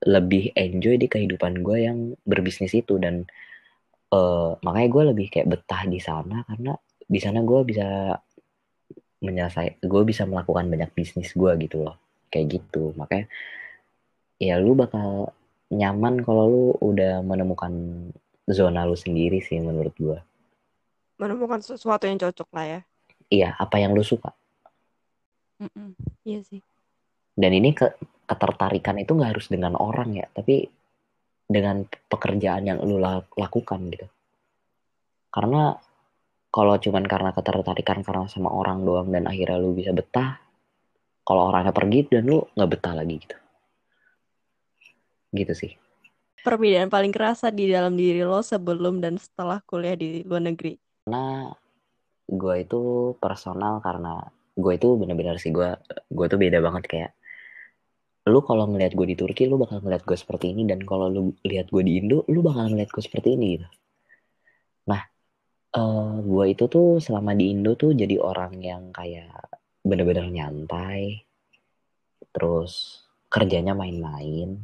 lebih 0.09 0.53
enjoy 0.57 0.97
di 1.01 1.09
kehidupan 1.13 1.61
gue 1.61 1.79
yang 1.85 1.99
berbisnis 2.25 2.73
itu. 2.73 2.97
Dan 2.97 3.29
eh 4.17 4.51
makanya 4.65 4.89
gue 4.89 5.03
lebih 5.13 5.27
kayak 5.29 5.49
betah 5.53 5.85
di 5.85 6.01
sana 6.01 6.41
karena 6.49 6.73
di 7.07 7.21
sana 7.21 7.45
gue 7.45 7.61
bisa 7.69 8.17
menyelesai 9.17 9.81
gue 9.85 10.03
bisa 10.09 10.25
melakukan 10.25 10.67
banyak 10.73 10.91
bisnis 10.97 11.37
gue 11.37 11.53
gitu 11.61 11.85
loh. 11.85 12.01
Kayak 12.33 12.47
gitu. 12.61 12.97
Makanya 12.97 13.29
ya 14.37 14.57
lu 14.57 14.72
bakal 14.72 15.32
nyaman 15.68 16.22
kalau 16.22 16.45
lu 16.47 16.64
udah 16.80 17.20
menemukan 17.20 17.72
zona 18.47 18.87
lu 18.87 18.95
sendiri 18.95 19.41
sih 19.41 19.59
menurut 19.59 19.95
gue 19.97 20.18
Menemukan 21.16 21.59
sesuatu 21.59 22.05
yang 22.05 22.20
cocok 22.20 22.49
lah 22.53 22.66
ya. 22.68 22.80
iya 23.26 23.57
apa 23.57 23.80
yang 23.80 23.97
lu 23.97 24.05
suka. 24.05 24.37
Mm-mm, 25.57 25.97
Iya 26.22 26.41
sih. 26.45 26.61
dan 27.32 27.53
ini 27.53 27.72
ke 27.72 27.97
ketertarikan 28.28 29.01
itu 29.01 29.16
nggak 29.16 29.32
harus 29.32 29.49
dengan 29.49 29.72
orang 29.76 30.12
ya 30.12 30.28
tapi 30.28 30.68
dengan 31.49 31.89
pekerjaan 32.11 32.68
yang 32.68 32.78
lu 32.84 33.01
la- 33.01 33.24
lakukan 33.34 33.80
gitu. 33.89 34.05
Karena 35.32 35.72
kalau 36.53 36.76
cuman 36.76 37.05
karena 37.05 37.30
ketertarikan 37.32 38.05
karena 38.05 38.28
sama 38.28 38.53
orang 38.53 38.84
doang 38.84 39.09
dan 39.09 39.24
akhirnya 39.24 39.57
lu 39.57 39.72
bisa 39.72 39.93
betah 39.93 40.37
kalau 41.24 41.49
orangnya 41.49 41.72
pergi 41.72 42.09
dan 42.12 42.24
lu 42.28 42.45
nggak 42.53 42.70
betah 42.76 42.93
lagi 42.97 43.16
gitu 43.20 43.37
gitu 45.37 45.53
sih 45.53 45.72
Perbedaan 46.47 46.87
paling 46.87 47.11
kerasa 47.11 47.51
di 47.51 47.66
dalam 47.66 47.99
diri 47.99 48.22
lo 48.22 48.39
sebelum 48.39 49.03
dan 49.03 49.18
setelah 49.18 49.59
kuliah 49.66 49.99
di 49.99 50.22
luar 50.22 50.47
negeri. 50.47 50.78
karena 51.03 51.51
gue 52.26 52.55
itu 52.62 52.82
personal 53.22 53.78
karena 53.78 54.18
gue 54.59 54.72
itu 54.74 54.89
bener-bener 54.99 55.39
sih 55.39 55.55
gue 55.55 55.78
gue 56.11 56.26
tuh 56.26 56.39
beda 56.41 56.59
banget 56.59 56.84
kayak 56.91 57.12
lu 58.26 58.43
kalau 58.43 58.66
ngeliat 58.66 58.99
gue 58.99 59.07
di 59.07 59.14
Turki 59.14 59.47
lu 59.47 59.55
bakal 59.55 59.78
ngeliat 59.78 60.03
gue 60.03 60.18
seperti 60.18 60.51
ini 60.51 60.66
dan 60.66 60.82
kalau 60.82 61.07
lu 61.07 61.30
lihat 61.47 61.70
gue 61.70 61.82
di 61.87 62.03
Indo 62.03 62.26
lu 62.26 62.43
bakal 62.43 62.74
ngeliat 62.74 62.91
gue 62.91 63.03
seperti 63.05 63.39
ini 63.39 63.47
gitu 63.55 63.68
nah 64.91 65.03
eh 65.70 66.14
gue 66.26 66.45
itu 66.51 66.64
tuh 66.66 66.99
selama 66.99 67.39
di 67.39 67.55
Indo 67.55 67.78
tuh 67.78 67.95
jadi 67.95 68.18
orang 68.18 68.59
yang 68.59 68.91
kayak 68.91 69.30
bener-bener 69.87 70.26
nyantai 70.26 71.22
terus 72.34 73.07
kerjanya 73.30 73.78
main-main 73.78 74.59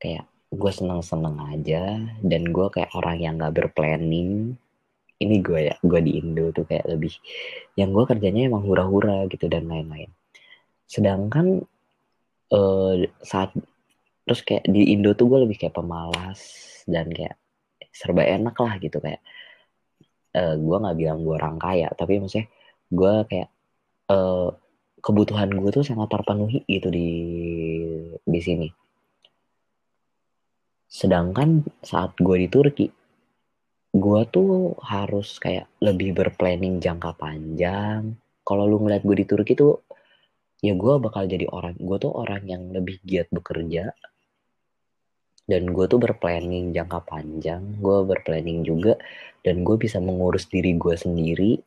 kayak 0.00 0.24
gue 0.50 0.72
seneng-seneng 0.74 1.36
aja 1.54 2.02
dan 2.26 2.42
gue 2.50 2.66
kayak 2.74 2.90
orang 2.96 3.22
yang 3.22 3.34
gak 3.38 3.54
berplanning. 3.54 4.58
Ini 5.20 5.36
gue 5.44 5.60
ya 5.70 5.76
gue 5.84 6.00
di 6.00 6.16
Indo 6.16 6.48
tuh 6.50 6.64
kayak 6.64 6.88
lebih 6.88 7.12
yang 7.76 7.92
gue 7.92 8.04
kerjanya 8.08 8.48
emang 8.48 8.64
hura-hura 8.64 9.28
gitu 9.28 9.46
dan 9.46 9.68
lain-lain. 9.68 10.08
Sedangkan 10.88 11.62
eh, 12.50 12.94
saat 13.20 13.52
terus 14.24 14.40
kayak 14.42 14.64
di 14.66 14.90
Indo 14.96 15.12
tuh 15.12 15.28
gue 15.28 15.44
lebih 15.44 15.60
kayak 15.60 15.76
pemalas 15.76 16.40
dan 16.88 17.12
kayak 17.12 17.36
serba 17.92 18.24
enak 18.24 18.56
lah 18.56 18.74
gitu 18.80 18.98
kayak 18.98 19.20
eh, 20.34 20.54
gue 20.56 20.76
nggak 20.80 20.96
bilang 20.98 21.18
gue 21.22 21.34
orang 21.36 21.58
kaya 21.60 21.88
tapi 21.94 22.18
maksudnya 22.18 22.48
gue 22.90 23.14
kayak 23.28 23.48
eh, 24.10 24.48
kebutuhan 25.04 25.50
gue 25.52 25.70
tuh 25.72 25.84
sangat 25.84 26.08
terpenuhi 26.12 26.64
gitu 26.64 26.88
di 26.88 27.08
di 28.24 28.40
sini 28.40 28.79
sedangkan 30.90 31.62
saat 31.86 32.18
gue 32.18 32.36
di 32.44 32.48
Turki 32.50 32.86
gue 33.90 34.20
tuh 34.30 34.78
harus 34.86 35.42
kayak 35.42 35.66
lebih 35.82 36.14
berplanning 36.14 36.78
jangka 36.78 37.10
panjang. 37.18 38.14
Kalau 38.46 38.64
lu 38.66 38.78
ngeliat 38.78 39.02
gue 39.02 39.16
di 39.18 39.26
Turki 39.26 39.58
tuh 39.58 39.82
ya 40.62 40.76
gue 40.78 40.94
bakal 41.02 41.26
jadi 41.26 41.48
orang 41.50 41.74
gue 41.74 41.96
tuh 41.98 42.12
orang 42.14 42.42
yang 42.46 42.62
lebih 42.70 43.02
giat 43.02 43.26
bekerja. 43.34 43.90
Dan 45.50 45.74
gue 45.74 45.84
tuh 45.90 45.98
berplanning 45.98 46.70
jangka 46.70 47.02
panjang 47.02 47.82
gue 47.82 47.98
berplanning 48.06 48.62
juga 48.62 48.94
dan 49.42 49.66
gue 49.66 49.74
bisa 49.74 49.98
mengurus 49.98 50.46
diri 50.46 50.78
gue 50.78 50.94
sendiri. 50.94 51.58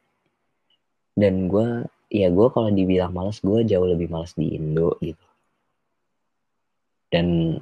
Dan 1.12 1.52
gue 1.52 1.84
ya 2.08 2.32
gue 2.32 2.48
kalau 2.56 2.72
dibilang 2.72 3.12
males 3.12 3.44
gue 3.44 3.68
jauh 3.68 3.84
lebih 3.84 4.08
males 4.08 4.32
di 4.40 4.56
Indo 4.56 4.96
gitu. 5.04 5.28
Dan 7.12 7.60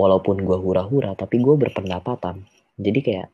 walaupun 0.00 0.40
gue 0.40 0.56
hura-hura 0.56 1.12
tapi 1.12 1.44
gue 1.44 1.54
berpendapatan. 1.60 2.48
Jadi 2.80 3.00
kayak 3.04 3.28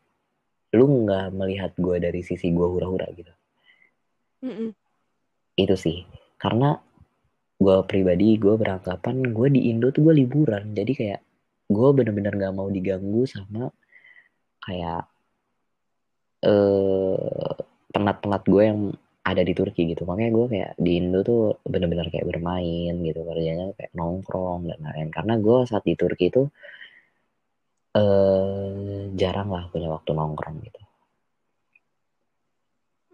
lu 0.75 1.07
nggak 1.07 1.31
melihat 1.31 1.73
gue 1.79 1.97
dari 2.03 2.27
sisi 2.27 2.51
gue 2.51 2.67
hura-hura 2.67 3.07
gitu. 3.15 3.31
Mm-mm. 4.43 4.71
itu 5.57 5.77
sih. 5.79 6.05
Karena 6.37 6.77
gue 7.57 7.77
pribadi 7.89 8.37
gue 8.37 8.53
beranggapan 8.59 9.33
gue 9.33 9.49
di 9.49 9.73
Indo 9.73 9.95
tuh 9.95 10.11
gue 10.11 10.15
liburan. 10.27 10.75
Jadi 10.75 10.93
kayak 10.93 11.21
gue 11.67 11.89
bener-bener 11.95 12.35
gak 12.37 12.55
mau 12.55 12.71
diganggu 12.71 13.27
sama 13.27 13.71
kayak 14.63 15.03
eh 16.47 17.51
penat-penat 17.91 18.43
gue 18.45 18.63
yang 18.63 18.81
ada 19.27 19.43
di 19.43 19.53
Turki 19.59 19.91
gitu. 19.91 20.07
Makanya 20.07 20.31
gue 20.31 20.47
kayak 20.55 20.71
di 20.79 20.93
Indo 21.03 21.21
tuh 21.27 21.59
bener-bener 21.67 22.07
kayak 22.15 22.27
bermain 22.31 22.95
gitu 23.03 23.21
kerjanya 23.27 23.75
kayak 23.75 23.93
nongkrong 23.99 24.71
dan 24.71 24.79
lain-lain. 24.79 25.11
Karena 25.11 25.35
gue 25.43 25.59
saat 25.67 25.83
di 25.83 25.99
Turki 25.99 26.31
itu 26.31 26.43
eh 27.97 29.11
jarang 29.19 29.49
lah 29.51 29.67
punya 29.73 29.91
waktu 29.91 30.11
nongkrong 30.15 30.57
gitu. 30.63 30.81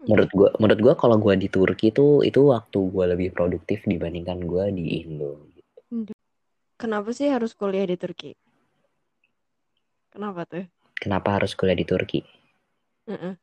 Menurut 0.03 0.29
gue 0.35 0.49
menurut 0.61 0.79
gue 0.83 0.93
kalau 0.99 1.17
gue 1.17 1.33
di 1.39 1.49
Turki 1.49 1.89
tuh 1.89 2.21
itu 2.21 2.53
waktu 2.53 2.77
gue 2.77 3.05
lebih 3.17 3.29
produktif 3.33 3.87
dibandingkan 3.89 4.37
gue 4.45 4.63
di 4.75 4.85
Indo. 5.01 5.49
Kenapa 6.77 7.15
sih 7.15 7.31
harus 7.31 7.55
kuliah 7.55 7.87
di 7.87 7.95
Turki? 7.95 8.35
Kenapa 10.11 10.45
tuh? 10.45 10.67
kenapa 11.03 11.35
harus 11.35 11.51
kuliah 11.51 11.75
di 11.75 11.83
Turki? 11.83 12.23
Mm-mm. 13.11 13.35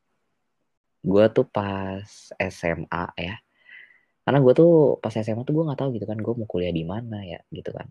Gue 1.01 1.25
tuh 1.33 1.47
pas 1.49 2.05
SMA 2.37 3.05
ya. 3.17 3.37
Karena 4.25 4.39
gue 4.45 4.53
tuh 4.53 5.01
pas 5.01 5.13
SMA 5.13 5.43
tuh 5.49 5.55
gue 5.57 5.65
nggak 5.65 5.81
tahu 5.81 5.91
gitu 5.97 6.07
kan 6.07 6.19
gue 6.21 6.33
mau 6.37 6.49
kuliah 6.49 6.73
di 6.73 6.85
mana 6.85 7.25
ya 7.25 7.41
gitu 7.49 7.73
kan. 7.73 7.89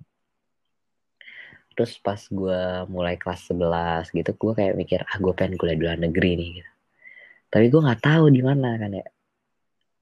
Terus 1.74 1.98
pas 2.00 2.22
gue 2.22 2.62
mulai 2.92 3.18
kelas 3.18 3.50
11 3.50 4.14
gitu 4.14 4.32
gue 4.38 4.54
kayak 4.54 4.74
mikir 4.78 5.00
ah 5.04 5.18
gue 5.18 5.34
pengen 5.34 5.58
kuliah 5.58 5.78
di 5.78 5.84
luar 5.84 6.00
negeri 6.00 6.32
nih 6.38 6.50
gitu. 6.62 6.72
Tapi 7.50 7.66
gue 7.74 7.82
nggak 7.82 8.02
tahu 8.06 8.26
di 8.30 8.42
mana 8.46 8.78
kan 8.78 8.92
ya. 8.94 9.06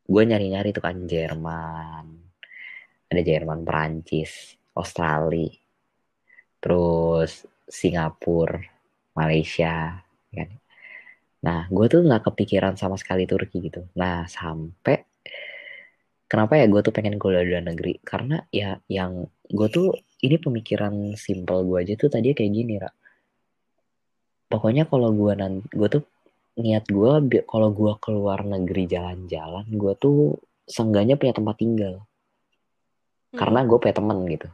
Gue 0.07 0.23
nyari-nyari 0.27 0.69
tuh 0.75 0.83
kan 0.83 1.07
Jerman. 1.07 2.05
Ada 3.07 3.21
Jerman 3.23 3.63
Perancis 3.63 4.59
Australia. 4.75 5.55
Terus 6.59 7.47
Singapura 7.67 8.59
Malaysia 9.15 10.03
kan 10.27 10.66
Nah, 11.45 11.69
gue 11.69 11.85
tuh 11.85 12.01
nggak 12.01 12.33
kepikiran 12.33 12.73
sama 12.79 12.97
sekali 12.97 13.29
Turki 13.29 13.61
gitu. 13.61 13.85
Nah, 13.93 14.25
sampai 14.25 15.05
kenapa 16.25 16.57
ya 16.57 16.65
gue 16.65 16.81
tuh 16.81 16.93
pengen 16.95 17.21
kuliah 17.21 17.45
di 17.45 17.53
luar 17.53 17.65
negeri? 17.69 18.01
Karena 18.01 18.41
ya 18.49 18.77
yang 18.89 19.21
gue 19.45 19.67
tuh 19.69 19.93
ini 20.25 20.41
pemikiran 20.41 21.13
simpel 21.13 21.61
gue 21.69 21.77
aja 21.77 21.93
tuh 21.93 22.09
tadi 22.09 22.33
kayak 22.33 22.51
gini, 22.51 22.81
Ra. 22.81 22.89
Pokoknya 24.47 24.89
kalau 24.89 25.13
gue 25.13 25.33
nanti 25.37 25.67
gue 25.69 25.89
tuh 25.91 26.03
niat 26.57 26.89
gue 26.89 27.43
kalau 27.45 27.69
gue 27.69 27.93
keluar 28.01 28.41
negeri 28.41 28.89
jalan-jalan, 28.89 29.65
gue 29.69 29.93
tuh 30.01 30.41
seenggaknya 30.65 31.21
punya 31.21 31.37
tempat 31.37 31.55
tinggal. 31.61 31.95
Mm. 33.31 33.37
Karena 33.37 33.59
gue 33.61 33.77
punya 33.77 33.95
temen 33.95 34.17
gitu. 34.25 34.49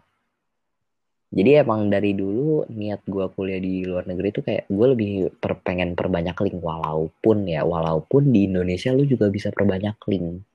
Jadi 1.34 1.66
emang 1.66 1.90
dari 1.90 2.14
dulu 2.14 2.70
niat 2.70 3.02
gue 3.10 3.26
kuliah 3.34 3.58
di 3.58 3.82
luar 3.90 4.06
negeri 4.06 4.28
itu 4.30 4.46
kayak 4.46 4.70
gue 4.70 4.88
lebih 4.94 5.12
per, 5.42 5.58
pengen 5.66 5.98
perbanyak 5.98 6.38
link. 6.46 6.62
Walaupun 6.62 7.50
ya 7.50 7.66
walaupun 7.66 8.30
di 8.30 8.46
Indonesia 8.46 8.94
lu 8.94 9.10
juga 9.10 9.34
bisa 9.34 9.50
perbanyak 9.50 9.98
link. 10.14 10.46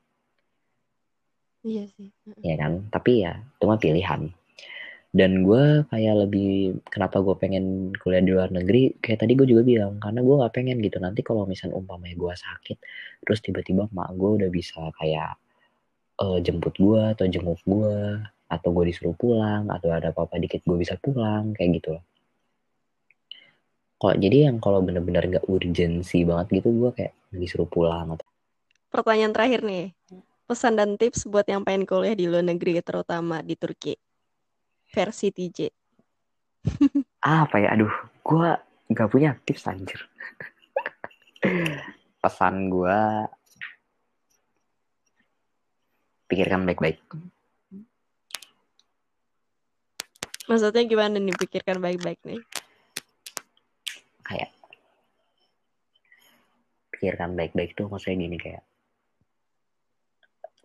Iya 1.67 1.83
sih 1.91 2.15
ya 2.47 2.55
kan? 2.55 2.87
Tapi 2.95 3.27
ya 3.27 3.43
cuma 3.59 3.75
pilihan. 3.75 4.31
Dan 5.11 5.43
gue 5.43 5.83
kayak 5.91 6.15
lebih 6.29 6.79
kenapa 6.87 7.27
gue 7.27 7.35
pengen 7.35 7.91
kuliah 7.99 8.23
di 8.23 8.31
luar 8.31 8.55
negeri? 8.55 8.95
Kayak 9.03 9.27
tadi 9.27 9.35
gue 9.35 9.51
juga 9.51 9.67
bilang 9.67 9.99
karena 9.99 10.23
gue 10.23 10.35
gak 10.47 10.55
pengen 10.55 10.79
gitu. 10.79 11.03
Nanti 11.03 11.27
kalau 11.27 11.43
misalnya 11.43 11.75
umpamanya 11.75 12.15
gue 12.15 12.35
sakit 12.39 12.79
terus 13.27 13.43
tiba-tiba 13.43 13.91
mak 13.91 14.15
gue 14.15 14.31
udah 14.39 14.51
bisa 14.55 14.95
kayak 14.95 15.35
uh, 16.23 16.39
jemput 16.39 16.79
gue 16.79 17.03
atau 17.19 17.27
jenguk 17.27 17.59
gue 17.67 18.23
atau 18.49 18.73
gue 18.73 18.89
disuruh 18.89 19.13
pulang 19.13 19.69
atau 19.69 19.93
ada 19.93 20.09
apa-apa 20.09 20.41
dikit 20.41 20.65
gue 20.65 20.81
bisa 20.81 20.97
pulang 20.97 21.53
kayak 21.53 21.81
gitu 21.81 21.89
loh. 22.01 22.05
Kok 23.99 24.17
jadi 24.17 24.49
yang 24.49 24.57
kalau 24.63 24.81
bener-bener 24.81 25.39
gak 25.39 25.47
urgensi 25.47 26.25
banget 26.25 26.63
gitu 26.63 26.73
gue 26.73 26.91
kayak 26.97 27.13
disuruh 27.29 27.69
pulang 27.69 28.17
atau 28.17 28.25
pertanyaan 28.89 29.37
terakhir 29.37 29.61
nih. 29.63 29.93
Pesan 30.49 30.81
dan 30.81 30.97
tips 30.97 31.29
buat 31.29 31.45
yang 31.45 31.61
pengen 31.61 31.85
kuliah 31.85 32.17
di 32.17 32.25
luar 32.25 32.41
negeri 32.41 32.81
terutama 32.81 33.45
di 33.45 33.53
Turki. 33.53 33.93
Versi 34.89 35.29
TJ 35.29 35.69
apa 37.45 37.57
ya? 37.61 37.77
Aduh 37.77 37.93
gue 38.25 38.51
gak 38.97 39.09
punya 39.13 39.37
tips 39.45 39.69
anjir. 39.69 40.01
Pesan 42.25 42.73
gue 42.73 42.99
pikirkan 46.29 46.65
baik-baik 46.65 47.01
Maksudnya 50.49 50.83
gimana 50.89 51.21
nih 51.21 51.37
pikirkan 51.37 51.77
baik-baik 51.77 52.21
nih? 52.25 52.41
Kayak 54.25 54.51
pikirkan 56.89 57.37
baik-baik 57.37 57.77
tuh 57.77 57.93
maksudnya 57.93 58.25
gini 58.25 58.41
kayak 58.41 58.65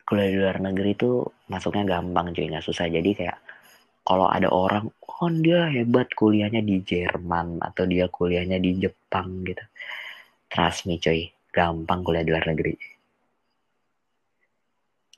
kuliah 0.08 0.30
di 0.32 0.38
luar 0.40 0.58
negeri 0.64 0.96
tuh 0.96 1.36
masuknya 1.52 2.00
gampang 2.00 2.32
cuy 2.32 2.48
nggak 2.48 2.64
susah. 2.64 2.88
Jadi 2.88 3.12
kayak 3.12 3.44
kalau 4.08 4.32
ada 4.32 4.48
orang 4.48 4.88
oh 5.04 5.32
dia 5.36 5.68
hebat 5.68 6.08
kuliahnya 6.16 6.64
di 6.64 6.80
Jerman 6.80 7.60
atau 7.60 7.84
dia 7.84 8.08
kuliahnya 8.08 8.64
di 8.64 8.80
Jepang 8.80 9.44
gitu. 9.44 9.64
Trust 10.48 10.88
me 10.88 10.96
cuy 10.96 11.28
gampang 11.52 12.08
kuliah 12.08 12.24
di 12.24 12.32
luar 12.32 12.48
negeri. 12.56 12.76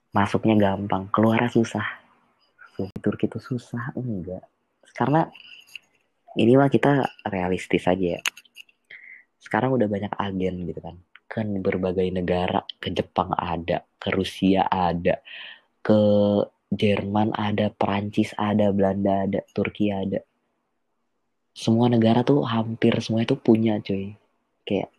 Masuknya 0.09 0.57
gampang 0.57 1.05
keluarnya 1.13 1.53
susah. 1.53 1.85
Turki 2.97 3.29
itu 3.29 3.37
susah 3.37 3.93
enggak 3.93 4.54
karena 4.95 5.27
ini 6.39 6.55
mah 6.55 6.71
kita 6.71 7.03
realistis 7.27 7.83
aja 7.87 8.19
ya. 8.19 8.21
Sekarang 9.39 9.75
udah 9.75 9.87
banyak 9.91 10.13
agen 10.15 10.55
gitu 10.67 10.79
kan. 10.79 10.95
Kan 11.27 11.59
berbagai 11.59 12.07
negara 12.11 12.63
ke 12.79 12.91
Jepang 12.95 13.35
ada 13.35 13.83
ke 13.99 14.07
Rusia 14.15 14.67
ada 14.67 15.19
ke 15.83 15.99
Jerman 16.71 17.31
ada 17.35 17.71
Perancis 17.71 18.35
ada 18.35 18.71
Belanda 18.71 19.27
ada 19.27 19.39
Turki 19.51 19.91
ada. 19.91 20.23
Semua 21.55 21.87
negara 21.87 22.23
tuh 22.27 22.43
hampir 22.43 22.91
semuanya 22.99 23.35
tuh 23.35 23.39
punya 23.39 23.79
cuy. 23.79 24.15
Kayak 24.67 24.91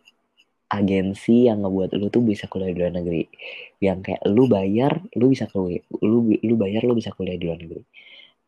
agensi 0.67 1.47
yang 1.47 1.63
ngebuat 1.63 1.95
lu 1.95 2.09
tuh 2.09 2.25
bisa 2.25 2.49
kuliah 2.49 2.73
di 2.73 2.79
luar 2.81 2.93
negeri. 2.97 3.29
Yang 3.77 3.97
kayak 4.09 4.21
lu 4.25 4.49
bayar 4.49 5.05
lu 5.13 5.29
bisa 5.29 5.45
kuliah 5.45 5.85
lu 6.01 6.33
lu 6.33 6.55
bayar 6.57 6.81
lu 6.81 6.97
bisa 6.97 7.13
kuliah 7.13 7.37
di 7.37 7.45
luar 7.45 7.61
negeri. 7.61 7.83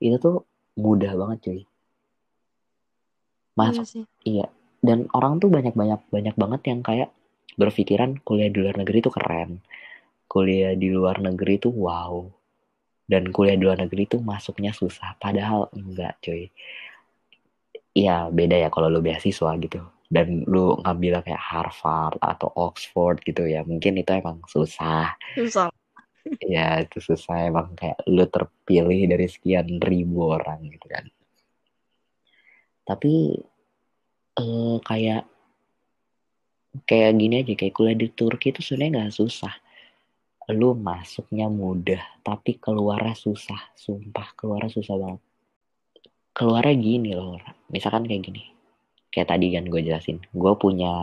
Itu 0.02 0.18
tuh 0.18 0.49
mudah 0.80 1.12
banget 1.20 1.38
cuy. 1.44 1.62
Masuk 3.60 3.84
iya, 3.84 4.04
iya. 4.24 4.48
Dan 4.80 5.12
orang 5.12 5.44
tuh 5.44 5.52
banyak 5.52 5.76
banyak 5.76 6.02
banyak 6.08 6.36
banget 6.40 6.62
yang 6.72 6.80
kayak 6.80 7.10
berpikiran 7.60 8.16
kuliah 8.24 8.48
di 8.48 8.64
luar 8.64 8.80
negeri 8.80 8.98
itu 9.04 9.12
keren. 9.12 9.60
Kuliah 10.32 10.74
di 10.80 10.88
luar 10.88 11.20
negeri 11.20 11.60
itu 11.60 11.68
wow. 11.68 12.24
Dan 13.04 13.36
kuliah 13.36 13.60
di 13.60 13.68
luar 13.68 13.84
negeri 13.84 14.08
itu 14.08 14.18
masuknya 14.24 14.72
susah. 14.72 15.20
Padahal 15.20 15.68
enggak 15.76 16.16
cuy. 16.24 16.48
Ya 17.92 18.32
beda 18.32 18.56
ya 18.56 18.72
kalau 18.72 18.88
lu 18.88 19.04
beasiswa 19.04 19.60
gitu. 19.60 19.84
Dan 20.08 20.48
lu 20.48 20.80
ngambil 20.80 21.22
kayak 21.22 21.44
Harvard 21.44 22.18
atau 22.24 22.48
Oxford 22.56 23.20
gitu 23.28 23.44
ya. 23.44 23.68
Mungkin 23.68 24.00
itu 24.00 24.10
emang 24.16 24.40
susah. 24.48 25.20
Susah 25.36 25.68
ya 26.44 26.84
itu 26.84 27.00
susah 27.00 27.48
emang 27.48 27.74
kayak 27.74 28.04
lu 28.10 28.26
terpilih 28.28 29.08
dari 29.10 29.28
sekian 29.30 29.80
ribu 29.80 30.30
orang 30.30 30.66
gitu 30.68 30.88
kan. 30.90 31.06
Tapi 32.84 33.14
eh, 34.38 34.78
kayak 34.84 35.24
kayak 36.86 37.12
gini 37.18 37.42
aja 37.42 37.54
kayak 37.58 37.74
kuliah 37.74 37.98
di 37.98 38.08
Turki 38.14 38.54
itu 38.54 38.62
sebenarnya 38.62 39.08
nggak 39.08 39.16
susah. 39.16 39.54
Lu 40.50 40.74
masuknya 40.74 41.46
mudah 41.46 42.02
tapi 42.26 42.58
keluarnya 42.58 43.14
susah. 43.14 43.74
Sumpah 43.78 44.34
keluarnya 44.34 44.72
susah 44.74 44.96
banget. 44.98 45.22
Keluarnya 46.34 46.76
gini 46.78 47.12
loh 47.14 47.38
misalkan 47.70 48.06
kayak 48.06 48.26
gini. 48.30 48.44
Kayak 49.10 49.34
tadi 49.34 49.54
kan 49.54 49.66
gue 49.66 49.82
jelasin 49.82 50.22
gue 50.22 50.54
punya 50.58 50.94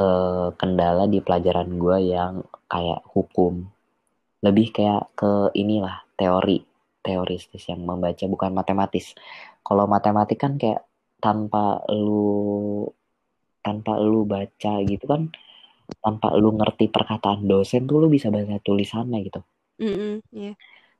uh, 0.00 0.48
kendala 0.56 1.04
di 1.04 1.20
pelajaran 1.20 1.68
gue 1.76 1.98
yang 2.16 2.40
kayak 2.64 3.04
hukum. 3.12 3.68
Lebih 4.40 4.72
kayak 4.72 5.12
ke 5.12 5.52
inilah 5.52 6.00
teori. 6.16 6.64
Teoristis 7.00 7.64
yang 7.68 7.84
membaca 7.84 8.24
bukan 8.28 8.52
matematis. 8.52 9.16
Kalau 9.60 9.84
matematik 9.88 10.40
kan 10.40 10.56
kayak 10.56 10.84
tanpa 11.20 11.84
lu 11.92 12.88
tanpa 13.60 14.00
lu 14.00 14.24
baca 14.24 14.80
gitu 14.88 15.04
kan 15.04 15.28
tanpa 16.00 16.32
lu 16.32 16.56
ngerti 16.56 16.88
perkataan 16.88 17.44
dosen 17.44 17.84
tuh 17.84 18.00
lu 18.00 18.08
bisa 18.08 18.32
baca 18.32 18.56
tulisannya 18.64 19.20
gitu. 19.28 19.40
Mm 19.80 19.92
-hmm, 19.96 20.14
yeah. 20.36 20.54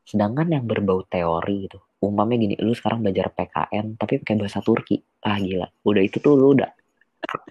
sedangkan 0.09 0.49
yang 0.57 0.65
berbau 0.65 1.05
teori 1.05 1.69
gitu 1.69 1.81
umpamanya 2.01 2.49
gini 2.49 2.57
lu 2.65 2.73
sekarang 2.73 3.05
belajar 3.05 3.29
PKN 3.29 4.01
tapi 4.01 4.25
pakai 4.25 4.41
bahasa 4.41 4.65
Turki. 4.65 4.97
Ah 5.21 5.37
gila. 5.37 5.69
Udah 5.85 6.01
itu 6.01 6.17
tuh 6.17 6.33
lu 6.33 6.57
udah 6.57 6.73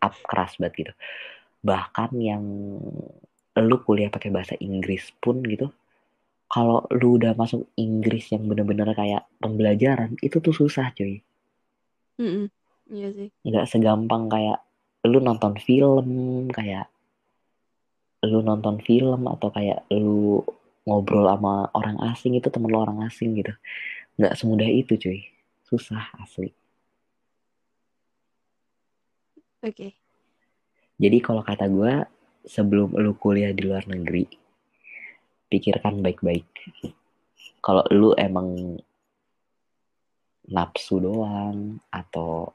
up 0.01 0.15
keras 0.25 0.57
banget 0.57 0.73
gitu 0.85 0.93
bahkan 1.59 2.09
yang 2.15 2.43
lu 3.59 3.77
kuliah 3.83 4.07
pakai 4.07 4.31
bahasa 4.31 4.55
Inggris 4.63 5.11
pun 5.19 5.43
gitu 5.43 5.67
kalau 6.49 6.81
lu 6.89 7.21
udah 7.21 7.37
masuk 7.37 7.69
Inggris 7.77 8.33
yang 8.33 8.49
bener-bener 8.49 8.89
kayak 8.97 9.29
pembelajaran 9.37 10.17
itu 10.25 10.41
tuh 10.41 10.49
susah 10.49 10.89
cuy. 10.97 11.21
Mm 12.17 12.25
-mm. 12.25 12.45
iya 12.89 13.09
sih. 13.13 13.29
Nggak 13.45 13.69
segampang 13.69 14.25
kayak 14.25 14.57
lu 15.05 15.21
nonton 15.21 15.53
film 15.61 16.09
kayak 16.49 16.89
lu 18.25 18.41
nonton 18.41 18.81
film 18.81 19.29
atau 19.29 19.53
kayak 19.53 19.85
lu 19.93 20.41
ngobrol 20.89 21.29
sama 21.29 21.69
orang 21.77 22.01
asing 22.09 22.33
itu 22.33 22.49
temen 22.49 22.73
lu 22.73 22.81
orang 22.81 23.05
asing 23.05 23.37
gitu. 23.37 23.53
Nggak 24.17 24.33
semudah 24.33 24.67
itu 24.67 24.97
cuy. 24.97 25.29
Susah 25.69 26.09
asli. 26.17 26.49
Oke. 29.61 29.69
okay. 29.69 30.08
Jadi 30.99 31.17
kalau 31.23 31.39
kata 31.39 31.71
gue, 31.71 32.03
sebelum 32.43 32.91
lu 32.99 33.15
kuliah 33.15 33.55
di 33.55 33.63
luar 33.63 33.87
negeri, 33.87 34.27
pikirkan 35.47 36.03
baik-baik. 36.03 36.45
Kalau 37.63 37.87
lu 37.95 38.11
emang 38.19 38.75
nafsu 40.49 40.99
doang 40.99 41.79
atau 41.87 42.51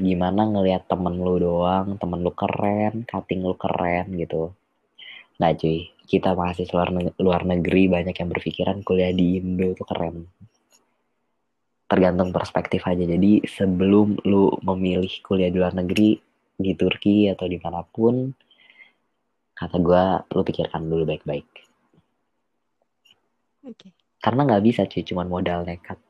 gimana 0.00 0.44
ngelihat 0.44 0.88
temen 0.88 1.16
lu 1.16 1.36
doang, 1.40 2.00
temen 2.00 2.20
lu 2.24 2.32
keren, 2.32 3.04
cutting 3.04 3.44
lu 3.44 3.56
keren 3.56 4.12
gitu. 4.16 4.52
Nah 5.36 5.52
cuy, 5.52 5.92
kita 6.08 6.32
mahasiswa 6.32 6.72
luar, 6.72 6.90
luar 7.20 7.42
negeri 7.44 7.88
banyak 7.92 8.16
yang 8.16 8.30
berpikiran 8.32 8.80
kuliah 8.80 9.12
di 9.12 9.40
Indo 9.40 9.72
itu 9.72 9.84
keren. 9.84 10.24
Tergantung 11.86 12.32
perspektif 12.32 12.82
aja. 12.88 13.04
Jadi 13.04 13.44
sebelum 13.44 14.24
lu 14.24 14.52
memilih 14.64 15.12
kuliah 15.20 15.52
di 15.52 15.58
luar 15.60 15.76
negeri, 15.76 16.18
di 16.56 16.72
Turki 16.72 17.28
atau 17.28 17.46
di 17.46 17.60
mana 17.60 17.84
pun 17.84 18.32
kata 19.56 19.76
gue 19.80 20.04
lu 20.36 20.42
pikirkan 20.44 20.82
dulu 20.88 21.04
baik-baik 21.08 21.48
okay. 23.64 23.92
karena 24.20 24.40
nggak 24.44 24.64
bisa 24.64 24.84
cuy 24.84 25.04
cuman 25.04 25.28
modal 25.28 25.64
nekat 25.64 26.00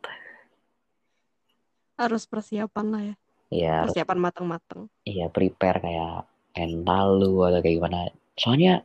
harus 1.97 2.27
persiapan 2.29 2.87
lah 2.91 3.03
ya 3.03 3.17
Iya. 3.51 3.87
Persiapan 3.87 4.19
matang-matang. 4.19 4.91
Iya, 5.07 5.31
prepare 5.31 5.79
kayak 5.79 6.27
mental 6.57 7.07
lu 7.21 7.47
atau 7.47 7.61
kayak 7.63 7.77
gimana. 7.79 7.99
Soalnya 8.35 8.83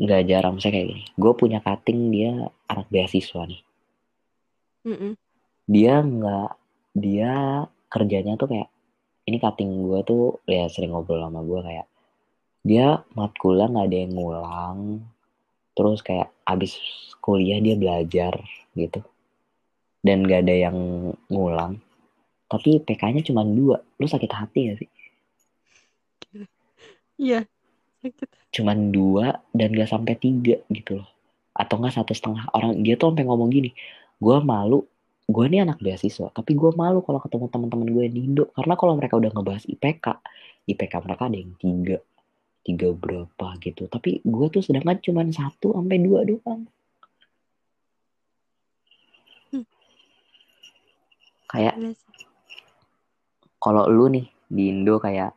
nggak 0.00 0.22
jarang 0.30 0.56
saya 0.62 0.78
kayak 0.78 0.88
gini. 0.94 1.04
Gue 1.18 1.32
punya 1.34 1.58
cutting 1.58 2.14
dia 2.14 2.46
anak 2.70 2.86
beasiswa 2.88 3.42
nih. 3.44 3.62
Mm 4.86 4.96
-mm. 4.96 5.12
Dia 5.70 5.94
nggak, 6.02 6.50
dia 6.96 7.32
kerjanya 7.90 8.34
tuh 8.38 8.48
kayak 8.54 8.68
ini 9.28 9.36
cutting 9.36 9.84
gue 9.84 10.00
tuh 10.06 10.40
ya 10.48 10.68
sering 10.72 10.92
ngobrol 10.92 11.20
sama 11.20 11.40
gue 11.44 11.60
kayak 11.60 11.86
dia 12.60 13.00
matkulnya 13.16 13.66
nggak 13.72 13.86
ada 13.88 13.96
yang 13.96 14.12
ngulang 14.12 14.78
terus 15.74 16.04
kayak 16.04 16.28
abis 16.44 16.76
kuliah 17.22 17.60
dia 17.62 17.76
belajar 17.78 18.40
gitu. 18.74 19.00
Dan 20.00 20.24
gak 20.24 20.48
ada 20.48 20.54
yang 20.56 20.76
ngulang 21.28 21.76
tapi 22.50 22.82
PK-nya 22.82 23.22
cuma 23.22 23.46
dua. 23.46 23.78
Lu 24.00 24.10
sakit 24.10 24.32
hati 24.34 24.60
gak 24.66 24.78
sih? 24.82 24.90
Iya, 27.20 27.46
sakit. 28.02 28.28
cuman 28.50 28.90
dua 28.90 29.38
dan 29.54 29.70
gak 29.76 29.92
sampai 29.92 30.18
tiga 30.18 30.58
gitu 30.72 30.98
loh. 30.98 31.08
Atau 31.54 31.78
enggak 31.78 32.00
satu 32.00 32.16
setengah 32.16 32.50
orang. 32.56 32.80
Dia 32.82 32.98
tuh 32.98 33.14
sampai 33.14 33.28
ngomong 33.28 33.48
gini 33.54 33.70
gue 34.20 34.36
malu 34.44 34.84
gue 35.30 35.44
ini 35.46 35.62
anak 35.62 35.78
beasiswa 35.78 36.28
tapi 36.34 36.58
gue 36.58 36.70
malu 36.74 37.00
kalau 37.06 37.22
ketemu 37.22 37.46
teman-teman 37.46 37.88
gue 37.94 38.06
di 38.10 38.20
Indo. 38.26 38.44
Karena 38.50 38.74
kalau 38.74 38.98
mereka 38.98 39.14
udah 39.16 39.30
ngebahas 39.30 39.64
IPK 39.70 40.06
IPK 40.66 40.94
mereka 41.06 41.22
ada 41.30 41.38
yang 41.38 41.54
tiga 41.56 41.98
tiga 42.66 42.88
berapa 42.92 43.46
gitu. 43.62 43.86
Tapi 43.86 44.20
gue 44.26 44.46
tuh 44.50 44.62
sedangkan 44.62 44.98
cuma 45.00 45.22
satu 45.30 45.72
sampai 45.78 45.98
dua 46.02 46.26
doang. 46.26 46.66
Hmm. 49.54 49.66
kayak 51.50 51.74
sih. 51.78 52.26
kalau 53.58 53.90
lu 53.90 54.06
nih 54.10 54.26
di 54.50 54.70
Indo 54.70 54.98
kayak 54.98 55.34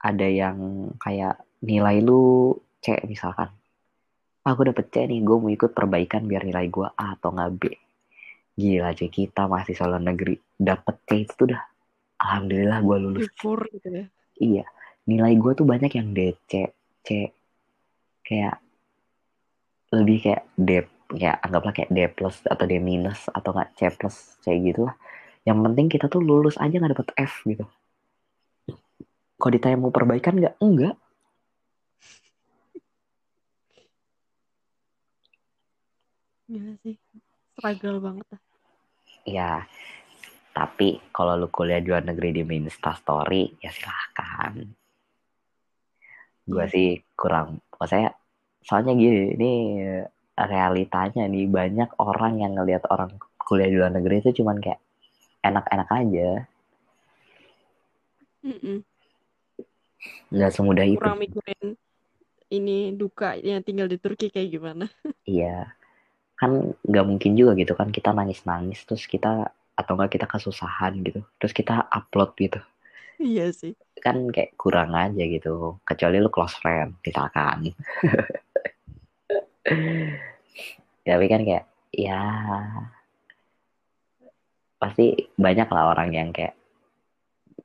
ada 0.00 0.26
yang 0.26 0.90
kayak 1.02 1.42
nilai 1.66 1.98
lu 2.00 2.54
C 2.80 2.94
misalkan. 3.10 3.50
Ah 4.46 4.56
gue 4.56 4.72
dapet 4.72 4.86
C 4.88 5.04
nih 5.04 5.20
gue 5.20 5.36
mau 5.36 5.50
ikut 5.52 5.74
perbaikan 5.76 6.24
biar 6.24 6.46
nilai 6.46 6.66
gue 6.72 6.88
A 6.88 7.18
atau 7.18 7.34
nggak 7.34 7.52
B 7.60 7.89
gila 8.60 8.92
aja 8.92 9.06
kita 9.08 9.48
masih 9.48 9.74
luar 9.80 10.04
negeri. 10.04 10.36
Dapet 10.60 10.96
C 11.08 11.24
itu 11.24 11.48
udah 11.48 11.62
alhamdulillah 12.20 12.78
gue 12.84 12.96
lulus. 13.00 13.20
Syukur 13.32 13.64
gitu 13.72 13.88
ya. 13.88 14.04
iya. 14.36 14.64
Nilai 15.08 15.32
gue 15.40 15.52
tuh 15.56 15.64
banyak 15.64 15.96
yang 15.96 16.12
D 16.12 16.36
C 16.44 16.68
C. 17.00 17.32
Kayak 18.20 18.60
lebih 19.96 20.18
kayak 20.22 20.42
D 20.54 20.70
ya 21.18 21.34
anggaplah 21.42 21.74
kayak 21.74 21.90
D 21.90 21.98
plus 22.12 22.38
atau 22.46 22.62
D 22.68 22.78
minus 22.78 23.26
atau 23.34 23.50
nggak 23.50 23.74
C 23.74 23.80
plus 23.90 24.38
kayak 24.46 24.58
gitu 24.62 24.80
lah 24.86 24.94
yang 25.42 25.58
penting 25.66 25.90
kita 25.90 26.06
tuh 26.06 26.22
lulus 26.22 26.54
aja 26.60 26.76
nggak 26.76 26.92
dapet 26.94 27.08
F 27.16 27.42
gitu. 27.48 27.64
Kalau 29.40 29.52
ditanya 29.56 29.80
mau 29.80 29.88
perbaikan 29.88 30.36
nggak? 30.36 30.54
Enggak. 30.60 30.94
Gila 36.44 36.76
sih. 36.84 37.00
Struggle 37.56 37.98
banget 38.04 38.26
lah. 38.36 38.40
Ya 39.30 39.64
tapi 40.50 40.98
kalau 41.14 41.38
lu 41.38 41.48
kuliah 41.48 41.78
di 41.78 41.88
luar 41.88 42.02
negeri 42.02 42.34
di 42.34 42.42
main 42.42 42.66
story 42.68 43.54
ya 43.62 43.70
silahkan 43.70 44.66
gue 46.50 46.64
Iya. 46.66 46.72
sih 46.74 46.88
kurang 47.14 47.62
maksudnya 47.78 48.10
soalnya 48.66 48.92
gini 48.98 49.38
ini 49.38 49.52
realitanya 50.36 51.30
nih 51.30 51.46
banyak 51.46 51.90
orang 52.02 52.42
yang 52.42 52.52
ngelihat 52.58 52.84
orang 52.90 53.14
kuliah 53.38 53.70
di 53.70 53.76
luar 53.78 53.92
negeri 53.94 54.18
itu 54.18 54.42
cuman 54.42 54.58
kayak 54.58 54.80
enak-enak 55.46 55.88
aja 55.88 56.30
Mm-mm. 58.40 58.82
nggak 60.32 60.50
semudah 60.50 60.86
itu 60.88 60.98
Kurang 60.98 61.20
mikirin 61.20 61.76
ini 62.50 62.96
duka 62.98 63.38
yang 63.38 63.62
tinggal 63.62 63.86
di 63.86 63.94
Turki 63.94 64.26
kayak 64.26 64.50
gimana. 64.50 64.86
iya 65.28 65.70
kan 66.40 66.72
nggak 66.80 67.04
mungkin 67.04 67.36
juga 67.36 67.52
gitu 67.52 67.76
kan 67.76 67.92
kita 67.92 68.16
nangis-nangis 68.16 68.88
terus 68.88 69.04
kita 69.04 69.52
atau 69.76 69.92
enggak 69.96 70.16
kita 70.16 70.24
kesusahan 70.24 70.96
gitu 71.04 71.20
terus 71.36 71.52
kita 71.52 71.84
upload 71.92 72.32
gitu. 72.40 72.60
Iya 73.20 73.52
sih. 73.52 73.76
kan 74.00 74.16
kayak 74.32 74.56
kurang 74.56 74.96
aja 74.96 75.20
gitu 75.28 75.76
kecuali 75.84 76.16
lu 76.24 76.32
close 76.32 76.56
friend 76.56 76.96
misalkan. 77.04 77.68
Tapi 81.04 81.26
kan 81.28 81.44
kayak 81.44 81.68
ya 81.92 82.20
pasti 84.80 85.28
banyak 85.36 85.68
lah 85.68 85.92
orang 85.92 86.10
yang 86.16 86.32
kayak 86.32 86.56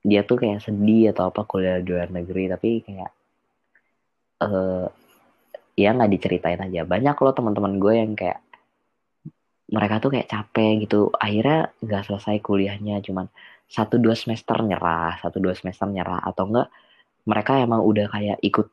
dia 0.03 0.27
tuh 0.27 0.35
kayak 0.43 0.59
sedih 0.59 1.15
atau 1.15 1.31
apa 1.31 1.47
kuliah 1.47 1.79
di 1.79 1.87
luar 1.95 2.11
negeri 2.11 2.51
tapi 2.51 2.83
kayak 2.83 3.11
eh 4.43 4.85
ya 5.79 5.89
nggak 5.95 6.11
diceritain 6.11 6.59
aja. 6.59 6.83
Banyak 6.83 7.15
loh 7.15 7.33
teman-teman 7.35 7.79
gue 7.79 7.93
yang 7.95 8.11
kayak 8.15 8.43
mereka 9.71 9.97
tuh 10.03 10.09
kayak 10.13 10.29
capek 10.29 10.85
gitu. 10.85 11.09
Akhirnya 11.17 11.73
nggak 11.81 12.03
selesai 12.09 12.37
kuliahnya 12.41 13.01
cuman 13.05 13.25
satu 13.65 13.97
dua 13.97 14.13
semester 14.13 14.57
nyerah 14.61 15.17
satu 15.21 15.37
dua 15.41 15.53
semester 15.57 15.87
nyerah. 15.89 16.21
Atau 16.25 16.49
enggak 16.49 16.69
mereka 17.25 17.57
emang 17.61 17.81
udah 17.81 18.07
kayak 18.13 18.37
ikut 18.45 18.67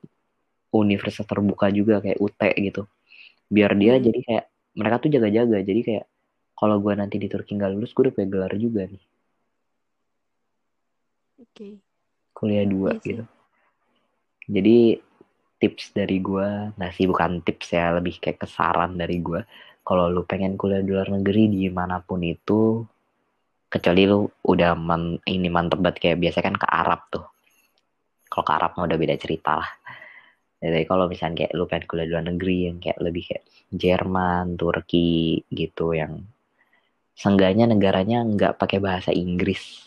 universitas 0.73 1.25
terbuka 1.29 1.69
juga 1.73 2.01
kayak 2.05 2.19
UT 2.21 2.41
gitu. 2.61 2.83
Biar 3.49 3.73
dia 3.77 3.97
Hmm. 3.97 4.05
jadi 4.07 4.21
kayak 4.27 4.45
mereka 4.79 4.97
tuh 5.05 5.11
jaga-jaga. 5.13 5.59
Jadi 5.65 5.81
kayak 5.85 6.05
kalau 6.57 6.77
gue 6.85 6.95
nanti 6.97 7.17
di 7.21 7.29
Turki 7.33 7.57
nggak 7.57 7.73
lulus 7.75 7.93
gue 7.97 8.03
udah 8.09 8.15
punya 8.17 8.29
gelar 8.29 8.53
juga 8.57 8.83
nih. 8.89 9.03
Oke. 11.43 11.69
kuliah 12.37 12.67
dua 12.67 12.91
Iya 12.91 13.01
sih. 13.01 13.19
gitu. 13.19 13.25
Jadi 14.51 14.99
tips 15.63 15.95
dari 15.95 16.19
gue 16.19 16.49
nah 16.75 16.91
sih 16.91 17.07
bukan 17.07 17.39
tips 17.47 17.71
ya 17.71 17.95
lebih 17.95 18.19
kayak 18.19 18.43
kesaran 18.43 18.99
dari 18.99 19.23
gue 19.23 19.41
kalau 19.83 20.07
lu 20.07 20.23
pengen 20.23 20.55
kuliah 20.55 20.83
di 20.83 20.95
luar 20.95 21.11
negeri 21.11 21.51
di 21.51 21.67
mana 21.67 21.99
pun 21.99 22.23
itu 22.23 22.87
kecuali 23.67 24.07
lu 24.07 24.29
udah 24.47 24.73
man, 24.79 25.19
ini 25.27 25.49
mantep 25.51 25.83
banget 25.83 25.99
kayak 25.99 26.19
biasa 26.23 26.39
kan 26.45 26.55
ke 26.55 26.67
Arab 26.69 27.01
tuh. 27.11 27.27
Kalau 28.31 28.45
ke 28.47 28.53
Arab 28.55 28.71
mah 28.79 28.87
udah 28.87 28.99
beda 29.01 29.17
cerita 29.19 29.59
lah. 29.59 29.71
Jadi 30.63 30.87
kalau 30.87 31.11
misalnya 31.11 31.43
kayak 31.43 31.53
lu 31.59 31.67
pengen 31.67 31.87
kuliah 31.91 32.07
di 32.07 32.13
luar 32.15 32.27
negeri 32.31 32.57
yang 32.71 32.79
kayak 32.79 32.99
lebih 33.03 33.23
kayak 33.27 33.45
Jerman, 33.75 34.55
Turki 34.55 35.43
gitu 35.51 35.91
yang 35.99 36.23
seenggaknya 37.19 37.67
negaranya 37.67 38.23
nggak 38.23 38.63
pakai 38.63 38.79
bahasa 38.79 39.11
Inggris. 39.11 39.83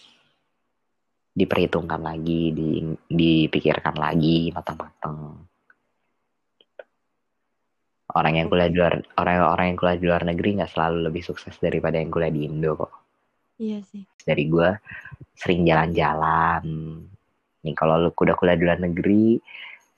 Diperhitungkan 1.35 2.03
lagi, 2.03 2.51
di, 2.51 2.83
dipikirkan 3.07 3.95
lagi 3.95 4.51
matang-matang. 4.51 5.47
Orang 8.15 8.39
yang 8.39 8.47
kuliah 8.47 8.71
di 8.71 8.79
luar 8.79 8.95
orang-orang 9.19 9.75
yang 9.75 9.77
kuliah 9.77 9.99
di 9.99 10.05
luar 10.07 10.23
negeri 10.23 10.49
nggak 10.55 10.71
selalu 10.71 11.11
lebih 11.11 11.19
sukses 11.19 11.59
daripada 11.59 11.99
yang 11.99 12.07
kuliah 12.07 12.31
di 12.31 12.47
Indo 12.47 12.79
kok. 12.79 12.91
Iya 13.59 13.83
sih. 13.83 14.07
Dari 14.23 14.47
gue 14.47 14.69
sering 15.35 15.67
jalan-jalan. 15.67 16.63
Nih 17.67 17.75
kalau 17.75 17.99
lu 17.99 18.09
udah 18.15 18.35
kuliah 18.39 18.55
di 18.55 18.63
luar 18.63 18.79
negeri, 18.79 19.35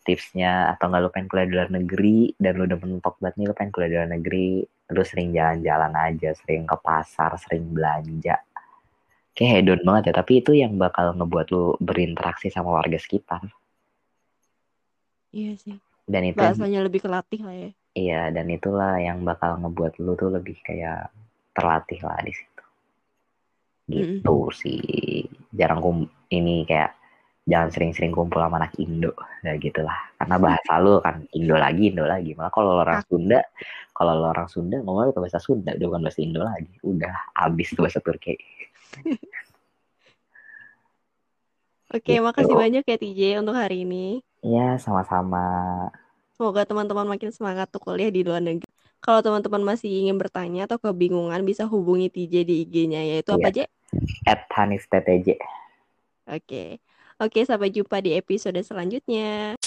tipsnya 0.02 0.74
atau 0.74 0.90
nggak 0.90 1.02
lu 1.06 1.10
pengen 1.14 1.30
kuliah 1.30 1.48
di 1.48 1.54
luar 1.54 1.70
negeri 1.70 2.20
dan 2.42 2.52
lu 2.58 2.64
udah 2.66 2.80
mentok 2.82 3.16
banget 3.22 3.34
nih 3.38 3.46
lu 3.46 3.54
pengen 3.54 3.72
kuliah 3.76 3.90
di 3.90 3.98
luar 4.02 4.12
negeri, 4.18 4.50
lu 4.66 5.02
sering 5.06 5.30
jalan-jalan 5.36 5.94
aja, 5.94 6.30
sering 6.34 6.64
ke 6.66 6.78
pasar, 6.82 7.38
sering 7.38 7.70
belanja. 7.70 8.42
Kayak 9.38 9.52
hedon 9.62 9.82
banget 9.86 10.10
ya, 10.10 10.14
tapi 10.18 10.42
itu 10.42 10.58
yang 10.58 10.74
bakal 10.82 11.14
ngebuat 11.14 11.54
lu 11.54 11.78
berinteraksi 11.78 12.50
sama 12.50 12.74
warga 12.74 12.98
sekitar. 12.98 13.46
Iya 15.30 15.54
sih. 15.62 15.78
Dan 16.10 16.34
itu 16.34 16.40
yang- 16.42 16.58
Bahasanya 16.58 16.80
lebih 16.82 17.06
kelatih 17.06 17.46
lah 17.46 17.54
ya. 17.54 17.70
Iya, 17.98 18.30
dan 18.30 18.46
itulah 18.54 19.02
yang 19.02 19.26
bakal 19.26 19.58
ngebuat 19.58 19.98
lu 19.98 20.14
tuh 20.14 20.30
lebih 20.30 20.54
kayak 20.62 21.10
terlatih 21.58 21.98
lah 22.06 22.22
di 22.22 22.30
situ. 22.30 22.64
Gitu 23.90 24.38
sih. 24.54 25.26
Jarang 25.50 25.82
kum 25.82 25.98
ini 26.30 26.62
kayak 26.70 26.94
jangan 27.50 27.74
sering-sering 27.74 28.14
kumpul 28.14 28.38
sama 28.38 28.62
anak 28.62 28.78
Indo. 28.78 29.18
Ya 29.42 29.58
gitulah. 29.58 29.98
Karena 30.22 30.38
bahasa 30.38 30.78
lu 30.78 31.02
kan 31.02 31.26
Indo 31.34 31.58
lagi, 31.58 31.90
Indo 31.90 32.06
lagi. 32.06 32.38
Malah 32.38 32.54
kalau 32.54 32.78
orang 32.78 33.02
Sunda, 33.10 33.42
kalau 33.98 34.14
lu 34.22 34.30
orang 34.30 34.46
Sunda 34.46 34.78
ngomong 34.78 35.10
pakai 35.10 35.22
bahasa 35.26 35.42
Sunda, 35.42 35.74
udah 35.74 35.88
bukan 35.90 36.02
bahasa 36.06 36.20
Indo 36.22 36.42
lagi. 36.46 36.76
Udah 36.86 37.14
habis 37.34 37.74
tuh 37.74 37.82
bahasa 37.82 37.98
Turki. 37.98 38.38
Oke, 41.88 42.20
Gitu. 42.20 42.22
makasih 42.22 42.56
banyak 42.60 42.84
ya 42.84 42.98
TJ 43.00 43.22
untuk 43.40 43.56
hari 43.56 43.88
ini. 43.88 44.20
Ya, 44.44 44.76
sama-sama. 44.76 45.88
Semoga 46.38 46.70
teman-teman 46.70 47.10
makin 47.10 47.34
semangat 47.34 47.66
tuh 47.74 47.82
kuliah 47.82 48.14
di 48.14 48.22
luar 48.22 48.46
negeri. 48.46 48.70
Kalau 49.02 49.26
teman-teman 49.26 49.74
masih 49.74 49.90
ingin 49.90 50.22
bertanya 50.22 50.70
atau 50.70 50.78
kebingungan 50.78 51.42
bisa 51.42 51.66
hubungi 51.66 52.14
TJ 52.14 52.46
di 52.46 52.62
IG-nya 52.62 53.02
yaitu 53.02 53.34
apa 53.34 53.50
aja? 53.50 53.66
At 54.30 54.46
Hanif 54.54 54.86
TTJ. 54.86 55.34
Oke. 56.30 56.78
Oke, 57.18 57.42
sampai 57.42 57.74
jumpa 57.74 58.06
di 58.06 58.14
episode 58.14 58.62
selanjutnya. 58.62 59.58